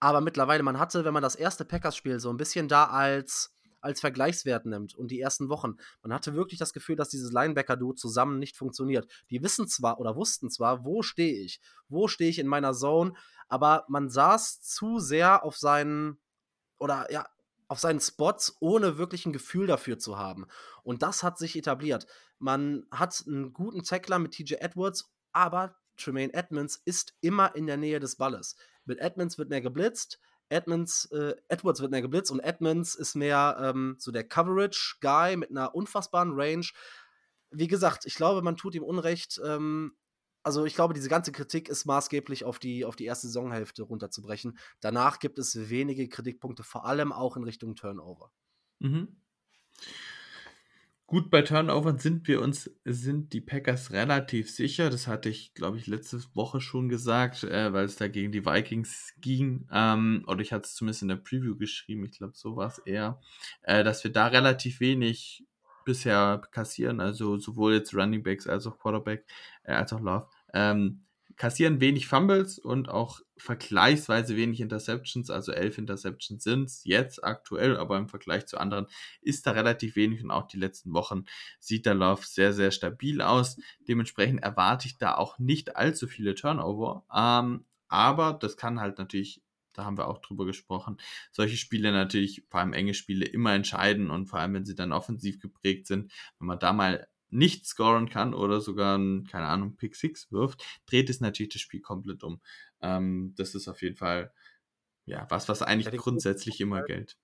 Aber 0.00 0.20
mittlerweile, 0.20 0.62
man 0.62 0.78
hatte, 0.78 1.04
wenn 1.04 1.14
man 1.14 1.22
das 1.22 1.34
erste 1.34 1.64
Packers-Spiel 1.64 2.20
so 2.20 2.30
ein 2.30 2.36
bisschen 2.36 2.68
da 2.68 2.84
als 2.86 3.52
als 3.80 4.00
Vergleichswert 4.00 4.66
nimmt 4.66 4.94
und 4.94 5.10
die 5.10 5.20
ersten 5.20 5.48
Wochen, 5.48 5.76
man 6.02 6.12
hatte 6.12 6.34
wirklich 6.34 6.58
das 6.58 6.72
Gefühl, 6.72 6.96
dass 6.96 7.10
dieses 7.10 7.32
Linebacker-Duo 7.32 7.92
zusammen 7.92 8.38
nicht 8.38 8.56
funktioniert. 8.56 9.10
Die 9.30 9.42
wissen 9.42 9.68
zwar 9.68 10.00
oder 10.00 10.16
wussten 10.16 10.50
zwar, 10.50 10.84
wo 10.84 11.02
stehe 11.02 11.38
ich, 11.44 11.60
wo 11.88 12.08
stehe 12.08 12.30
ich 12.30 12.38
in 12.38 12.48
meiner 12.48 12.72
Zone, 12.72 13.12
aber 13.48 13.84
man 13.88 14.08
saß 14.08 14.60
zu 14.62 14.98
sehr 14.98 15.44
auf 15.44 15.56
seinen 15.56 16.18
oder 16.78 17.10
ja, 17.12 17.26
auf 17.68 17.78
seinen 17.78 18.00
Spots, 18.00 18.56
ohne 18.60 18.98
wirklich 18.98 19.26
ein 19.26 19.32
Gefühl 19.32 19.66
dafür 19.66 19.98
zu 19.98 20.18
haben. 20.18 20.46
Und 20.82 21.02
das 21.02 21.22
hat 21.22 21.38
sich 21.38 21.56
etabliert. 21.56 22.06
Man 22.38 22.86
hat 22.90 23.24
einen 23.26 23.52
guten 23.52 23.82
Tackler 23.82 24.18
mit 24.18 24.32
TJ 24.32 24.54
Edwards, 24.54 25.12
aber 25.32 25.76
Tremaine 25.96 26.32
Edmonds 26.32 26.80
ist 26.84 27.14
immer 27.20 27.54
in 27.54 27.66
der 27.66 27.76
Nähe 27.76 28.00
des 28.00 28.16
Balles. 28.16 28.56
Mit 28.88 28.98
Edmonds 28.98 29.38
wird 29.38 29.50
mehr 29.50 29.60
geblitzt, 29.60 30.18
Edmonds, 30.48 31.06
äh, 31.12 31.34
Edwards 31.48 31.80
wird 31.80 31.90
mehr 31.90 32.02
geblitzt 32.02 32.30
und 32.30 32.40
Edmonds 32.40 32.94
ist 32.94 33.14
mehr 33.14 33.58
ähm, 33.60 33.96
so 33.98 34.10
der 34.10 34.24
Coverage-Guy 34.24 35.36
mit 35.36 35.50
einer 35.50 35.74
unfassbaren 35.74 36.32
Range. 36.32 36.66
Wie 37.50 37.68
gesagt, 37.68 38.06
ich 38.06 38.14
glaube, 38.14 38.42
man 38.42 38.56
tut 38.56 38.74
ihm 38.74 38.82
Unrecht. 38.82 39.40
Ähm, 39.44 39.96
also 40.42 40.64
ich 40.64 40.74
glaube, 40.74 40.94
diese 40.94 41.08
ganze 41.10 41.32
Kritik 41.32 41.68
ist 41.68 41.84
maßgeblich 41.84 42.44
auf 42.44 42.58
die, 42.58 42.84
auf 42.84 42.96
die 42.96 43.04
erste 43.04 43.26
Saisonhälfte 43.26 43.82
runterzubrechen. 43.82 44.58
Danach 44.80 45.18
gibt 45.18 45.38
es 45.38 45.68
wenige 45.68 46.08
Kritikpunkte, 46.08 46.62
vor 46.62 46.86
allem 46.86 47.12
auch 47.12 47.36
in 47.36 47.44
Richtung 47.44 47.74
Turnover. 47.74 48.32
Mhm. 48.78 49.20
Gut, 51.08 51.30
bei 51.30 51.40
Turnovern 51.40 51.96
sind 51.98 52.28
wir 52.28 52.42
uns, 52.42 52.70
sind 52.84 53.32
die 53.32 53.40
Packers 53.40 53.92
relativ 53.92 54.50
sicher. 54.50 54.90
Das 54.90 55.06
hatte 55.06 55.30
ich, 55.30 55.54
glaube 55.54 55.78
ich, 55.78 55.86
letzte 55.86 56.20
Woche 56.34 56.60
schon 56.60 56.90
gesagt, 56.90 57.44
äh, 57.44 57.72
weil 57.72 57.86
es 57.86 57.96
da 57.96 58.08
gegen 58.08 58.30
die 58.30 58.44
Vikings 58.44 59.14
ging. 59.18 59.66
Ähm, 59.72 60.22
oder 60.26 60.40
ich 60.40 60.52
hatte 60.52 60.66
es 60.66 60.74
zumindest 60.74 61.00
in 61.00 61.08
der 61.08 61.16
Preview 61.16 61.56
geschrieben, 61.56 62.04
ich 62.04 62.18
glaube, 62.18 62.34
so 62.36 62.56
war 62.56 62.66
es 62.66 62.76
eher, 62.80 63.22
äh, 63.62 63.84
dass 63.84 64.04
wir 64.04 64.12
da 64.12 64.26
relativ 64.26 64.80
wenig 64.80 65.46
bisher 65.86 66.42
kassieren. 66.52 67.00
Also 67.00 67.38
sowohl 67.38 67.72
jetzt 67.72 67.94
Running 67.94 68.22
Backs 68.22 68.46
als 68.46 68.66
auch 68.66 68.78
Quarterback, 68.78 69.24
äh, 69.62 69.72
als 69.72 69.94
auch 69.94 70.00
Love. 70.00 70.28
Ähm, 70.52 71.06
kassieren 71.38 71.80
wenig 71.80 72.08
Fumbles 72.08 72.58
und 72.58 72.88
auch 72.88 73.20
vergleichsweise 73.36 74.36
wenig 74.36 74.60
Interceptions, 74.60 75.30
also 75.30 75.52
elf 75.52 75.78
Interceptions 75.78 76.42
sind 76.42 76.64
es 76.64 76.84
jetzt 76.84 77.24
aktuell, 77.24 77.76
aber 77.76 77.96
im 77.96 78.08
Vergleich 78.08 78.46
zu 78.46 78.58
anderen 78.58 78.86
ist 79.22 79.46
da 79.46 79.52
relativ 79.52 79.96
wenig 79.96 80.22
und 80.22 80.32
auch 80.32 80.48
die 80.48 80.58
letzten 80.58 80.92
Wochen 80.92 81.24
sieht 81.60 81.86
der 81.86 81.94
Lauf 81.94 82.26
sehr, 82.26 82.52
sehr 82.52 82.72
stabil 82.72 83.22
aus. 83.22 83.56
Dementsprechend 83.88 84.42
erwarte 84.42 84.88
ich 84.88 84.98
da 84.98 85.14
auch 85.14 85.38
nicht 85.38 85.76
allzu 85.76 86.08
viele 86.08 86.34
Turnover, 86.34 87.06
ähm, 87.14 87.64
aber 87.86 88.34
das 88.34 88.56
kann 88.56 88.80
halt 88.80 88.98
natürlich 88.98 89.40
da 89.74 89.84
haben 89.84 89.96
wir 89.96 90.08
auch 90.08 90.18
drüber 90.18 90.44
gesprochen, 90.44 90.96
solche 91.30 91.56
Spiele 91.56 91.92
natürlich, 91.92 92.42
vor 92.48 92.58
allem 92.58 92.72
enge 92.72 92.94
Spiele, 92.94 93.26
immer 93.26 93.54
entscheiden 93.54 94.10
und 94.10 94.26
vor 94.26 94.40
allem, 94.40 94.54
wenn 94.54 94.64
sie 94.64 94.74
dann 94.74 94.90
offensiv 94.90 95.38
geprägt 95.38 95.86
sind, 95.86 96.10
wenn 96.40 96.48
man 96.48 96.58
da 96.58 96.72
mal 96.72 97.06
nicht 97.30 97.66
scoren 97.66 98.08
kann 98.08 98.34
oder 98.34 98.60
sogar, 98.60 98.98
keine 99.30 99.46
Ahnung, 99.46 99.76
Pick 99.76 99.96
6 99.96 100.32
wirft, 100.32 100.64
dreht 100.86 101.10
es 101.10 101.20
natürlich 101.20 101.52
das 101.52 101.62
Spiel 101.62 101.80
komplett 101.80 102.22
um. 102.24 102.40
Ähm, 102.80 103.34
das 103.36 103.54
ist 103.54 103.68
auf 103.68 103.82
jeden 103.82 103.96
Fall 103.96 104.32
ja 105.04 105.26
was, 105.30 105.48
was 105.48 105.62
eigentlich 105.62 105.92
ja, 105.92 106.00
grundsätzlich 106.00 106.60
immer 106.60 106.82
gilt. 106.82 107.16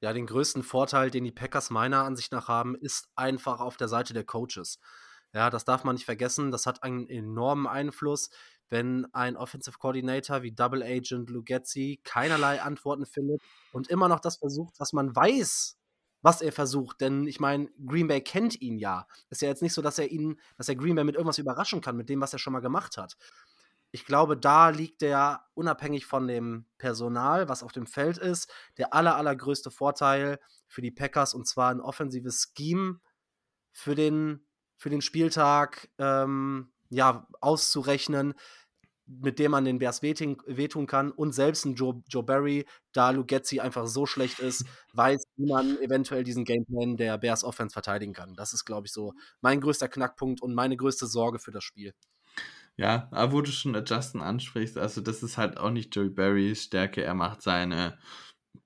Ja, 0.00 0.12
den 0.12 0.26
größten 0.26 0.64
Vorteil, 0.64 1.10
den 1.10 1.24
die 1.24 1.32
Packers 1.32 1.70
meiner 1.70 2.04
Ansicht 2.04 2.32
nach 2.32 2.48
haben, 2.48 2.74
ist 2.74 3.08
einfach 3.14 3.60
auf 3.60 3.76
der 3.76 3.88
Seite 3.88 4.12
der 4.14 4.24
Coaches. 4.24 4.80
Ja, 5.32 5.48
das 5.48 5.64
darf 5.64 5.84
man 5.84 5.94
nicht 5.94 6.04
vergessen. 6.04 6.50
Das 6.50 6.66
hat 6.66 6.82
einen 6.82 7.08
enormen 7.08 7.66
Einfluss, 7.66 8.28
wenn 8.68 9.06
ein 9.12 9.36
Offensive 9.36 9.78
Coordinator 9.78 10.42
wie 10.42 10.52
Double 10.52 10.82
Agent 10.82 11.30
Lugetzi 11.30 12.00
keinerlei 12.04 12.60
Antworten 12.60 13.06
findet 13.06 13.40
und 13.72 13.88
immer 13.88 14.08
noch 14.08 14.20
das 14.20 14.38
versucht, 14.38 14.74
was 14.78 14.92
man 14.92 15.14
weiß, 15.14 15.78
was 16.22 16.40
er 16.40 16.52
versucht. 16.52 17.00
Denn 17.00 17.26
ich 17.26 17.40
meine, 17.40 17.68
Green 17.86 18.08
Bay 18.08 18.20
kennt 18.20 18.60
ihn 18.60 18.78
ja. 18.78 19.06
Ist 19.28 19.42
ja 19.42 19.48
jetzt 19.48 19.62
nicht 19.62 19.74
so, 19.74 19.82
dass 19.82 19.98
er 19.98 20.10
ihn, 20.10 20.40
dass 20.56 20.68
er 20.68 20.76
Green 20.76 20.94
Bay 20.94 21.04
mit 21.04 21.16
irgendwas 21.16 21.38
überraschen 21.38 21.80
kann, 21.80 21.96
mit 21.96 22.08
dem, 22.08 22.20
was 22.20 22.32
er 22.32 22.38
schon 22.38 22.52
mal 22.52 22.60
gemacht 22.60 22.96
hat. 22.96 23.16
Ich 23.90 24.06
glaube, 24.06 24.38
da 24.38 24.70
liegt 24.70 25.02
der 25.02 25.44
unabhängig 25.52 26.06
von 26.06 26.26
dem 26.26 26.64
Personal, 26.78 27.50
was 27.50 27.62
auf 27.62 27.72
dem 27.72 27.86
Feld 27.86 28.16
ist, 28.16 28.50
der 28.78 28.94
aller, 28.94 29.16
allergrößte 29.16 29.70
Vorteil 29.70 30.38
für 30.66 30.80
die 30.80 30.90
Packers 30.90 31.34
und 31.34 31.46
zwar 31.46 31.70
ein 31.70 31.80
offensives 31.80 32.54
Scheme 32.56 33.00
für 33.70 33.94
den, 33.94 34.46
für 34.78 34.88
den 34.88 35.02
Spieltag 35.02 35.90
ähm, 35.98 36.72
ja, 36.88 37.26
auszurechnen, 37.40 38.34
mit 39.06 39.38
dem 39.38 39.50
man 39.50 39.64
den 39.64 39.78
Bears 39.78 40.02
wehtun 40.02 40.86
kann 40.86 41.10
und 41.10 41.32
selbst 41.32 41.64
ein 41.64 41.74
Joe, 41.74 42.02
Joe 42.08 42.22
Barry, 42.22 42.64
da 42.92 43.10
Lugetzi 43.10 43.60
einfach 43.60 43.86
so 43.86 44.06
schlecht 44.06 44.38
ist, 44.38 44.64
weiß, 44.92 45.22
wie 45.36 45.52
man 45.52 45.78
eventuell 45.78 46.24
diesen 46.24 46.44
Gameplan 46.44 46.96
der 46.96 47.18
Bears 47.18 47.44
Offense 47.44 47.72
verteidigen 47.72 48.12
kann. 48.12 48.34
Das 48.34 48.52
ist, 48.52 48.64
glaube 48.64 48.86
ich, 48.86 48.92
so 48.92 49.12
mein 49.40 49.60
größter 49.60 49.88
Knackpunkt 49.88 50.42
und 50.42 50.54
meine 50.54 50.76
größte 50.76 51.06
Sorge 51.06 51.38
für 51.38 51.50
das 51.50 51.64
Spiel. 51.64 51.92
Ja, 52.76 53.08
aber 53.10 53.32
wo 53.32 53.40
du 53.42 53.50
schon 53.50 53.80
Justin 53.84 54.22
ansprichst, 54.22 54.78
also 54.78 55.00
das 55.00 55.22
ist 55.22 55.36
halt 55.36 55.58
auch 55.58 55.70
nicht 55.70 55.94
Joe 55.94 56.10
Barrys 56.10 56.64
Stärke. 56.64 57.02
Er 57.02 57.14
macht 57.14 57.42
seine 57.42 57.98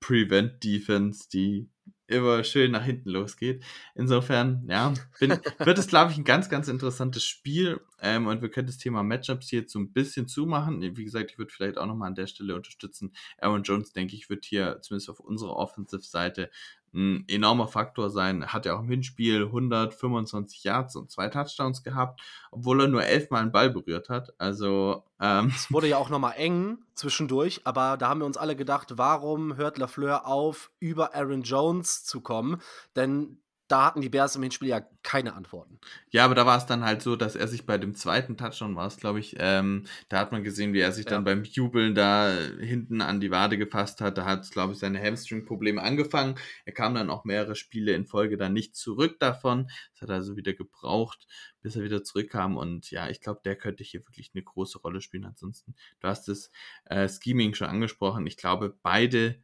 Prevent 0.01 0.63
Defense, 0.63 1.29
die 1.33 1.69
immer 2.09 2.45
schön 2.45 2.73
nach 2.73 2.85
hinten 2.85 3.11
losgeht. 3.11 3.65
Insofern, 3.95 4.67
ja, 4.69 4.95
bin, 5.19 5.31
wird 5.59 5.79
es, 5.79 5.87
glaube 5.87 6.13
ich, 6.13 6.19
ein 6.19 6.25
ganz, 6.25 6.49
ganz 6.49 6.69
interessantes 6.69 7.25
Spiel. 7.25 7.81
Ähm, 8.01 8.27
und 8.27 8.43
wir 8.43 8.51
können 8.51 8.67
das 8.67 8.79
Thema 8.79 9.03
Matchups 9.03 9.49
hier 9.49 9.61
jetzt 9.61 9.73
so 9.73 9.79
ein 9.79 9.93
bisschen 9.93 10.29
zumachen. 10.29 10.83
Wie 10.97 11.05
gesagt, 11.05 11.33
ich 11.33 11.39
würde 11.39 11.53
vielleicht 11.53 11.79
auch 11.79 11.87
nochmal 11.87 12.09
an 12.09 12.15
der 12.15 12.27
Stelle 12.27 12.55
unterstützen. 12.55 13.13
Aaron 13.39 13.63
Jones, 13.63 13.93
denke 13.93 14.15
ich, 14.15 14.31
wird 14.31 14.45
hier 14.45 14.81
zumindest 14.83 15.11
auf 15.11 15.21
unserer 15.21 15.57
Offensive-Seite 15.57 16.51
ein 16.97 17.25
enormer 17.29 17.69
Faktor 17.69 18.11
sein. 18.11 18.47
Hat 18.47 18.65
ja 18.65 18.75
auch 18.75 18.81
im 18.81 18.89
Hinspiel 18.89 19.45
125 19.45 20.65
Yards 20.65 20.97
und 20.97 21.11
zwei 21.11 21.29
Touchdowns 21.29 21.83
gehabt, 21.83 22.21
obwohl 22.51 22.81
er 22.81 22.89
nur 22.89 23.05
elfmal 23.05 23.43
einen 23.43 23.53
Ball 23.53 23.71
berührt 23.71 24.09
hat. 24.09 24.35
Also 24.39 25.05
ähm, 25.21 25.53
es 25.55 25.71
wurde 25.71 25.89
ja 25.89 25.99
auch 25.99 26.09
nochmal 26.09 26.35
eng 26.37 26.79
zwischendurch, 26.95 27.61
aber 27.65 27.97
da 27.97 28.09
haben 28.09 28.21
wir 28.21 28.27
uns 28.27 28.39
alle 28.39 28.57
gedacht, 28.57 28.95
warum 28.97 29.57
hört 29.57 29.79
Lafleur 29.79 30.27
auf, 30.27 30.71
über 30.81 31.15
Aaron 31.15 31.43
Jones 31.43 32.05
zu 32.05 32.21
kommen? 32.23 32.61
Denn 32.97 33.39
da 33.69 33.87
hatten 33.87 34.01
die 34.01 34.09
Bears 34.09 34.37
im 34.37 34.43
Hinspiel 34.43 34.69
ja 34.69 34.81
keine 35.03 35.35
Antworten. 35.35 35.79
Ja, 36.11 36.25
aber 36.25 36.35
da 36.35 36.47
war 36.47 36.59
es 36.59 36.67
dann 36.67 36.85
halt 36.85 37.03
so, 37.03 37.17
dass 37.17 37.37
er 37.37 37.49
sich 37.49 37.67
bei 37.67 37.79
dem 37.79 37.95
zweiten 37.95 38.37
Touchdown 38.37 38.77
war 38.77 38.87
es, 38.87 38.97
glaube 38.97 39.21
ich, 39.21 39.37
ähm, 39.39 39.87
da 40.09 40.19
hat 40.19 40.33
man 40.33 40.45
gesehen, 40.45 40.73
wie 40.73 40.81
er 40.81 40.93
sich 40.93 41.05
ja. 41.05 41.13
dann 41.13 41.25
beim 41.25 41.45
Jubeln 41.45 41.95
da 41.95 42.33
hinten 42.61 43.01
an 43.01 43.21
die 43.21 43.31
Wade 43.31 43.59
gefasst 43.59 44.01
hat. 44.01 44.19
Da 44.19 44.25
hat, 44.25 44.51
glaube 44.51 44.73
ich, 44.73 44.79
seine 44.79 45.03
Hamstring-Probleme 45.03 45.83
angefangen. 45.83 46.37
Er 46.65 46.73
kam 46.73 46.95
dann 46.95 47.11
auch 47.11 47.25
mehrere 47.25 47.57
Spiele 47.57 47.93
in 47.93 48.07
Folge 48.07 48.37
dann 48.37 48.53
nicht 48.53 48.77
zurück 48.77 49.19
davon. 49.21 49.69
Das 49.93 50.03
hat 50.03 50.11
er 50.11 50.17
also 50.17 50.37
wieder 50.37 50.55
gebraucht, 50.55 51.27
bis 51.63 51.77
er 51.77 51.83
wieder 51.83 52.05
zurückkam. 52.05 52.57
Und 52.57 52.91
ja, 52.91 53.09
ich 53.09 53.21
glaube, 53.21 53.41
der 53.45 53.57
könnte 53.57 53.85
hier 53.85 54.07
wirklich 54.07 54.31
eine 54.35 54.43
große 54.43 54.79
Rolle 54.79 55.01
spielen. 55.01 55.25
Ansonsten, 55.25 55.75
du 56.01 56.09
hast 56.09 56.29
das 56.29 56.51
äh, 56.85 57.09
Scheming 57.09 57.55
schon 57.55 57.69
angesprochen. 57.69 58.27
Ich 58.27 58.37
glaube, 58.37 58.77
beide 58.83 59.43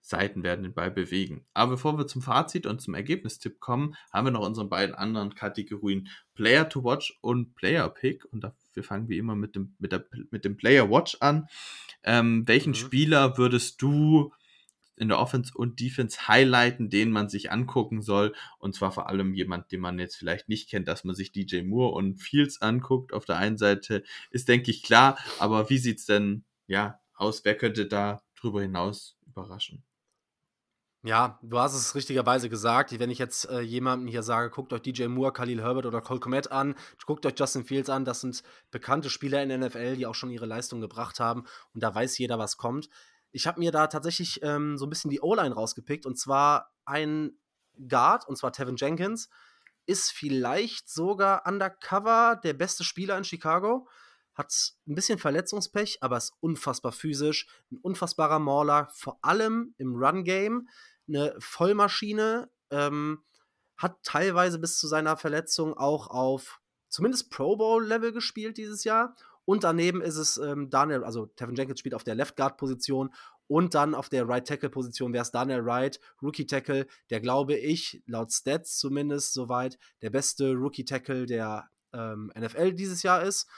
Seiten 0.00 0.42
werden 0.42 0.62
den 0.62 0.74
Ball 0.74 0.90
bewegen. 0.90 1.44
Aber 1.54 1.72
bevor 1.72 1.98
wir 1.98 2.06
zum 2.06 2.22
Fazit 2.22 2.66
und 2.66 2.80
zum 2.80 2.94
Ergebnistipp 2.94 3.60
kommen, 3.60 3.94
haben 4.12 4.26
wir 4.26 4.32
noch 4.32 4.46
unsere 4.46 4.66
beiden 4.66 4.94
anderen 4.94 5.34
Kategorien 5.34 6.08
Player 6.34 6.68
to 6.68 6.82
Watch 6.84 7.18
und 7.20 7.54
Player 7.54 7.88
Pick. 7.88 8.24
Und 8.32 8.44
wir 8.74 8.84
fangen 8.84 9.08
wie 9.08 9.18
immer 9.18 9.36
mit 9.36 9.54
dem, 9.56 9.74
mit 9.78 9.92
der, 9.92 10.06
mit 10.30 10.44
dem 10.44 10.56
Player 10.56 10.90
Watch 10.90 11.16
an. 11.20 11.48
Ähm, 12.02 12.46
welchen 12.46 12.70
mhm. 12.70 12.76
Spieler 12.76 13.36
würdest 13.36 13.82
du 13.82 14.32
in 14.96 15.08
der 15.08 15.18
Offense 15.18 15.52
und 15.54 15.80
Defense 15.80 16.28
highlighten, 16.28 16.90
den 16.90 17.10
man 17.10 17.28
sich 17.28 17.52
angucken 17.52 18.02
soll? 18.02 18.34
Und 18.58 18.74
zwar 18.74 18.92
vor 18.92 19.08
allem 19.08 19.34
jemand, 19.34 19.70
den 19.70 19.80
man 19.80 19.98
jetzt 19.98 20.16
vielleicht 20.16 20.48
nicht 20.48 20.70
kennt, 20.70 20.88
dass 20.88 21.04
man 21.04 21.14
sich 21.14 21.30
DJ 21.32 21.62
Moore 21.62 21.94
und 21.94 22.16
Fields 22.16 22.62
anguckt. 22.62 23.12
Auf 23.12 23.26
der 23.26 23.36
einen 23.36 23.58
Seite 23.58 24.02
ist, 24.30 24.48
denke 24.48 24.70
ich, 24.70 24.82
klar. 24.82 25.18
Aber 25.38 25.68
wie 25.68 25.78
sieht's 25.78 26.06
denn, 26.06 26.44
ja, 26.66 27.00
aus? 27.14 27.44
Wer 27.44 27.56
könnte 27.56 27.86
da 27.86 28.22
drüber 28.34 28.62
hinaus 28.62 29.18
überraschen? 29.26 29.84
Ja, 31.02 31.38
du 31.42 31.58
hast 31.58 31.74
es 31.74 31.94
richtigerweise 31.94 32.50
gesagt. 32.50 32.98
Wenn 32.98 33.08
ich 33.08 33.18
jetzt 33.18 33.48
äh, 33.48 33.60
jemandem 33.60 34.06
hier 34.06 34.22
sage, 34.22 34.50
guckt 34.50 34.70
euch 34.74 34.82
DJ 34.82 35.06
Moore, 35.06 35.32
Khalil 35.32 35.62
Herbert 35.62 35.86
oder 35.86 36.02
Cole 36.02 36.20
Komet 36.20 36.52
an, 36.52 36.74
guckt 37.06 37.24
euch 37.24 37.32
Justin 37.38 37.64
Fields 37.64 37.88
an, 37.88 38.04
das 38.04 38.20
sind 38.20 38.42
bekannte 38.70 39.08
Spieler 39.08 39.42
in 39.42 39.48
der 39.48 39.56
NFL, 39.56 39.96
die 39.96 40.04
auch 40.04 40.14
schon 40.14 40.30
ihre 40.30 40.44
Leistung 40.44 40.82
gebracht 40.82 41.18
haben 41.18 41.44
und 41.72 41.82
da 41.82 41.94
weiß 41.94 42.18
jeder, 42.18 42.38
was 42.38 42.58
kommt. 42.58 42.90
Ich 43.32 43.46
habe 43.46 43.60
mir 43.60 43.72
da 43.72 43.86
tatsächlich 43.86 44.42
ähm, 44.42 44.76
so 44.76 44.84
ein 44.84 44.90
bisschen 44.90 45.10
die 45.10 45.22
O-Line 45.22 45.54
rausgepickt 45.54 46.04
und 46.04 46.18
zwar 46.18 46.74
ein 46.84 47.32
Guard, 47.88 48.28
und 48.28 48.36
zwar 48.36 48.52
Tevin 48.52 48.76
Jenkins, 48.76 49.30
ist 49.86 50.12
vielleicht 50.12 50.90
sogar 50.90 51.46
undercover 51.46 52.38
der 52.44 52.52
beste 52.52 52.84
Spieler 52.84 53.16
in 53.16 53.24
Chicago 53.24 53.88
hat 54.40 54.74
ein 54.88 54.94
bisschen 54.94 55.18
Verletzungspech, 55.18 55.98
aber 56.00 56.16
ist 56.16 56.32
unfassbar 56.40 56.92
physisch, 56.92 57.46
ein 57.70 57.78
unfassbarer 57.78 58.38
Mauler, 58.38 58.88
vor 58.92 59.18
allem 59.22 59.74
im 59.78 59.94
Run-Game 59.94 60.68
eine 61.08 61.34
Vollmaschine, 61.38 62.50
ähm, 62.70 63.22
hat 63.76 64.02
teilweise 64.02 64.58
bis 64.58 64.78
zu 64.78 64.88
seiner 64.88 65.16
Verletzung 65.16 65.74
auch 65.74 66.08
auf 66.08 66.60
zumindest 66.88 67.30
Pro 67.30 67.56
Bowl-Level 67.56 68.12
gespielt 68.12 68.56
dieses 68.58 68.84
Jahr. 68.84 69.14
Und 69.44 69.64
daneben 69.64 70.02
ist 70.02 70.16
es 70.16 70.36
ähm, 70.36 70.70
Daniel, 70.70 71.04
also 71.04 71.26
Tevin 71.26 71.56
Jenkins 71.56 71.80
spielt 71.80 71.94
auf 71.94 72.04
der 72.04 72.14
Left 72.14 72.36
Guard-Position 72.36 73.10
und 73.46 73.74
dann 73.74 73.94
auf 73.94 74.08
der 74.08 74.28
Right 74.28 74.46
Tackle-Position 74.46 75.12
wäre 75.12 75.22
es 75.22 75.32
Daniel 75.32 75.64
Wright, 75.64 75.98
Rookie 76.22 76.46
Tackle, 76.46 76.86
der 77.10 77.20
glaube 77.20 77.56
ich, 77.56 78.02
laut 78.06 78.32
Stats 78.32 78.78
zumindest 78.78 79.32
soweit, 79.32 79.78
der 80.02 80.10
beste 80.10 80.52
Rookie 80.52 80.84
Tackle 80.84 81.26
der 81.26 81.68
ähm, 81.92 82.32
NFL 82.38 82.74
dieses 82.74 83.02
Jahr 83.02 83.22
ist. 83.22 83.48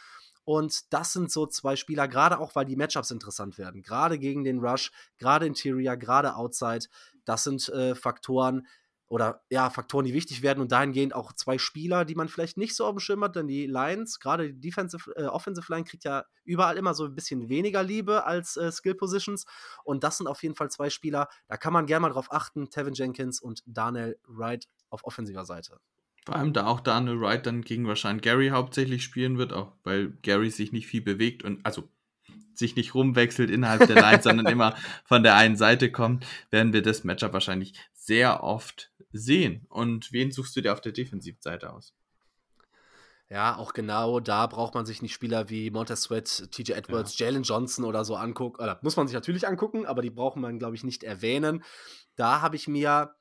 Und 0.45 0.93
das 0.93 1.13
sind 1.13 1.31
so 1.31 1.47
zwei 1.47 1.77
Spieler, 1.77 2.09
gerade 2.09 2.39
auch, 2.39 2.55
weil 2.55 2.65
die 2.65 2.77
Matchups 2.77 3.11
interessant 3.11 3.59
werden. 3.59 3.83
Gerade 3.83 4.19
gegen 4.19 4.45
den 4.45 4.59
Rush, 4.59 4.91
gerade 5.19 5.47
Interior, 5.47 5.97
gerade 5.97 6.35
Outside. 6.35 6.87
Das 7.25 7.45
sind 7.45 7.69
äh, 7.69 7.95
Faktoren 7.95 8.67
oder 9.13 9.43
ja, 9.51 9.69
Faktoren, 9.69 10.07
die 10.07 10.15
wichtig 10.15 10.41
werden 10.41 10.61
und 10.61 10.73
dahingehend 10.73 11.15
auch 11.15 11.35
zwei 11.35 11.59
Spieler, 11.59 12.07
die 12.07 12.15
man 12.15 12.31
vielleicht 12.31 12.57
nicht 12.57 12.75
so 12.75 12.87
auf 12.87 12.93
dem 12.93 12.99
Schirm 12.99 13.23
hat, 13.23 13.37
denn 13.37 13.47
die 13.47 13.67
Lions, 13.67 14.21
gerade 14.21 14.55
die 14.55 14.59
Defensive, 14.59 15.15
äh, 15.17 15.25
Offensive 15.25 15.71
Line 15.71 15.85
kriegt 15.85 16.05
ja 16.05 16.25
überall 16.45 16.79
immer 16.79 16.95
so 16.95 17.05
ein 17.05 17.15
bisschen 17.15 17.51
weniger 17.51 17.83
Liebe 17.83 18.25
als 18.25 18.57
äh, 18.57 18.73
Skill 18.73 18.95
Positions 18.95 19.45
und 19.85 20.03
das 20.03 20.17
sind 20.17 20.29
auf 20.29 20.43
jeden 20.43 20.55
Fall 20.55 20.71
zwei 20.71 20.89
Spieler, 20.89 21.29
da 21.47 21.59
kann 21.59 21.75
man 21.75 21.85
gerne 21.85 22.01
mal 22.01 22.09
drauf 22.09 22.33
achten, 22.33 22.71
Tevin 22.71 22.95
Jenkins 22.95 23.39
und 23.39 23.63
Daniel 23.67 24.19
Wright 24.29 24.67
auf 24.89 25.05
offensiver 25.05 25.45
Seite. 25.45 25.79
Vor 26.25 26.37
allem 26.37 26.53
da 26.53 26.67
auch 26.67 26.81
Daniel 26.81 27.21
Wright 27.21 27.47
dann 27.47 27.63
gegen 27.63 27.87
wahrscheinlich 27.89 28.23
Gary 28.23 28.51
hauptsächlich 28.51 29.03
spielen 29.03 29.39
wird, 29.39 29.53
auch 29.53 29.73
weil 29.83 30.13
Gary 30.23 30.51
sich 30.51 30.73
nicht 30.73 30.87
viel 30.87 31.03
bewegt 31.03 31.43
und 31.43 31.65
also 31.67 31.89
sich 32.55 32.77
nicht 32.77 32.95
rumwechselt 32.95 33.51
innerhalb 33.51 33.87
der 33.87 33.97
Line, 33.97 34.23
sondern 34.23 34.47
immer 34.47 34.77
von 35.05 35.23
der 35.23 35.35
einen 35.35 35.57
Seite 35.57 35.91
kommt, 35.91 36.25
werden 36.51 36.73
wir 36.73 36.83
das 36.83 37.03
Matchup 37.03 37.33
wahrscheinlich 37.33 37.75
sehr 37.93 38.45
oft 38.45 38.93
sehen. 39.11 39.67
Und 39.69 40.13
wen 40.13 40.31
suchst 40.31 40.55
du 40.55 40.61
dir 40.61 40.73
auf 40.73 40.81
der 40.81 40.93
Defensivseite 40.93 41.73
aus? 41.73 41.95
Ja, 43.29 43.57
auch 43.57 43.73
genau 43.73 44.21
da 44.21 44.47
braucht 44.47 44.75
man 44.75 44.85
sich 44.85 45.01
nicht 45.01 45.15
Spieler 45.15 45.49
wie 45.49 45.71
Montez 45.71 46.03
Sweat, 46.03 46.51
TJ 46.51 46.73
Edwards, 46.73 47.19
ja. 47.19 47.27
Jalen 47.27 47.45
Johnson 47.45 47.87
oder 47.87 48.05
so 48.05 48.15
angucken. 48.15 48.63
Oder 48.63 48.79
muss 48.83 48.97
man 48.97 49.09
sich 49.09 49.15
natürlich 49.15 49.49
angucken, 49.49 49.87
aber 49.87 50.03
die 50.03 50.11
braucht 50.11 50.37
man, 50.37 50.59
glaube 50.59 50.77
ich, 50.77 50.85
nicht 50.85 51.03
erwähnen. 51.03 51.65
Da 52.15 52.43
habe 52.43 52.57
ich 52.57 52.69
mir 52.69 53.15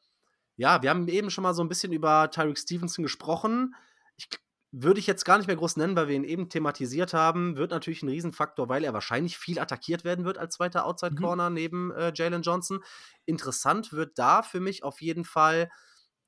ja, 0.61 0.83
wir 0.83 0.91
haben 0.91 1.07
eben 1.07 1.31
schon 1.31 1.41
mal 1.41 1.55
so 1.55 1.63
ein 1.63 1.69
bisschen 1.69 1.91
über 1.91 2.29
Tyreek 2.29 2.55
Stevenson 2.55 3.01
gesprochen. 3.01 3.73
Ich 4.15 4.29
würde 4.71 4.99
ich 4.99 5.07
jetzt 5.07 5.25
gar 5.25 5.39
nicht 5.39 5.47
mehr 5.47 5.55
groß 5.55 5.75
nennen, 5.77 5.95
weil 5.95 6.07
wir 6.07 6.15
ihn 6.15 6.23
eben 6.23 6.49
thematisiert 6.49 7.15
haben. 7.15 7.57
Wird 7.57 7.71
natürlich 7.71 8.03
ein 8.03 8.09
Riesenfaktor, 8.09 8.69
weil 8.69 8.83
er 8.83 8.93
wahrscheinlich 8.93 9.39
viel 9.39 9.57
attackiert 9.57 10.03
werden 10.03 10.23
wird 10.23 10.37
als 10.37 10.53
zweiter 10.53 10.85
Outside 10.85 11.15
mhm. 11.15 11.19
Corner 11.19 11.49
mhm. 11.49 11.55
neben 11.55 11.91
äh, 11.93 12.13
Jalen 12.13 12.43
Johnson. 12.43 12.83
Interessant 13.25 13.91
wird 13.91 14.19
da 14.19 14.43
für 14.43 14.59
mich 14.59 14.83
auf 14.83 15.01
jeden 15.01 15.25
Fall 15.25 15.71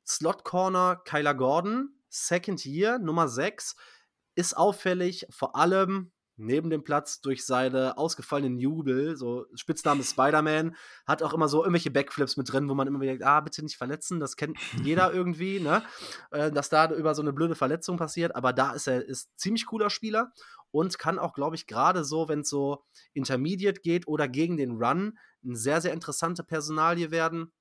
Slot 0.03 0.43
Corner 0.43 0.95
Kyler 1.05 1.35
Gordon, 1.35 1.89
Second 2.09 2.65
Year, 2.65 2.97
Nummer 2.97 3.27
6. 3.27 3.75
Ist 4.33 4.57
auffällig, 4.57 5.27
vor 5.29 5.55
allem 5.55 6.11
neben 6.43 6.69
dem 6.69 6.83
Platz 6.83 7.21
durch 7.21 7.45
seine 7.45 7.97
ausgefallenen 7.97 8.59
Jubel, 8.59 9.15
so 9.17 9.45
Spitzname 9.55 10.03
Spider-Man, 10.03 10.75
hat 11.05 11.23
auch 11.23 11.33
immer 11.33 11.47
so 11.47 11.61
irgendwelche 11.61 11.91
Backflips 11.91 12.37
mit 12.37 12.51
drin, 12.51 12.69
wo 12.69 12.75
man 12.75 12.87
immer 12.87 13.01
wieder 13.01 13.13
denkt, 13.13 13.25
ah, 13.25 13.41
bitte 13.41 13.63
nicht 13.63 13.77
verletzen, 13.77 14.19
das 14.19 14.35
kennt 14.35 14.57
jeder 14.83 15.13
irgendwie, 15.13 15.59
ne? 15.59 15.83
Äh, 16.31 16.51
dass 16.51 16.69
da 16.69 16.91
über 16.91 17.15
so 17.15 17.21
eine 17.21 17.33
blöde 17.33 17.55
Verletzung 17.55 17.97
passiert, 17.97 18.35
aber 18.35 18.53
da 18.53 18.73
ist 18.73 18.87
er 18.87 19.03
ist 19.05 19.29
ziemlich 19.39 19.65
cooler 19.65 19.89
Spieler 19.89 20.31
und 20.73 20.97
kann 20.97 21.19
auch, 21.19 21.33
glaube 21.33 21.55
ich, 21.55 21.67
gerade 21.67 22.03
so, 22.03 22.27
wenn 22.27 22.39
es 22.39 22.49
so 22.49 22.83
Intermediate 23.13 23.81
geht 23.81 24.07
oder 24.07 24.27
gegen 24.27 24.57
den 24.57 24.83
Run, 24.83 25.17
eine 25.45 25.55
sehr, 25.55 25.81
sehr 25.81 25.93
interessante 25.93 26.43
Personalie 26.43 27.11
werden. 27.11 27.51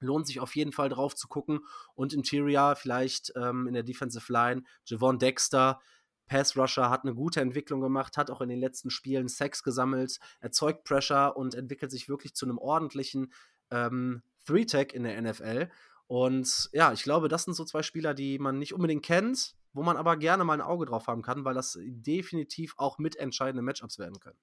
Lohnt 0.00 0.26
sich 0.26 0.40
auf 0.40 0.56
jeden 0.56 0.72
Fall 0.72 0.88
drauf 0.88 1.14
zu 1.14 1.28
gucken. 1.28 1.60
Und 1.94 2.14
Interior 2.14 2.74
vielleicht 2.76 3.32
ähm, 3.36 3.66
in 3.66 3.74
der 3.74 3.82
Defensive 3.82 4.32
Line, 4.32 4.62
Javon 4.86 5.18
Dexter, 5.18 5.80
Pass 6.28 6.56
Rusher, 6.56 6.90
hat 6.90 7.04
eine 7.04 7.14
gute 7.14 7.40
Entwicklung 7.40 7.80
gemacht, 7.80 8.16
hat 8.16 8.30
auch 8.30 8.40
in 8.40 8.48
den 8.48 8.60
letzten 8.60 8.90
Spielen 8.90 9.28
Sex 9.28 9.62
gesammelt, 9.62 10.18
erzeugt 10.40 10.84
Pressure 10.84 11.36
und 11.36 11.54
entwickelt 11.54 11.90
sich 11.90 12.08
wirklich 12.08 12.34
zu 12.34 12.46
einem 12.46 12.58
ordentlichen 12.58 13.32
ähm, 13.70 14.22
Three-Tag 14.46 14.92
in 14.92 15.04
der 15.04 15.20
NFL. 15.20 15.68
Und 16.06 16.70
ja, 16.72 16.92
ich 16.92 17.02
glaube, 17.02 17.28
das 17.28 17.44
sind 17.44 17.54
so 17.54 17.64
zwei 17.64 17.82
Spieler, 17.82 18.14
die 18.14 18.38
man 18.38 18.58
nicht 18.58 18.74
unbedingt 18.74 19.04
kennt, 19.04 19.56
wo 19.72 19.82
man 19.82 19.96
aber 19.96 20.16
gerne 20.16 20.44
mal 20.44 20.54
ein 20.54 20.60
Auge 20.60 20.86
drauf 20.86 21.06
haben 21.06 21.22
kann, 21.22 21.44
weil 21.44 21.54
das 21.54 21.78
definitiv 21.82 22.74
auch 22.78 22.98
mitentscheidende 22.98 23.62
Matchups 23.62 23.98
werden 23.98 24.18
können. 24.18 24.38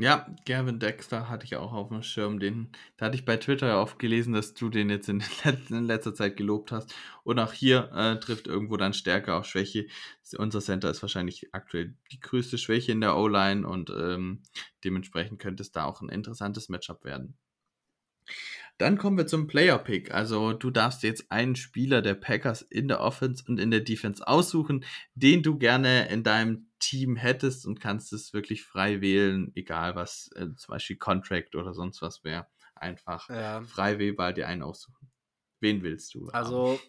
Ja, 0.00 0.28
Gavin 0.46 0.78
Dexter 0.78 1.28
hatte 1.28 1.44
ich 1.44 1.56
auch 1.56 1.72
auf 1.72 1.88
dem 1.88 2.02
Schirm. 2.04 2.38
Den, 2.38 2.70
da 2.96 3.06
hatte 3.06 3.16
ich 3.16 3.24
bei 3.24 3.36
Twitter 3.36 3.82
oft 3.82 3.98
gelesen, 3.98 4.32
dass 4.32 4.54
du 4.54 4.68
den 4.68 4.90
jetzt 4.90 5.08
in, 5.08 5.24
in 5.70 5.86
letzter 5.86 6.14
Zeit 6.14 6.36
gelobt 6.36 6.70
hast. 6.70 6.94
Und 7.24 7.40
auch 7.40 7.52
hier 7.52 7.90
äh, 7.92 8.16
trifft 8.20 8.46
irgendwo 8.46 8.76
dann 8.76 8.94
Stärke 8.94 9.34
auf 9.34 9.46
Schwäche. 9.46 9.86
Unser 10.36 10.60
Center 10.60 10.88
ist 10.88 11.02
wahrscheinlich 11.02 11.52
aktuell 11.52 11.96
die 12.12 12.20
größte 12.20 12.58
Schwäche 12.58 12.92
in 12.92 13.00
der 13.00 13.16
O-Line 13.16 13.66
und 13.66 13.90
ähm, 13.90 14.42
dementsprechend 14.84 15.40
könnte 15.40 15.62
es 15.62 15.72
da 15.72 15.84
auch 15.84 16.00
ein 16.00 16.10
interessantes 16.10 16.68
Matchup 16.68 17.04
werden. 17.04 17.36
Dann 18.78 18.96
kommen 18.96 19.18
wir 19.18 19.26
zum 19.26 19.48
Player 19.48 19.78
Pick. 19.78 20.14
Also 20.14 20.52
du 20.52 20.70
darfst 20.70 21.02
jetzt 21.02 21.32
einen 21.32 21.56
Spieler 21.56 22.00
der 22.00 22.14
Packers 22.14 22.62
in 22.62 22.86
der 22.86 23.00
Offense 23.00 23.44
und 23.48 23.58
in 23.58 23.72
der 23.72 23.80
Defense 23.80 24.26
aussuchen, 24.26 24.84
den 25.14 25.42
du 25.42 25.58
gerne 25.58 26.08
in 26.08 26.22
deinem 26.22 26.70
Team 26.78 27.16
hättest 27.16 27.66
und 27.66 27.80
kannst 27.80 28.12
es 28.12 28.32
wirklich 28.32 28.62
frei 28.62 29.00
wählen, 29.00 29.50
egal 29.56 29.96
was 29.96 30.30
äh, 30.36 30.46
zum 30.54 30.72
Beispiel 30.72 30.96
Contract 30.96 31.56
oder 31.56 31.74
sonst 31.74 32.02
was 32.02 32.22
wäre. 32.22 32.46
einfach 32.76 33.28
Ja. 33.28 33.62
frei 33.62 33.98
wählbar 33.98 34.32
dir 34.32 34.46
einen 34.46 34.62
aussuchen. 34.62 35.10
Wen 35.60 35.82
willst 35.82 36.14
du? 36.14 36.28
haben? 36.28 36.36
Also, 36.36 36.80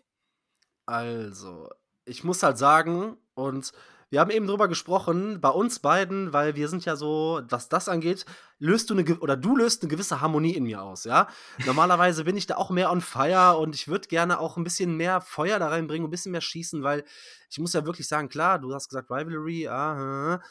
also, 0.85 1.69
ich 2.05 2.23
muss 2.23 2.43
halt 2.43 2.57
sagen, 2.59 3.17
und 3.33 3.71
wir 4.09 4.19
haben 4.19 4.31
eben 4.31 4.47
drüber 4.47 4.67
gesprochen, 4.67 5.39
bei 5.39 5.49
uns 5.49 5.79
beiden, 5.79 6.33
weil 6.33 6.55
wir 6.55 6.67
sind 6.67 6.85
ja 6.85 6.95
so, 6.95 7.41
was 7.47 7.69
das 7.69 7.87
angeht, 7.89 8.25
löst 8.57 8.89
du 8.89 8.95
eine, 8.97 9.19
oder 9.19 9.37
du 9.37 9.55
löst 9.55 9.83
eine 9.83 9.89
gewisse 9.89 10.21
Harmonie 10.21 10.55
in 10.55 10.63
mir 10.63 10.81
aus, 10.81 11.03
ja. 11.03 11.27
Normalerweise 11.65 12.23
bin 12.23 12.35
ich 12.37 12.47
da 12.47 12.55
auch 12.57 12.69
mehr 12.69 12.91
on 12.91 13.01
fire 13.01 13.57
und 13.57 13.75
ich 13.75 13.87
würde 13.87 14.07
gerne 14.07 14.39
auch 14.39 14.57
ein 14.57 14.63
bisschen 14.63 14.97
mehr 14.97 15.21
Feuer 15.21 15.59
da 15.59 15.67
reinbringen, 15.67 16.07
ein 16.07 16.11
bisschen 16.11 16.31
mehr 16.31 16.41
schießen, 16.41 16.83
weil 16.83 17.03
ich 17.49 17.59
muss 17.59 17.73
ja 17.73 17.85
wirklich 17.85 18.07
sagen, 18.07 18.29
klar, 18.29 18.59
du 18.59 18.73
hast 18.73 18.89
gesagt 18.89 19.11
Rivalry, 19.11 19.67
ah, 19.67 20.41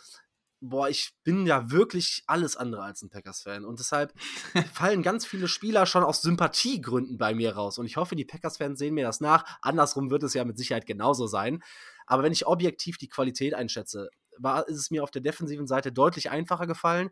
boah, 0.60 0.88
ich 0.88 1.14
bin 1.24 1.46
ja 1.46 1.70
wirklich 1.70 2.24
alles 2.26 2.56
andere 2.56 2.82
als 2.82 3.02
ein 3.02 3.10
Packers-Fan 3.10 3.64
und 3.64 3.78
deshalb 3.78 4.12
fallen 4.72 5.02
ganz 5.02 5.24
viele 5.24 5.48
Spieler 5.48 5.86
schon 5.86 6.04
aus 6.04 6.22
Sympathiegründen 6.22 7.18
bei 7.18 7.34
mir 7.34 7.54
raus. 7.54 7.78
Und 7.78 7.86
ich 7.86 7.96
hoffe, 7.96 8.16
die 8.16 8.24
Packers-Fans 8.24 8.78
sehen 8.78 8.94
mir 8.94 9.04
das 9.04 9.20
nach. 9.20 9.44
Andersrum 9.62 10.10
wird 10.10 10.22
es 10.22 10.34
ja 10.34 10.44
mit 10.44 10.58
Sicherheit 10.58 10.86
genauso 10.86 11.26
sein. 11.26 11.62
Aber 12.08 12.22
wenn 12.22 12.32
ich 12.32 12.46
objektiv 12.46 12.98
die 12.98 13.08
Qualität 13.08 13.54
einschätze, 13.54 14.08
war, 14.38 14.66
ist 14.66 14.78
es 14.78 14.90
mir 14.90 15.02
auf 15.02 15.10
der 15.10 15.22
defensiven 15.22 15.66
Seite 15.66 15.92
deutlich 15.92 16.30
einfacher 16.30 16.66
gefallen. 16.66 17.10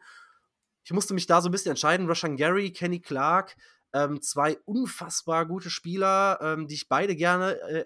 Ich 0.84 0.92
musste 0.92 1.14
mich 1.14 1.26
da 1.26 1.40
so 1.40 1.48
ein 1.48 1.52
bisschen 1.52 1.70
entscheiden. 1.70 2.06
Rashan 2.06 2.36
Gary, 2.36 2.72
Kenny 2.72 3.00
Clark, 3.00 3.56
ähm, 3.92 4.22
zwei 4.22 4.58
unfassbar 4.64 5.46
gute 5.46 5.68
Spieler, 5.70 6.38
ähm, 6.40 6.66
die 6.66 6.74
ich 6.74 6.88
beide 6.88 7.14
gerne 7.14 7.60
äh, 7.60 7.84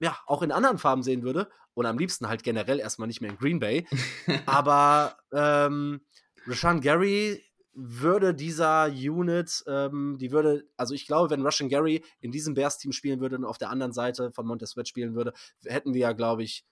ja, 0.00 0.16
auch 0.26 0.42
in 0.42 0.52
anderen 0.52 0.78
Farben 0.78 1.02
sehen 1.02 1.22
würde. 1.22 1.50
Und 1.74 1.86
am 1.86 1.98
liebsten 1.98 2.28
halt 2.28 2.42
generell 2.42 2.78
erstmal 2.78 3.08
nicht 3.08 3.20
mehr 3.20 3.30
in 3.30 3.38
Green 3.38 3.58
Bay. 3.58 3.86
Aber 4.46 5.18
ähm, 5.32 6.00
Rashan 6.46 6.80
Gary 6.80 7.42
würde 7.76 8.34
dieser 8.34 8.86
Unit, 8.86 9.62
ähm, 9.66 10.16
die 10.18 10.32
würde, 10.32 10.66
also 10.78 10.94
ich 10.94 11.06
glaube, 11.06 11.28
wenn 11.30 11.42
Russian 11.42 11.68
Gary 11.68 12.02
in 12.20 12.32
diesem 12.32 12.54
Bears-Team 12.54 12.92
spielen 12.92 13.20
würde 13.20 13.36
und 13.36 13.44
auf 13.44 13.58
der 13.58 13.68
anderen 13.68 13.92
Seite 13.92 14.32
von 14.32 14.46
Montez 14.46 14.70
Sweat 14.70 14.88
spielen 14.88 15.14
würde, 15.14 15.34
hätten 15.64 15.92
wir 15.92 16.00
ja, 16.00 16.12
glaube 16.12 16.42
ich, 16.42 16.64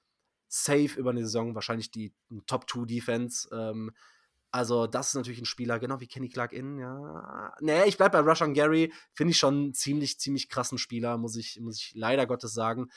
safe 0.49 0.99
über 0.99 1.11
eine 1.11 1.21
Saison 1.21 1.55
wahrscheinlich 1.55 1.91
die 1.91 2.15
Top-2-Defense. 2.47 3.49
Ähm, 3.53 3.93
also, 4.51 4.87
das 4.87 5.09
ist 5.09 5.15
natürlich 5.15 5.41
ein 5.41 5.47
Spieler, 5.47 5.79
genau 5.79 6.01
wie 6.01 6.07
Kenny 6.07 6.31
Clark 6.31 6.53
in, 6.53 6.79
ja. 6.79 7.53
Nee, 7.61 7.85
ich 7.85 7.99
bleib 7.99 8.13
bei 8.13 8.21
Russian 8.21 8.55
Gary, 8.55 8.93
finde 9.13 9.33
ich 9.33 9.39
schon 9.39 9.55
einen 9.55 9.75
ziemlich, 9.75 10.19
ziemlich 10.19 10.49
krassen 10.49 10.79
Spieler, 10.79 11.19
muss 11.19 11.37
ich, 11.37 11.61
muss 11.61 11.79
ich 11.79 11.93
leider 11.95 12.27
Gottes 12.27 12.55
sagen. 12.55 12.91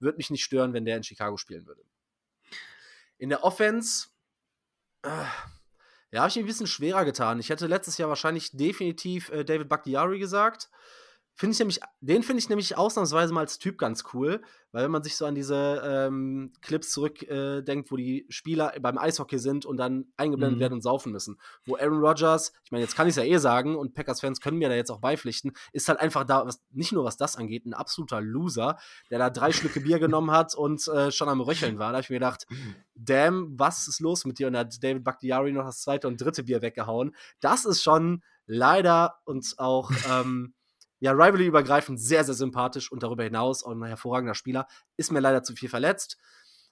Würde 0.00 0.18
mich 0.18 0.28
nicht 0.28 0.44
stören, 0.44 0.74
wenn 0.74 0.84
der 0.84 0.98
in 0.98 1.02
Chicago 1.02 1.38
spielen 1.38 1.66
würde. 1.66 1.82
In 3.16 3.30
der 3.30 3.44
Offense, 3.44 4.08
äh, 5.02 5.24
ja, 6.14 6.20
habe 6.20 6.28
ich 6.28 6.36
mir 6.36 6.42
ein 6.42 6.46
bisschen 6.46 6.68
schwerer 6.68 7.04
getan. 7.04 7.40
Ich 7.40 7.48
hätte 7.50 7.66
letztes 7.66 7.98
Jahr 7.98 8.08
wahrscheinlich 8.08 8.52
definitiv 8.52 9.30
äh, 9.30 9.44
David 9.44 9.68
Bakhtiari 9.68 10.20
gesagt. 10.20 10.70
Finde 11.36 11.52
ich 11.52 11.58
nämlich, 11.58 11.80
den 12.00 12.22
finde 12.22 12.38
ich 12.38 12.48
nämlich 12.48 12.76
ausnahmsweise 12.78 13.32
mal 13.34 13.40
als 13.40 13.58
Typ 13.58 13.76
ganz 13.76 14.04
cool, 14.12 14.40
weil 14.70 14.84
wenn 14.84 14.90
man 14.92 15.02
sich 15.02 15.16
so 15.16 15.26
an 15.26 15.34
diese 15.34 15.82
ähm, 15.84 16.52
Clips 16.62 16.92
zurückdenkt, 16.92 17.88
äh, 17.88 17.90
wo 17.90 17.96
die 17.96 18.24
Spieler 18.28 18.72
beim 18.80 18.98
Eishockey 18.98 19.38
sind 19.38 19.66
und 19.66 19.76
dann 19.76 20.06
eingeblendet 20.16 20.58
Mhm. 20.58 20.60
werden 20.60 20.72
und 20.74 20.82
saufen 20.82 21.10
müssen, 21.10 21.38
wo 21.64 21.76
Aaron 21.76 22.00
Rodgers, 22.00 22.52
ich 22.64 22.70
meine, 22.70 22.82
jetzt 22.82 22.94
kann 22.94 23.08
ich 23.08 23.12
es 23.12 23.16
ja 23.16 23.24
eh 23.24 23.38
sagen 23.38 23.74
und 23.74 23.94
Packers-Fans 23.94 24.40
können 24.40 24.58
mir 24.58 24.68
da 24.68 24.76
jetzt 24.76 24.90
auch 24.90 25.00
beipflichten, 25.00 25.52
ist 25.72 25.88
halt 25.88 25.98
einfach 25.98 26.24
da, 26.24 26.46
was, 26.46 26.62
nicht 26.70 26.92
nur 26.92 27.04
was 27.04 27.16
das 27.16 27.36
angeht, 27.36 27.66
ein 27.66 27.74
absoluter 27.74 28.20
Loser, 28.20 28.78
der 29.10 29.18
da 29.18 29.30
drei 29.30 29.50
Schlücke 29.50 29.80
Bier 29.80 29.98
genommen 29.98 30.30
hat 30.30 30.54
und 30.54 30.86
äh, 30.88 31.10
schon 31.10 31.28
am 31.28 31.40
Röcheln 31.40 31.78
war. 31.80 31.88
Da 31.88 31.96
habe 31.96 32.02
ich 32.02 32.10
mir 32.10 32.16
gedacht, 32.16 32.46
damn, 32.94 33.58
was 33.58 33.88
ist 33.88 33.98
los 34.00 34.24
mit 34.24 34.38
dir? 34.38 34.46
Und 34.46 34.52
da 34.52 34.60
hat 34.60 34.82
David 34.82 35.02
Bakhtiari 35.02 35.50
noch 35.52 35.64
das 35.64 35.80
zweite 35.82 36.06
und 36.06 36.20
dritte 36.20 36.44
Bier 36.44 36.62
weggehauen. 36.62 37.14
Das 37.40 37.64
ist 37.64 37.82
schon 37.82 38.22
leider 38.46 39.16
und 39.24 39.54
auch 39.58 39.90
ähm, 40.08 40.54
ja, 41.04 41.12
Rivalry-übergreifend 41.12 42.00
sehr, 42.00 42.24
sehr 42.24 42.32
sympathisch 42.32 42.90
und 42.90 43.02
darüber 43.02 43.24
hinaus 43.24 43.62
auch 43.62 43.72
ein 43.72 43.84
hervorragender 43.84 44.34
Spieler. 44.34 44.66
Ist 44.96 45.12
mir 45.12 45.20
leider 45.20 45.42
zu 45.42 45.54
viel 45.54 45.68
verletzt. 45.68 46.16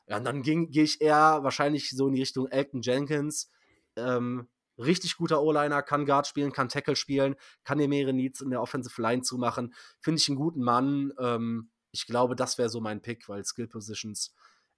Ja, 0.07 0.17
und 0.17 0.25
dann 0.25 0.41
gehe 0.41 0.67
ich 0.71 1.03
eher 1.03 1.41
wahrscheinlich 1.43 1.91
so 1.91 2.09
in 2.09 2.15
die 2.15 2.21
Richtung 2.21 2.47
Elton 2.49 2.81
Jenkins. 2.81 3.51
Ähm, 3.95 4.49
richtig 4.79 5.19
guter 5.19 5.43
O-Liner, 5.43 5.83
kann 5.83 6.07
Guard 6.07 6.27
spielen, 6.27 6.51
kann 6.51 6.71
Tackle 6.71 6.97
spielen, 6.97 7.35
kann 7.63 7.77
dir 7.77 7.89
mehrere 7.89 8.15
Needs 8.15 8.41
in 8.41 8.49
der 8.49 8.63
Offensive 8.63 9.03
Line 9.03 9.21
zumachen. 9.21 9.75
Finde 10.01 10.19
ich 10.19 10.27
einen 10.31 10.39
guten 10.39 10.63
Mann. 10.63 11.13
Ähm, 11.19 11.71
ich 11.91 12.07
glaube, 12.07 12.35
das 12.35 12.57
wäre 12.57 12.71
so 12.71 12.81
mein 12.81 13.03
Pick, 13.03 13.29
weil 13.29 13.45
Skill 13.45 13.69
Positions 13.69 14.35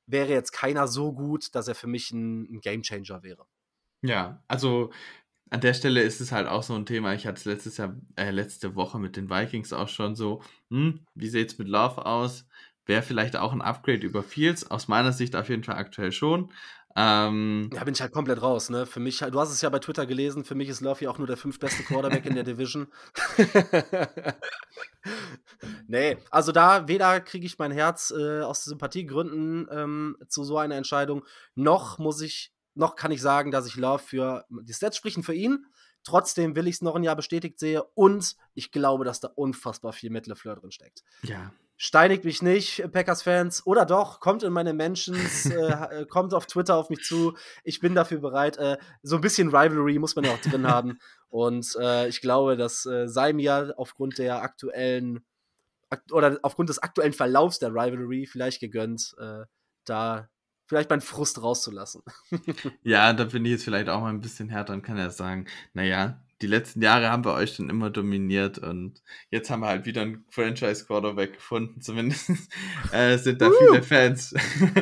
wäre 0.06 0.30
jetzt 0.30 0.50
keiner 0.50 0.88
so 0.88 1.12
gut, 1.12 1.54
dass 1.54 1.68
er 1.68 1.76
für 1.76 1.86
mich 1.86 2.10
ein, 2.10 2.42
ein 2.52 2.60
Game 2.60 2.82
Changer 2.82 3.22
wäre. 3.22 3.46
Ja, 4.02 4.42
also 4.48 4.90
an 5.54 5.60
der 5.60 5.72
Stelle 5.72 6.02
ist 6.02 6.20
es 6.20 6.32
halt 6.32 6.48
auch 6.48 6.64
so 6.64 6.74
ein 6.74 6.84
Thema. 6.84 7.14
Ich 7.14 7.26
hatte 7.28 7.38
es 7.38 7.44
letztes 7.44 7.76
Jahr, 7.76 7.94
äh, 8.16 8.32
letzte 8.32 8.74
Woche 8.74 8.98
mit 8.98 9.16
den 9.16 9.30
Vikings 9.30 9.72
auch 9.72 9.88
schon 9.88 10.16
so. 10.16 10.42
Hm, 10.70 11.06
wie 11.14 11.28
sieht 11.28 11.52
es 11.52 11.58
mit 11.58 11.68
Love 11.68 12.04
aus? 12.04 12.44
Wäre 12.86 13.02
vielleicht 13.02 13.36
auch 13.36 13.52
ein 13.52 13.62
Upgrade 13.62 14.04
über 14.04 14.24
Fields. 14.24 14.68
Aus 14.68 14.88
meiner 14.88 15.12
Sicht 15.12 15.36
auf 15.36 15.48
jeden 15.48 15.62
Fall 15.62 15.76
aktuell 15.76 16.10
schon. 16.10 16.50
Ähm, 16.96 17.70
Da 17.72 17.84
bin 17.84 17.94
ich 17.94 18.00
halt 18.00 18.12
komplett 18.12 18.40
raus, 18.42 18.70
ne? 18.70 18.86
Für 18.86 19.00
mich, 19.00 19.18
du 19.18 19.40
hast 19.40 19.50
es 19.50 19.60
ja 19.62 19.68
bei 19.68 19.80
Twitter 19.80 20.06
gelesen, 20.06 20.44
für 20.44 20.54
mich 20.54 20.68
ist 20.68 20.80
Love 20.80 21.04
ja 21.04 21.10
auch 21.10 21.18
nur 21.18 21.26
der 21.26 21.36
fünftbeste 21.36 21.82
Quarterback 21.82 22.26
in 22.26 22.34
der 22.34 22.44
Division. 22.44 22.86
nee, 25.88 26.16
also 26.30 26.52
da 26.52 26.86
weder 26.86 27.20
kriege 27.20 27.46
ich 27.46 27.58
mein 27.58 27.72
Herz 27.72 28.12
äh, 28.16 28.40
aus 28.42 28.64
Sympathiegründen 28.64 29.68
ähm, 29.70 30.16
zu 30.28 30.44
so 30.44 30.56
einer 30.56 30.76
Entscheidung, 30.76 31.24
noch 31.56 31.98
muss 31.98 32.20
ich, 32.20 32.52
noch 32.74 32.96
kann 32.96 33.12
ich 33.12 33.22
sagen, 33.22 33.50
dass 33.50 33.66
ich 33.66 33.76
Love 33.76 34.02
für 34.02 34.44
die 34.48 34.72
Stats 34.72 34.96
sprechen 34.96 35.22
für 35.22 35.34
ihn. 35.34 35.66
Trotzdem 36.02 36.54
will 36.54 36.66
ich 36.66 36.76
es 36.76 36.82
noch 36.82 36.96
ein 36.96 37.02
Jahr 37.02 37.16
bestätigt 37.16 37.58
sehe 37.58 37.82
und 37.94 38.36
ich 38.52 38.72
glaube, 38.72 39.04
dass 39.04 39.20
da 39.20 39.28
unfassbar 39.28 39.92
viel 39.92 40.10
Matt 40.10 40.26
LeFleur 40.26 40.56
drin 40.56 40.70
steckt. 40.70 41.02
ja, 41.22 41.52
Steinigt 41.76 42.24
mich 42.24 42.40
nicht, 42.40 42.84
Packers-Fans. 42.92 43.66
Oder 43.66 43.84
doch, 43.84 44.20
kommt 44.20 44.44
in 44.44 44.52
meine 44.52 44.72
Mentions, 44.72 45.46
äh, 45.50 46.02
äh, 46.02 46.06
kommt 46.06 46.32
auf 46.32 46.46
Twitter 46.46 46.76
auf 46.76 46.88
mich 46.88 47.02
zu. 47.02 47.36
Ich 47.64 47.80
bin 47.80 47.96
dafür 47.96 48.20
bereit. 48.20 48.56
Äh, 48.58 48.78
so 49.02 49.16
ein 49.16 49.20
bisschen 49.20 49.48
Rivalry 49.48 49.98
muss 49.98 50.14
man 50.14 50.24
ja 50.24 50.32
auch 50.32 50.40
drin 50.40 50.68
haben. 50.68 50.98
Und 51.28 51.74
äh, 51.80 52.06
ich 52.06 52.20
glaube, 52.20 52.56
das 52.56 52.86
äh, 52.86 53.08
sei 53.08 53.32
mir 53.32 53.74
aufgrund 53.76 54.18
der 54.18 54.42
aktuellen 54.42 55.24
akt 55.90 56.12
oder 56.12 56.38
aufgrund 56.42 56.68
des 56.68 56.78
aktuellen 56.78 57.12
Verlaufs 57.12 57.58
der 57.58 57.70
Rivalry 57.70 58.26
vielleicht 58.26 58.60
gegönnt, 58.60 59.14
äh, 59.18 59.44
da 59.84 60.28
vielleicht 60.74 60.90
meinen 60.90 61.00
Frust 61.00 61.40
rauszulassen. 61.40 62.02
ja, 62.82 63.12
da 63.12 63.24
bin 63.24 63.44
ich 63.44 63.52
jetzt 63.52 63.64
vielleicht 63.64 63.88
auch 63.88 64.00
mal 64.00 64.10
ein 64.10 64.20
bisschen 64.20 64.48
härter 64.48 64.72
und 64.72 64.82
kann 64.82 64.98
ja 64.98 65.08
sagen, 65.10 65.46
naja, 65.72 66.20
die 66.42 66.48
letzten 66.48 66.82
Jahre 66.82 67.10
haben 67.10 67.24
wir 67.24 67.34
euch 67.34 67.54
schon 67.54 67.70
immer 67.70 67.90
dominiert 67.90 68.58
und 68.58 69.02
jetzt 69.30 69.50
haben 69.50 69.60
wir 69.60 69.68
halt 69.68 69.86
wieder 69.86 70.02
einen 70.02 70.24
Franchise-Quarterback 70.30 71.34
gefunden. 71.34 71.80
Zumindest 71.80 72.30
äh, 72.92 73.18
sind 73.18 73.40
da 73.40 73.50
viele 73.56 73.84
Fans 73.84 74.34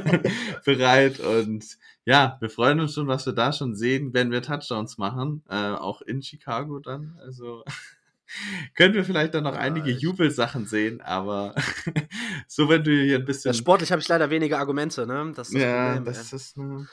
bereit 0.64 1.20
und 1.20 1.76
ja, 2.06 2.38
wir 2.40 2.48
freuen 2.48 2.80
uns 2.80 2.94
schon, 2.94 3.06
was 3.06 3.26
wir 3.26 3.34
da 3.34 3.52
schon 3.52 3.76
sehen, 3.76 4.14
wenn 4.14 4.30
wir 4.30 4.40
Touchdowns 4.40 4.96
machen, 4.96 5.42
äh, 5.50 5.72
auch 5.72 6.00
in 6.00 6.22
Chicago 6.22 6.78
dann. 6.78 7.18
Also 7.20 7.64
können 8.74 8.94
wir 8.94 9.04
vielleicht 9.04 9.34
dann 9.34 9.44
noch 9.44 9.54
Ja, 9.54 9.60
einige 9.60 9.90
ich- 9.90 10.00
Jubelsachen 10.00 10.66
sehen, 10.66 11.00
aber 11.00 11.54
so 12.48 12.68
wenn 12.68 12.82
du 12.84 12.90
hier 12.90 13.18
ein 13.18 13.24
bisschen 13.24 13.52
Ja, 13.52 13.58
sportlich 13.58 13.90
habe 13.92 14.00
ich 14.00 14.08
leider 14.08 14.30
weniger 14.30 14.58
Argumente, 14.58 15.06
ne? 15.06 15.32
Das 15.34 15.48
ist 15.48 15.54
das 15.56 15.62
ja, 15.62 15.84
Problem, 15.84 16.04
das 16.04 16.32
ey. 16.32 16.36
ist. 16.36 16.56
Ne, 16.56 16.86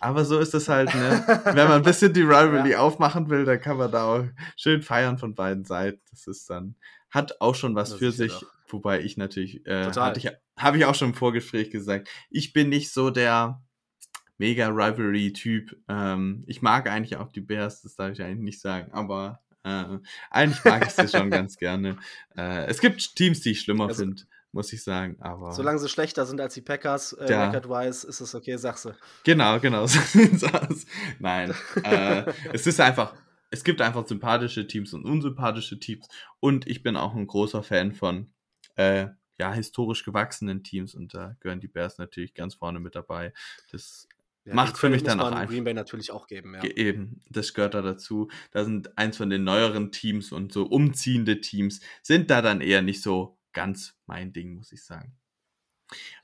aber 0.00 0.24
so 0.24 0.38
ist 0.40 0.52
es 0.54 0.68
halt, 0.68 0.92
ne? 0.94 1.24
Wenn 1.44 1.68
man 1.68 1.72
ein 1.76 1.82
bisschen 1.82 2.12
die 2.12 2.22
Rivalry 2.22 2.72
Ja. 2.72 2.78
aufmachen 2.80 3.30
will, 3.30 3.44
dann 3.44 3.60
kann 3.60 3.76
man 3.76 3.90
da 3.92 4.04
auch 4.04 4.24
schön 4.56 4.82
feiern 4.82 5.16
von 5.18 5.34
beiden 5.34 5.64
Seiten. 5.64 6.00
Das 6.10 6.26
ist 6.26 6.50
dann, 6.50 6.74
hat 7.10 7.40
auch 7.40 7.54
schon 7.54 7.74
was 7.76 7.90
Das 7.90 7.98
für 7.98 8.06
ja 8.06 8.10
sich. 8.10 8.32
doch. 8.32 8.42
Wobei 8.68 9.00
ich 9.02 9.16
natürlich, 9.16 9.64
äh, 9.66 9.92
habe 10.58 10.78
ich 10.78 10.84
auch 10.86 10.94
schon 10.94 11.10
im 11.10 11.14
Vorgespräch 11.14 11.70
gesagt, 11.70 12.08
ich 12.30 12.52
bin 12.52 12.68
nicht 12.70 12.90
so 12.92 13.10
der 13.10 13.62
mega 14.38 14.68
Rivalry-Typ. 14.68 15.76
Ähm, 15.88 16.42
ich 16.46 16.62
mag 16.62 16.88
eigentlich 16.88 17.16
auch 17.18 17.28
die 17.30 17.40
Bears, 17.42 17.82
das 17.82 17.94
darf 17.94 18.12
ich 18.12 18.22
eigentlich 18.22 18.40
nicht 18.40 18.60
sagen, 18.60 18.90
aber 18.92 19.40
äh, 19.64 19.84
eigentlich 20.30 20.64
mag 20.64 20.86
ich 20.86 20.92
sie 20.92 21.08
schon 21.08 21.30
ganz 21.30 21.56
gerne. 21.56 21.96
Äh, 22.36 22.66
es 22.66 22.80
gibt 22.80 23.16
Teams, 23.16 23.40
die 23.40 23.52
ich 23.52 23.60
schlimmer 23.60 23.88
Also- 23.88 24.00
finde, 24.02 24.22
muss 24.52 24.72
ich 24.72 24.82
sagen, 24.84 25.16
aber. 25.20 25.52
Solange 25.52 25.78
sie 25.78 25.88
schlechter 25.88 26.26
sind 26.26 26.40
als 26.40 26.54
die 26.54 26.60
Packers, 26.60 27.12
äh, 27.14 27.30
Ja. 27.30 27.50
record-wise, 27.50 28.06
ist 28.06 28.20
es 28.20 28.34
okay, 28.34 28.56
sagst 28.58 28.84
du. 28.84 28.90
Genau, 29.24 29.58
genau. 29.60 29.86
Nein, 31.18 31.54
äh, 31.84 32.24
es 32.52 32.66
ist 32.66 32.80
einfach, 32.80 33.14
es 33.50 33.64
gibt 33.64 33.80
einfach 33.80 34.06
sympathische 34.06 34.66
Teams 34.66 34.92
und 34.94 35.04
unsympathische 35.04 35.78
Teams 35.78 36.06
und 36.40 36.66
ich 36.66 36.82
bin 36.82 36.96
auch 36.96 37.14
ein 37.14 37.26
großer 37.26 37.62
Fan 37.62 37.92
von, 37.92 38.32
äh, 38.76 39.08
ja, 39.38 39.52
historisch 39.52 40.04
gewachsenen 40.04 40.62
Teams 40.62 40.94
und 40.94 41.14
da 41.14 41.34
gehören 41.40 41.60
die 41.60 41.68
Bears 41.68 41.98
natürlich 41.98 42.34
ganz 42.34 42.54
vorne 42.54 42.78
mit 42.80 42.94
dabei. 42.94 43.32
Das 43.72 44.06
Ja, 44.44 44.54
Macht 44.54 44.76
für 44.76 44.90
mich 44.90 45.04
dann 45.04 45.20
auch 45.20 45.30
einfach- 45.30 45.48
Green 45.48 45.62
Bay 45.64 45.72
natürlich 45.74 46.10
auch 46.10 46.26
geben, 46.26 46.54
ja. 46.54 46.64
eben, 46.64 47.20
das 47.30 47.54
gehört 47.54 47.74
da 47.74 47.82
dazu. 47.82 48.28
Da 48.50 48.64
sind 48.64 48.98
eins 48.98 49.16
von 49.16 49.30
den 49.30 49.44
neueren 49.44 49.92
Teams 49.92 50.32
und 50.32 50.52
so 50.52 50.64
umziehende 50.64 51.40
Teams 51.40 51.80
sind 52.02 52.28
da 52.30 52.42
dann 52.42 52.60
eher 52.60 52.82
nicht 52.82 53.02
so 53.02 53.38
ganz 53.52 53.96
mein 54.06 54.32
Ding, 54.32 54.54
muss 54.56 54.72
ich 54.72 54.82
sagen. 54.82 55.14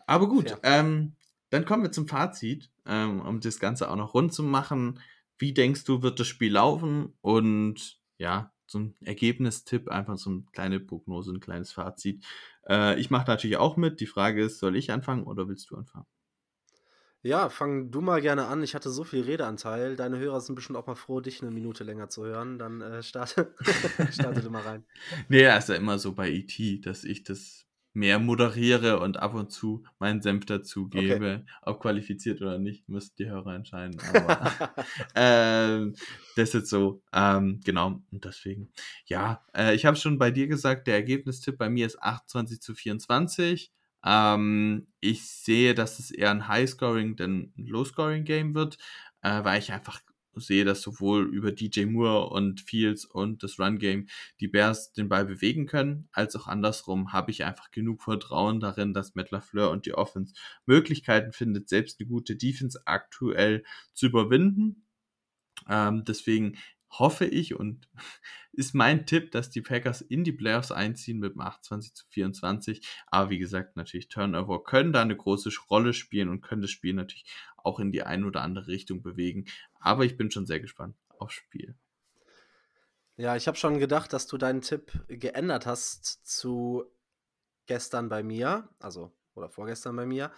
Aber 0.07 0.29
gut, 0.29 0.51
Fair. 0.51 0.61
ähm, 0.63 1.15
dann 1.51 1.65
kommen 1.65 1.83
wir 1.85 1.93
zum 1.93 2.09
Fazit, 2.09 2.71
ähm, 2.87 3.21
um 3.21 3.41
das 3.41 3.61
Ganze 3.61 3.89
auch 3.91 3.97
noch 3.97 4.15
rund 4.15 4.33
zu 4.33 4.43
machen. 4.43 5.01
Wie 5.39 5.53
denkst 5.53 5.85
du, 5.85 6.03
wird 6.03 6.19
das 6.19 6.27
Spiel 6.27 6.53
laufen? 6.53 7.15
Und 7.21 8.01
ja, 8.17 8.53
so 8.67 8.81
ein 8.81 8.97
Ergebnistipp, 9.05 9.89
einfach 9.89 10.19
so 10.19 10.31
eine 10.31 10.43
kleine 10.53 10.81
Prognose, 10.81 11.33
ein 11.33 11.41
kleines 11.41 11.73
Fazit. 11.73 12.25
Äh, 12.69 12.99
ich 12.99 13.11
mache 13.11 13.29
natürlich 13.31 13.59
auch 13.59 13.77
mit. 13.77 14.01
Die 14.01 14.07
Frage 14.07 14.43
ist, 14.43 14.59
soll 14.59 14.77
ich 14.77 14.91
anfangen 14.91 15.23
oder 15.25 15.49
willst 15.49 15.71
du 15.71 15.77
anfangen? 15.77 16.07
Ja, 17.23 17.49
fang 17.49 17.91
du 17.91 18.01
mal 18.01 18.21
gerne 18.21 18.47
an. 18.47 18.63
Ich 18.63 18.75
hatte 18.75 18.91
so 18.91 19.03
viel 19.03 19.23
Redeanteil. 19.23 19.97
Deine 19.97 20.19
Hörer 20.19 20.41
sind 20.41 20.55
bestimmt 20.55 20.79
auch 20.79 20.87
mal 20.87 20.95
froh, 20.95 21.21
dich 21.21 21.43
eine 21.43 21.51
Minute 21.51 21.83
länger 21.83 22.09
zu 22.09 22.25
hören. 22.25 22.59
Dann 22.59 22.81
äh, 22.81 23.03
starte, 23.03 23.55
starte 24.13 24.41
du 24.41 24.51
mal 24.51 24.63
rein. 24.63 24.85
Nee, 25.29 25.43
ja, 25.43 25.57
ist 25.57 25.69
ja 25.69 25.75
immer 25.75 25.99
so 25.99 26.13
bei 26.13 26.31
ET, 26.31 26.87
dass 26.87 27.05
ich 27.05 27.25
das 27.25 27.67
mehr 27.93 28.21
moderiere 28.21 29.01
und 29.01 29.17
ab 29.17 29.35
und 29.35 29.51
zu 29.51 29.85
meinen 29.99 30.23
Senf 30.23 30.47
dazu 30.47 30.89
gebe. 30.89 31.45
Ob 31.63 31.81
qualifiziert 31.81 32.41
oder 32.41 32.59
nicht, 32.59 32.89
müssen 32.89 33.15
die 33.19 33.29
Hörer 33.29 33.55
entscheiden. 33.57 33.99
Aber 34.15 34.53
ähm, 35.17 35.95
das 36.37 36.51
ist 36.51 36.55
jetzt 36.55 36.71
so. 36.71 37.03
Ähm, 37.13 37.61
genau, 37.65 38.01
und 38.13 38.25
deswegen, 38.25 38.71
ja, 39.07 39.45
äh, 39.57 39.75
ich 39.75 39.85
habe 39.85 39.97
schon 39.97 40.19
bei 40.19 40.31
dir 40.31 40.47
gesagt, 40.47 40.87
der 40.87 40.95
Ergebnistipp 40.95 41.59
bei 41.59 41.69
mir 41.69 41.87
ist 41.87 42.01
28 42.01 42.61
zu 42.61 42.75
24. 42.75 43.73
Ähm, 44.05 44.89
ich 45.01 45.29
sehe, 45.29 45.75
dass 45.75 45.99
es 45.99 46.11
eher 46.11 46.31
ein 46.31 46.49
High-Scoring, 46.49 47.17
denn 47.17 47.53
ein 47.57 47.67
Low-Scoring-Game 47.67 48.55
wird, 48.55 48.79
äh, 49.23 49.45
weil 49.45 49.59
ich 49.59 49.73
einfach 49.73 50.01
sehe, 50.41 50.65
dass 50.65 50.83
sowohl 50.83 51.27
über 51.27 51.53
DJ 51.53 51.87
Moore 51.87 52.31
und 52.31 52.61
Fields 52.61 53.05
und 53.05 53.43
das 53.43 53.59
Run-Game 53.59 54.07
die 54.41 54.49
Bears 54.49 54.93
den 54.93 55.09
Ball 55.09 55.25
bewegen 55.25 55.67
können, 55.67 56.09
als 56.13 56.37
auch 56.37 56.47
andersrum 56.47 57.13
habe 57.13 57.31
ich 57.31 57.45
einfach 57.45 57.71
genug 57.71 58.03
Vertrauen 58.03 58.61
darin, 58.61 58.95
dass 58.95 59.15
Matt 59.15 59.31
LaFleur 59.31 59.71
und 59.71 59.87
die 59.87 59.95
Offense 59.95 60.35
Möglichkeiten 60.67 61.33
findet, 61.33 61.69
selbst 61.69 62.01
eine 62.01 62.09
gute 62.09 62.37
Defense 62.37 62.81
aktuell 62.85 63.65
zu 63.95 64.07
überwinden. 64.07 64.87
Ähm, 65.69 66.05
deswegen 66.05 66.57
hoffe 66.91 67.25
ich 67.27 67.55
und 67.55 67.89
ist 68.53 68.75
mein 68.75 69.07
Tipp, 69.07 69.31
dass 69.33 69.51
die 69.51 69.63
Packers 69.63 70.01
in 70.01 70.25
die 70.25 70.33
Playoffs 70.33 70.73
einziehen 70.73 71.19
mit 71.19 71.35
dem 71.35 71.41
28 71.41 71.95
zu 71.95 72.07
24. 72.09 72.87
Aber 73.07 73.31
wie 73.31 73.39
gesagt, 73.39 73.77
natürlich 73.77 74.09
Turnover 74.09 74.65
können 74.65 74.93
da 74.93 75.03
eine 75.03 75.17
große 75.17 75.51
Rolle 75.71 75.93
spielen 75.93 76.29
und 76.29 76.41
können 76.41 76.63
das 76.63 76.71
Spiel 76.71 76.95
natürlich 76.95 77.25
auch 77.57 77.79
in 77.81 77.93
die 77.93 78.03
eine 78.03 78.27
oder 78.27 78.43
andere 78.43 78.67
Richtung 78.69 79.03
bewegen. 79.03 79.47
Aber 79.79 80.05
ich 80.05 80.17
bin 80.17 80.31
schon 80.31 80.47
sehr 80.47 80.61
gespannt 80.61 80.97
aufs 81.19 81.35
Spiel. 81.35 81.77
Ja, 83.17 83.35
ich 83.37 83.49
habe 83.49 83.57
schon 83.57 83.79
gedacht, 83.79 84.13
dass 84.13 84.29
du 84.29 84.39
deinen 84.39 84.61
Tipp 84.61 84.93
geändert 85.09 85.67
hast 85.67 86.27
zu 86.27 86.85
gestern 87.67 88.09
bei 88.09 88.23
mir, 88.23 88.69
also 88.79 89.13
oder 89.35 89.49
vorgestern 89.49 89.97
bei 89.97 90.07
mir. 90.07 90.33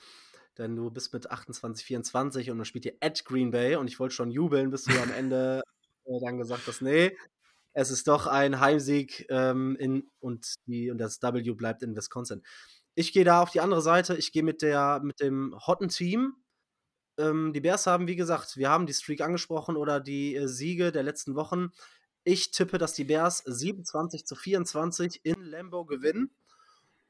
Denn 0.59 0.77
du 0.77 0.91
bist 0.91 1.13
mit 1.13 1.31
28, 1.31 1.85
24 1.85 2.51
und 2.51 2.57
man 2.57 2.65
spielt 2.65 2.85
hier 2.85 2.97
at 3.01 3.25
Green 3.25 3.51
Bay 3.51 3.77
und 3.77 3.87
ich 3.87 4.01
wollte 4.01 4.15
schon 4.15 4.31
jubeln, 4.31 4.71
bis 4.71 4.85
du 4.85 4.99
am 5.01 5.13
Ende 5.13 5.63
dann 6.21 6.39
gesagt 6.39 6.67
hast, 6.67 6.83
nee, 6.83 7.17
es 7.73 7.91
ist 7.91 8.09
doch 8.09 8.27
ein 8.27 8.61
Heimsieg 8.61 9.27
ähm, 9.31 9.77
in, 9.79 10.09
und, 10.21 10.55
die, 10.67 10.91
und 10.91 10.99
das 10.99 11.23
W 11.23 11.53
bleibt 11.53 11.83
in 11.83 11.97
Wisconsin. 11.97 12.43
Ich 12.95 13.13
gehe 13.13 13.25
da 13.25 13.43
auf 13.43 13.51
die 13.51 13.61
andere 13.61 13.83
Seite. 13.83 14.17
Ich 14.17 14.33
gehe 14.33 14.43
mit, 14.43 14.63
mit 14.63 15.21
dem 15.21 15.55
hotten 15.67 15.89
Team. 15.89 16.35
Ähm, 17.19 17.53
die 17.53 17.61
Bears 17.61 17.87
haben, 17.87 18.09
wie 18.09 18.17
gesagt, 18.17 18.57
wir 18.57 18.71
haben 18.71 18.87
die 18.87 18.95
Streak 18.95 19.21
angesprochen 19.21 19.77
oder 19.77 20.01
die 20.01 20.35
äh, 20.35 20.49
Siege 20.49 20.91
der 20.91 21.03
letzten 21.03 21.35
Wochen. 21.37 21.71
Ich 22.25 22.51
tippe, 22.51 22.79
dass 22.79 22.93
die 22.93 23.05
Bears 23.05 23.43
27 23.47 24.27
zu 24.27 24.35
24 24.35 25.21
in 25.25 25.43
Lambo 25.43 25.85
gewinnen. 25.85 26.31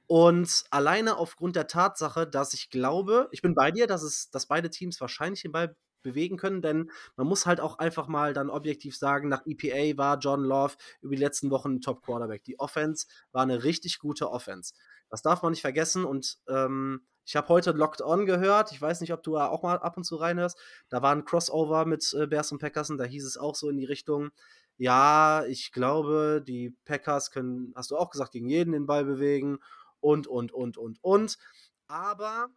Und 0.07 0.65
alleine 0.71 1.17
aufgrund 1.17 1.57
der 1.57 1.69
Tatsache, 1.69 2.27
dass 2.27 2.53
ich 2.53 2.71
glaube, 2.71 3.29
ich 3.31 3.43
bin 3.43 3.55
bei 3.55 3.71
dir, 3.71 3.87
dass, 3.87 4.03
es, 4.03 4.31
dass 4.31 4.47
beide 4.47 4.69
Teams 4.69 5.01
wahrscheinlich 5.01 5.43
den 5.43 5.53
Ball 5.53 5.77
bewegen 6.03 6.37
können, 6.37 6.63
denn 6.63 6.91
man 7.17 7.27
muss 7.27 7.47
halt 7.47 7.61
auch 7.61 7.79
einfach 7.79 8.09
mal 8.09 8.33
dann 8.33 8.51
objektiv 8.51 8.97
sagen, 8.97 9.29
nach 9.29 9.43
EPA 9.47 9.97
war 9.99 10.19
John 10.19 10.43
Love 10.43 10.75
über 11.01 11.15
die 11.15 11.23
letzten 11.23 11.51
Wochen 11.51 11.75
ein 11.75 11.81
Top 11.81 12.03
Quarterback. 12.03 12.45
Die 12.45 12.59
Offense 12.59 13.07
war 13.33 13.43
eine 13.43 13.65
richtig 13.65 13.99
gute 13.99 14.31
Offense. 14.31 14.75
Das 15.09 15.23
darf 15.23 15.43
man 15.43 15.53
nicht 15.53 15.63
vergessen 15.63 16.05
und 16.05 16.39
ähm, 16.49 17.03
ich 17.25 17.37
habe 17.37 17.49
heute 17.49 17.73
Locked 17.73 18.03
On 18.03 18.27
gehört. 18.27 18.73
Ich 18.73 18.81
weiß 18.81 19.01
nicht, 19.01 19.13
ob 19.13 19.23
du 19.23 19.35
da 19.35 19.49
auch 19.49 19.63
mal 19.63 19.79
ab 19.79 19.97
und 19.97 20.05
zu 20.05 20.17
reinhörst. 20.17 20.59
Da 20.89 21.03
war 21.03 21.13
ein 21.15 21.25
Crossover 21.25 21.85
mit 21.85 22.13
äh, 22.15 22.27
Bears 22.27 22.51
und 22.51 22.59
Packers 22.59 22.91
und 22.91 22.99
da 22.99 23.05
hieß 23.05 23.25
es 23.25 23.37
auch 23.37 23.55
so 23.55 23.69
in 23.69 23.77
die 23.77 23.85
Richtung, 23.85 24.31
ja, 24.79 25.45
ich 25.47 25.73
glaube, 25.73 26.43
die 26.47 26.75
Packers 26.87 27.31
können, 27.31 27.73
hast 27.77 27.91
du 27.91 27.99
auch 27.99 28.11
gesagt, 28.11 28.33
gegen 28.33 28.49
jeden 28.49 28.73
den 28.73 28.87
Ball 28.87 29.05
bewegen 29.05 29.59
und, 30.01 30.27
und, 30.27 30.53
und, 30.53 30.79
und, 30.79 31.05
und. 31.05 31.39
Aber 31.87 32.49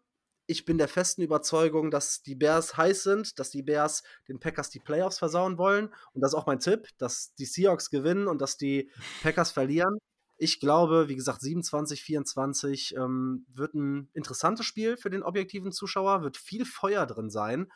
ich 0.54 0.66
bin 0.66 0.78
der 0.78 0.88
festen 0.88 1.24
Überzeugung, 1.24 1.90
dass 1.90 2.22
die 2.22 2.36
Bears 2.36 2.78
heiß 2.78 3.02
sind, 3.02 3.40
dass 3.40 3.50
die 3.50 3.64
Bears 3.64 4.04
den 4.28 4.40
Packers 4.40 4.70
die 4.70 4.80
Playoffs 4.80 5.18
versauen 5.18 5.58
wollen. 5.58 5.88
Und 6.14 6.22
das 6.22 6.32
ist 6.32 6.36
auch 6.36 6.46
mein 6.46 6.60
Tipp, 6.60 6.90
dass 7.00 7.34
die 7.34 7.46
Seahawks 7.46 7.90
gewinnen 7.90 8.28
und 8.28 8.40
dass 8.40 8.56
die 8.56 8.92
Packers 9.24 9.50
verlieren. 9.50 9.98
Ich 10.38 10.60
glaube, 10.60 11.10
wie 11.10 11.16
gesagt, 11.16 11.42
27, 11.42 12.04
24 12.04 12.96
ähm, 12.96 13.48
wird 13.52 13.74
ein 13.74 14.12
interessantes 14.14 14.68
Spiel 14.68 14.96
für 14.96 15.10
den 15.10 15.24
objektiven 15.24 15.72
Zuschauer, 15.72 16.22
wird 16.22 16.38
viel 16.38 16.66
Feuer 16.66 17.08
drin 17.08 17.32
sein. 17.32 17.72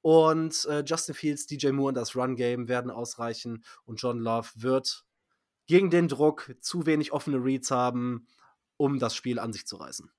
Und 0.00 0.64
äh, 0.66 0.84
Justin 0.86 1.16
Fields, 1.16 1.46
DJ 1.46 1.70
Moore 1.70 1.88
und 1.88 1.96
das 1.96 2.14
Run-Game 2.14 2.68
werden 2.68 2.92
ausreichen. 2.92 3.64
Und 3.84 4.00
John 4.00 4.20
Love 4.20 4.48
wird 4.54 5.04
gegen 5.66 5.90
den 5.90 6.06
Druck 6.06 6.54
zu 6.60 6.86
wenig 6.86 7.12
offene 7.12 7.38
Reads 7.38 7.72
haben, 7.72 8.28
um 8.76 9.00
das 9.00 9.16
Spiel 9.16 9.40
an 9.40 9.52
sich 9.52 9.66
zu 9.66 9.74
reißen. 9.74 10.12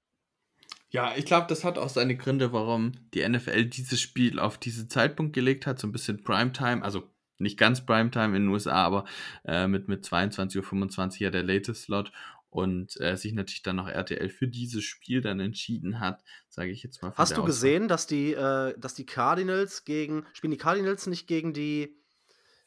Ja, 0.94 1.16
ich 1.18 1.26
glaube, 1.26 1.48
das 1.48 1.64
hat 1.64 1.80
auch 1.80 1.90
seine 1.90 2.16
Gründe, 2.16 2.54
warum 2.54 2.92
die 3.16 3.28
NFL 3.28 3.66
dieses 3.66 4.00
Spiel 4.00 4.38
auf 4.38 4.60
diesen 4.60 4.92
Zeitpunkt 4.92 5.34
gelegt 5.34 5.66
hat, 5.66 5.80
so 5.80 5.88
ein 5.88 5.92
bisschen 5.92 6.24
Primetime, 6.24 6.84
also 6.84 7.10
nicht 7.40 7.58
ganz 7.58 7.84
Primetime 7.84 8.38
in 8.38 8.44
den 8.44 8.48
USA, 8.50 8.86
aber 8.86 9.06
äh, 9.44 9.68
mit, 9.68 9.88
mit 9.88 10.06
22.25 10.06 11.16
Uhr 11.16 11.18
ja 11.18 11.30
der 11.32 11.42
latest 11.42 11.86
Slot 11.86 12.12
und 12.52 13.02
äh, 13.02 13.18
sich 13.18 13.34
natürlich 13.34 13.64
dann 13.64 13.78
noch 13.78 13.88
RTL 13.88 14.30
für 14.30 14.48
dieses 14.48 14.84
Spiel 14.84 15.22
dann 15.22 15.40
entschieden 15.40 16.00
hat, 16.00 16.24
sage 16.48 16.70
ich 16.70 16.84
jetzt 16.84 17.02
mal. 17.02 17.12
Hast 17.16 17.36
du 17.38 17.44
gesehen, 17.44 17.88
dass 17.88 18.06
die, 18.06 18.34
äh, 18.34 18.78
dass 18.78 18.94
die 18.94 19.08
Cardinals 19.08 19.86
gegen, 19.86 20.28
spielen 20.34 20.52
die 20.52 20.58
Cardinals 20.58 21.08
nicht 21.08 21.26
gegen 21.26 21.54
die 21.54 21.98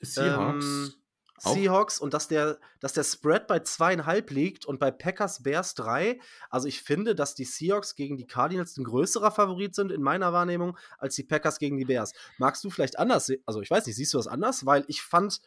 Seahawks? 0.01 0.65
Ähm, 0.65 0.95
Seahawks 1.39 1.99
und 1.99 2.15
dass 2.15 2.29
der, 2.29 2.59
dass 2.81 2.93
der 2.93 3.05
Spread 3.05 3.47
bei 3.47 3.61
zweieinhalb 3.61 4.31
liegt 4.31 4.67
und 4.67 4.79
bei 4.79 4.91
Packers 4.91 5.43
Bears 5.43 5.75
drei. 5.75 6.19
Also 6.51 6.69
ich 6.69 6.83
finde, 6.83 7.15
dass 7.15 7.35
die 7.35 7.45
Seahawks 7.45 7.95
gegen 7.95 8.17
die 8.17 8.27
Cardinals 8.27 8.77
ein 8.77 8.85
größerer 8.85 9.31
Favorit 9.31 9.75
sind 9.75 9.93
in 9.93 10.03
meiner 10.03 10.33
Wahrnehmung 10.33 10.79
als 10.99 11.15
die 11.15 11.25
Packers 11.25 11.59
gegen 11.59 11.77
die 11.77 11.85
Bears. 11.85 12.13
Magst 12.39 12.65
du 12.65 12.71
vielleicht 12.71 12.99
anders? 12.99 13.31
Also 13.45 13.61
ich 13.61 13.71
weiß 13.71 13.87
nicht, 13.87 13.97
siehst 13.97 14.15
du 14.15 14.19
das 14.19 14.27
anders? 14.27 14.67
Weil 14.67 14.85
ich 14.89 15.03
fand, 15.03 15.41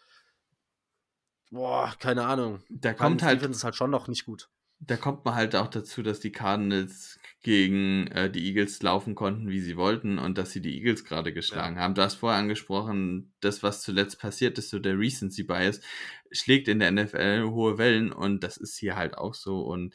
boah, 1.52 1.94
keine 2.00 2.26
Ahnung. 2.26 2.64
Da 2.70 2.94
kommt 2.94 3.24
halt, 3.24 3.42
ist 3.44 3.64
halt 3.64 3.76
schon 3.76 3.92
noch 3.92 4.08
nicht 4.08 4.26
gut 4.26 4.50
da 4.80 4.96
kommt 4.98 5.26
man 5.26 5.36
halt 5.36 5.56
auch 5.56 5.68
dazu, 5.68 6.02
dass 6.02 6.20
die 6.20 6.32
Cardinals 6.32 7.20
gegen 7.42 8.08
äh, 8.08 8.30
die 8.30 8.46
Eagles 8.48 8.82
laufen 8.82 9.16
konnten, 9.16 9.50
wie 9.50 9.60
sie 9.60 9.78
wollten 9.78 10.20
und 10.20 10.38
dass 10.38 10.52
sie 10.52 10.62
die 10.62 10.76
Eagles 10.76 11.04
gerade 11.06 11.34
geschlagen 11.34 11.76
ja. 11.76 11.82
haben. 11.82 11.96
Du 11.96 12.02
hast 12.02 12.16
vorher 12.16 12.40
angesprochen, 12.40 13.34
das, 13.42 13.64
was 13.64 13.82
zuletzt 13.82 14.20
passiert 14.20 14.58
ist, 14.58 14.70
so 14.70 14.80
der 14.80 14.98
Recency 14.98 15.44
Bias, 15.44 15.82
schlägt 16.32 16.68
in 16.68 16.80
der 16.80 16.92
NFL 16.92 17.50
hohe 17.50 17.78
Wellen 17.78 18.12
und 18.12 18.44
das 18.44 18.58
ist 18.58 18.78
hier 18.78 18.96
halt 18.96 19.18
auch 19.18 19.34
so 19.34 19.62
und 19.62 19.94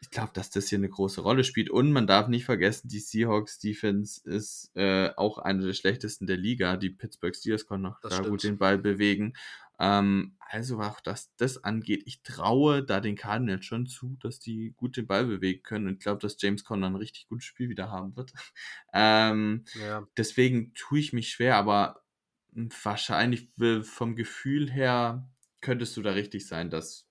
ich 0.00 0.10
glaube, 0.10 0.32
dass 0.34 0.50
das 0.50 0.68
hier 0.68 0.78
eine 0.78 0.88
große 0.88 1.20
Rolle 1.20 1.44
spielt. 1.44 1.70
Und 1.70 1.92
man 1.92 2.08
darf 2.08 2.26
nicht 2.26 2.44
vergessen, 2.44 2.88
die 2.88 2.98
Seahawks 2.98 3.60
Defense 3.60 4.20
ist 4.24 4.72
äh, 4.74 5.10
auch 5.16 5.38
eine 5.38 5.64
der 5.64 5.74
schlechtesten 5.74 6.26
der 6.26 6.36
Liga. 6.36 6.76
Die 6.76 6.90
Pittsburgh 6.90 7.36
Steelers 7.36 7.66
konnten 7.66 7.84
noch 7.84 8.00
das 8.00 8.10
da 8.10 8.16
stimmt. 8.16 8.30
gut 8.30 8.42
den 8.42 8.58
Ball 8.58 8.78
bewegen. 8.78 9.34
Ähm, 9.82 10.36
also 10.38 10.80
auch 10.80 11.00
was 11.04 11.34
das 11.36 11.64
angeht, 11.64 12.04
ich 12.06 12.22
traue 12.22 12.84
da 12.84 13.00
den 13.00 13.16
Cardinals 13.16 13.64
schon 13.64 13.86
zu, 13.86 14.16
dass 14.20 14.38
die 14.38 14.74
gut 14.76 14.96
den 14.96 15.08
Ball 15.08 15.26
bewegen 15.26 15.64
können 15.64 15.88
und 15.88 16.00
glaube, 16.00 16.20
dass 16.20 16.40
James 16.40 16.62
Conner 16.62 16.86
ein 16.86 16.94
richtig 16.94 17.26
gutes 17.28 17.46
Spiel 17.46 17.68
wieder 17.68 17.90
haben 17.90 18.14
wird. 18.14 18.32
ähm, 18.94 19.64
ja. 19.74 20.06
Deswegen 20.16 20.72
tue 20.74 21.00
ich 21.00 21.12
mich 21.12 21.30
schwer, 21.30 21.56
aber 21.56 22.04
wahrscheinlich 22.52 23.48
vom 23.82 24.14
Gefühl 24.14 24.70
her 24.70 25.28
könntest 25.60 25.96
du 25.96 26.02
da 26.02 26.12
richtig 26.12 26.46
sein, 26.46 26.70
dass 26.70 27.08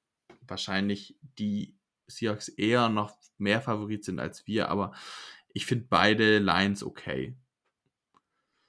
wahrscheinlich 0.48 1.18
die 1.40 1.78
Seahawks 2.08 2.48
eher 2.48 2.88
noch 2.88 3.18
mehr 3.38 3.62
Favorit 3.62 4.06
sind 4.06 4.20
als 4.20 4.48
wir, 4.48 4.70
aber 4.70 4.94
ich 5.54 5.66
finde 5.66 5.88
beide 5.90 6.40
Lines 6.40 6.84
okay. 6.84 7.36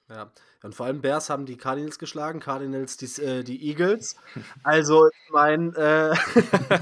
Ja, 0.09 0.31
und 0.63 0.75
vor 0.75 0.85
allem 0.85 1.01
Bears 1.01 1.29
haben 1.29 1.45
die 1.45 1.57
Cardinals 1.57 1.97
geschlagen, 1.97 2.39
Cardinals 2.39 2.97
die, 2.97 3.21
äh, 3.21 3.43
die 3.43 3.69
Eagles. 3.69 4.15
Also, 4.63 5.07
ich 5.07 5.31
meine, 5.31 5.69
äh, 5.77 6.15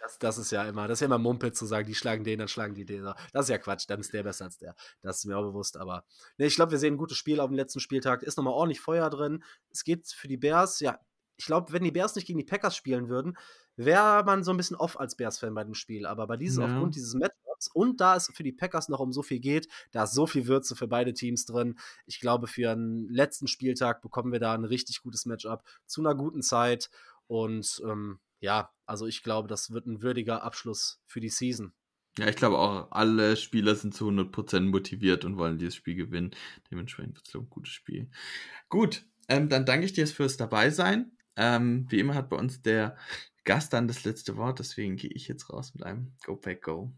das, 0.00 0.18
das, 0.18 0.38
ist 0.38 0.52
ja 0.52 0.64
immer, 0.64 0.86
das 0.86 0.96
ist 0.96 1.00
ja 1.00 1.06
immer 1.06 1.18
Mumpel 1.18 1.52
zu 1.52 1.66
sagen, 1.66 1.86
die 1.86 1.94
schlagen 1.94 2.24
den, 2.24 2.38
dann 2.38 2.48
schlagen 2.48 2.74
die 2.74 2.84
den. 2.84 3.02
Das 3.32 3.46
ist 3.46 3.48
ja 3.48 3.58
Quatsch, 3.58 3.86
dann 3.88 4.00
ist 4.00 4.12
der 4.12 4.22
besser 4.22 4.44
als 4.44 4.58
der. 4.58 4.74
Das 5.02 5.18
ist 5.18 5.24
mir 5.24 5.36
auch 5.36 5.42
bewusst, 5.42 5.76
aber 5.76 6.04
nee, 6.38 6.46
ich 6.46 6.54
glaube, 6.54 6.72
wir 6.72 6.78
sehen 6.78 6.94
ein 6.94 6.98
gutes 6.98 7.16
Spiel 7.16 7.40
auf 7.40 7.48
dem 7.48 7.56
letzten 7.56 7.80
Spieltag. 7.80 8.22
Ist 8.22 8.36
nochmal 8.36 8.54
ordentlich 8.54 8.80
Feuer 8.80 9.10
drin. 9.10 9.42
Es 9.70 9.82
geht 9.84 10.06
für 10.08 10.28
die 10.28 10.36
Bears, 10.36 10.80
ja, 10.80 10.98
ich 11.36 11.46
glaube, 11.46 11.72
wenn 11.72 11.84
die 11.84 11.90
Bears 11.90 12.14
nicht 12.14 12.26
gegen 12.26 12.38
die 12.38 12.44
Packers 12.44 12.76
spielen 12.76 13.08
würden, 13.08 13.36
wäre 13.76 14.24
man 14.24 14.42
so 14.42 14.52
ein 14.52 14.56
bisschen 14.56 14.76
off 14.76 14.98
als 14.98 15.16
Bears-Fan 15.16 15.54
bei 15.54 15.64
dem 15.64 15.74
Spiel. 15.74 16.06
Aber 16.06 16.26
bei 16.26 16.36
diesem, 16.36 16.62
ja. 16.62 16.72
aufgrund 16.72 16.94
dieses 16.94 17.14
Matchups 17.56 17.68
und 17.68 18.00
da 18.00 18.16
es 18.16 18.30
für 18.32 18.42
die 18.42 18.52
Packers 18.52 18.88
noch 18.88 19.00
um 19.00 19.12
so 19.12 19.22
viel 19.22 19.40
geht, 19.40 19.68
da 19.92 20.04
ist 20.04 20.12
so 20.12 20.26
viel 20.26 20.46
Würze 20.46 20.76
für 20.76 20.86
beide 20.86 21.14
Teams 21.14 21.44
drin. 21.44 21.78
Ich 22.06 22.20
glaube, 22.20 22.46
für 22.46 22.70
einen 22.70 23.08
letzten 23.08 23.48
Spieltag 23.48 24.02
bekommen 24.02 24.32
wir 24.32 24.40
da 24.40 24.54
ein 24.54 24.64
richtig 24.64 25.02
gutes 25.02 25.26
Matchup 25.26 25.64
zu 25.86 26.00
einer 26.00 26.14
guten 26.14 26.42
Zeit. 26.42 26.90
Und 27.26 27.82
ähm, 27.84 28.18
ja, 28.40 28.70
also 28.84 29.06
ich 29.06 29.22
glaube, 29.22 29.48
das 29.48 29.70
wird 29.70 29.86
ein 29.86 30.02
würdiger 30.02 30.42
Abschluss 30.42 31.00
für 31.06 31.20
die 31.20 31.30
Season. 31.30 31.72
Ja, 32.18 32.28
ich 32.28 32.36
glaube 32.36 32.56
auch, 32.58 32.90
alle 32.92 33.36
Spieler 33.36 33.74
sind 33.74 33.94
zu 33.94 34.08
100% 34.08 34.60
motiviert 34.60 35.24
und 35.24 35.36
wollen 35.36 35.58
dieses 35.58 35.74
Spiel 35.74 35.96
gewinnen. 35.96 36.30
Dementsprechend 36.70 37.16
wird 37.16 37.28
es 37.28 37.34
ein 37.34 37.50
gutes 37.50 37.72
Spiel. 37.72 38.08
Gut, 38.68 39.04
ähm, 39.28 39.48
dann 39.48 39.66
danke 39.66 39.84
ich 39.84 39.92
dir 39.92 40.06
fürs 40.06 40.38
Dabeisein. 40.38 41.12
Ähm, 41.36 41.86
wie 41.90 41.98
immer 41.98 42.14
hat 42.14 42.30
bei 42.30 42.36
uns 42.36 42.62
der 42.62 42.96
Gast 43.44 43.74
dann 43.74 43.86
das 43.86 44.04
letzte 44.04 44.38
Wort, 44.38 44.58
deswegen 44.58 44.96
gehe 44.96 45.10
ich 45.10 45.28
jetzt 45.28 45.50
raus 45.50 45.74
mit 45.74 45.84
einem 45.84 46.14
Go 46.24 46.36
Back 46.36 46.62
Go. 46.62 46.92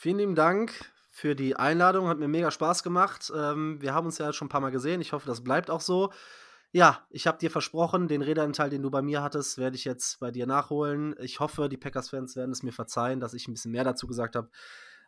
Vielen 0.00 0.18
lieben 0.18 0.34
Dank 0.36 0.72
für 1.10 1.34
die 1.34 1.56
Einladung, 1.56 2.06
hat 2.06 2.20
mir 2.20 2.28
mega 2.28 2.52
Spaß 2.52 2.84
gemacht. 2.84 3.32
Ähm, 3.34 3.82
wir 3.82 3.94
haben 3.94 4.06
uns 4.06 4.18
ja 4.18 4.32
schon 4.32 4.46
ein 4.46 4.48
paar 4.48 4.60
Mal 4.60 4.70
gesehen, 4.70 5.00
ich 5.00 5.12
hoffe, 5.12 5.26
das 5.26 5.42
bleibt 5.42 5.70
auch 5.70 5.80
so. 5.80 6.12
Ja, 6.70 7.04
ich 7.10 7.26
habe 7.26 7.38
dir 7.38 7.50
versprochen, 7.50 8.06
den 8.06 8.22
Redeanteil, 8.22 8.70
den 8.70 8.80
du 8.80 8.92
bei 8.92 9.02
mir 9.02 9.24
hattest, 9.24 9.58
werde 9.58 9.74
ich 9.74 9.84
jetzt 9.84 10.20
bei 10.20 10.30
dir 10.30 10.46
nachholen. 10.46 11.16
Ich 11.18 11.40
hoffe, 11.40 11.68
die 11.68 11.76
Packers-Fans 11.76 12.36
werden 12.36 12.52
es 12.52 12.62
mir 12.62 12.70
verzeihen, 12.70 13.18
dass 13.18 13.34
ich 13.34 13.48
ein 13.48 13.54
bisschen 13.54 13.72
mehr 13.72 13.82
dazu 13.82 14.06
gesagt 14.06 14.36
habe. 14.36 14.48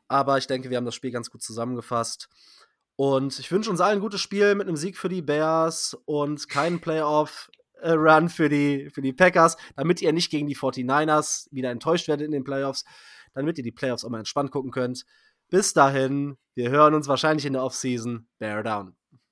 Aber 0.09 0.38
ich 0.38 0.49
denke, 0.49 0.70
wir 0.70 0.76
haben 0.76 0.86
das 0.86 0.97
Spiel 0.97 1.12
ganz 1.12 1.30
gut 1.30 1.45
zusammengefasst. 1.45 2.28
Und 2.97 3.38
ich 3.38 3.53
wünsche 3.53 3.70
uns 3.70 3.80
allen 3.80 3.99
ein 3.99 4.03
gutes 4.03 4.20
Spiel 4.20 4.57
mit 4.57 4.66
einem 4.66 4.76
Sieg 4.76 4.99
für 4.99 5.09
die 5.09 5.22
Bears 5.22 5.97
und 6.05 6.49
keinen 6.49 6.80
Playoff-Run 6.80 8.28
für 8.28 8.49
die, 8.49 8.91
für 8.91 9.03
die 9.03 9.12
Packers, 9.12 9.57
damit 9.76 10.03
ihr 10.03 10.12
nicht 10.12 10.32
gegen 10.32 10.49
die 10.49 10.57
49ers 10.57 11.47
wieder 11.53 11.70
enttäuscht 11.70 12.09
werdet 12.09 12.26
in 12.26 12.32
den 12.32 12.43
Playoffs, 12.43 12.84
damit 13.35 13.59
ihr 13.59 13.64
die 13.64 13.72
Playoffs 13.72 14.05
auch 14.05 14.11
mal 14.11 14.18
entspannt 14.18 14.51
gucken 14.51 14.70
könnt. 14.70 15.05
Bis 15.49 15.72
dahin, 15.72 16.37
wir 16.55 16.70
hören 16.70 16.95
uns 16.95 17.09
wahrscheinlich 17.09 17.47
in 17.47 17.55
der 17.55 17.64
Offseason. 17.64 18.28
Bear 18.39 18.62
down. 18.62 18.97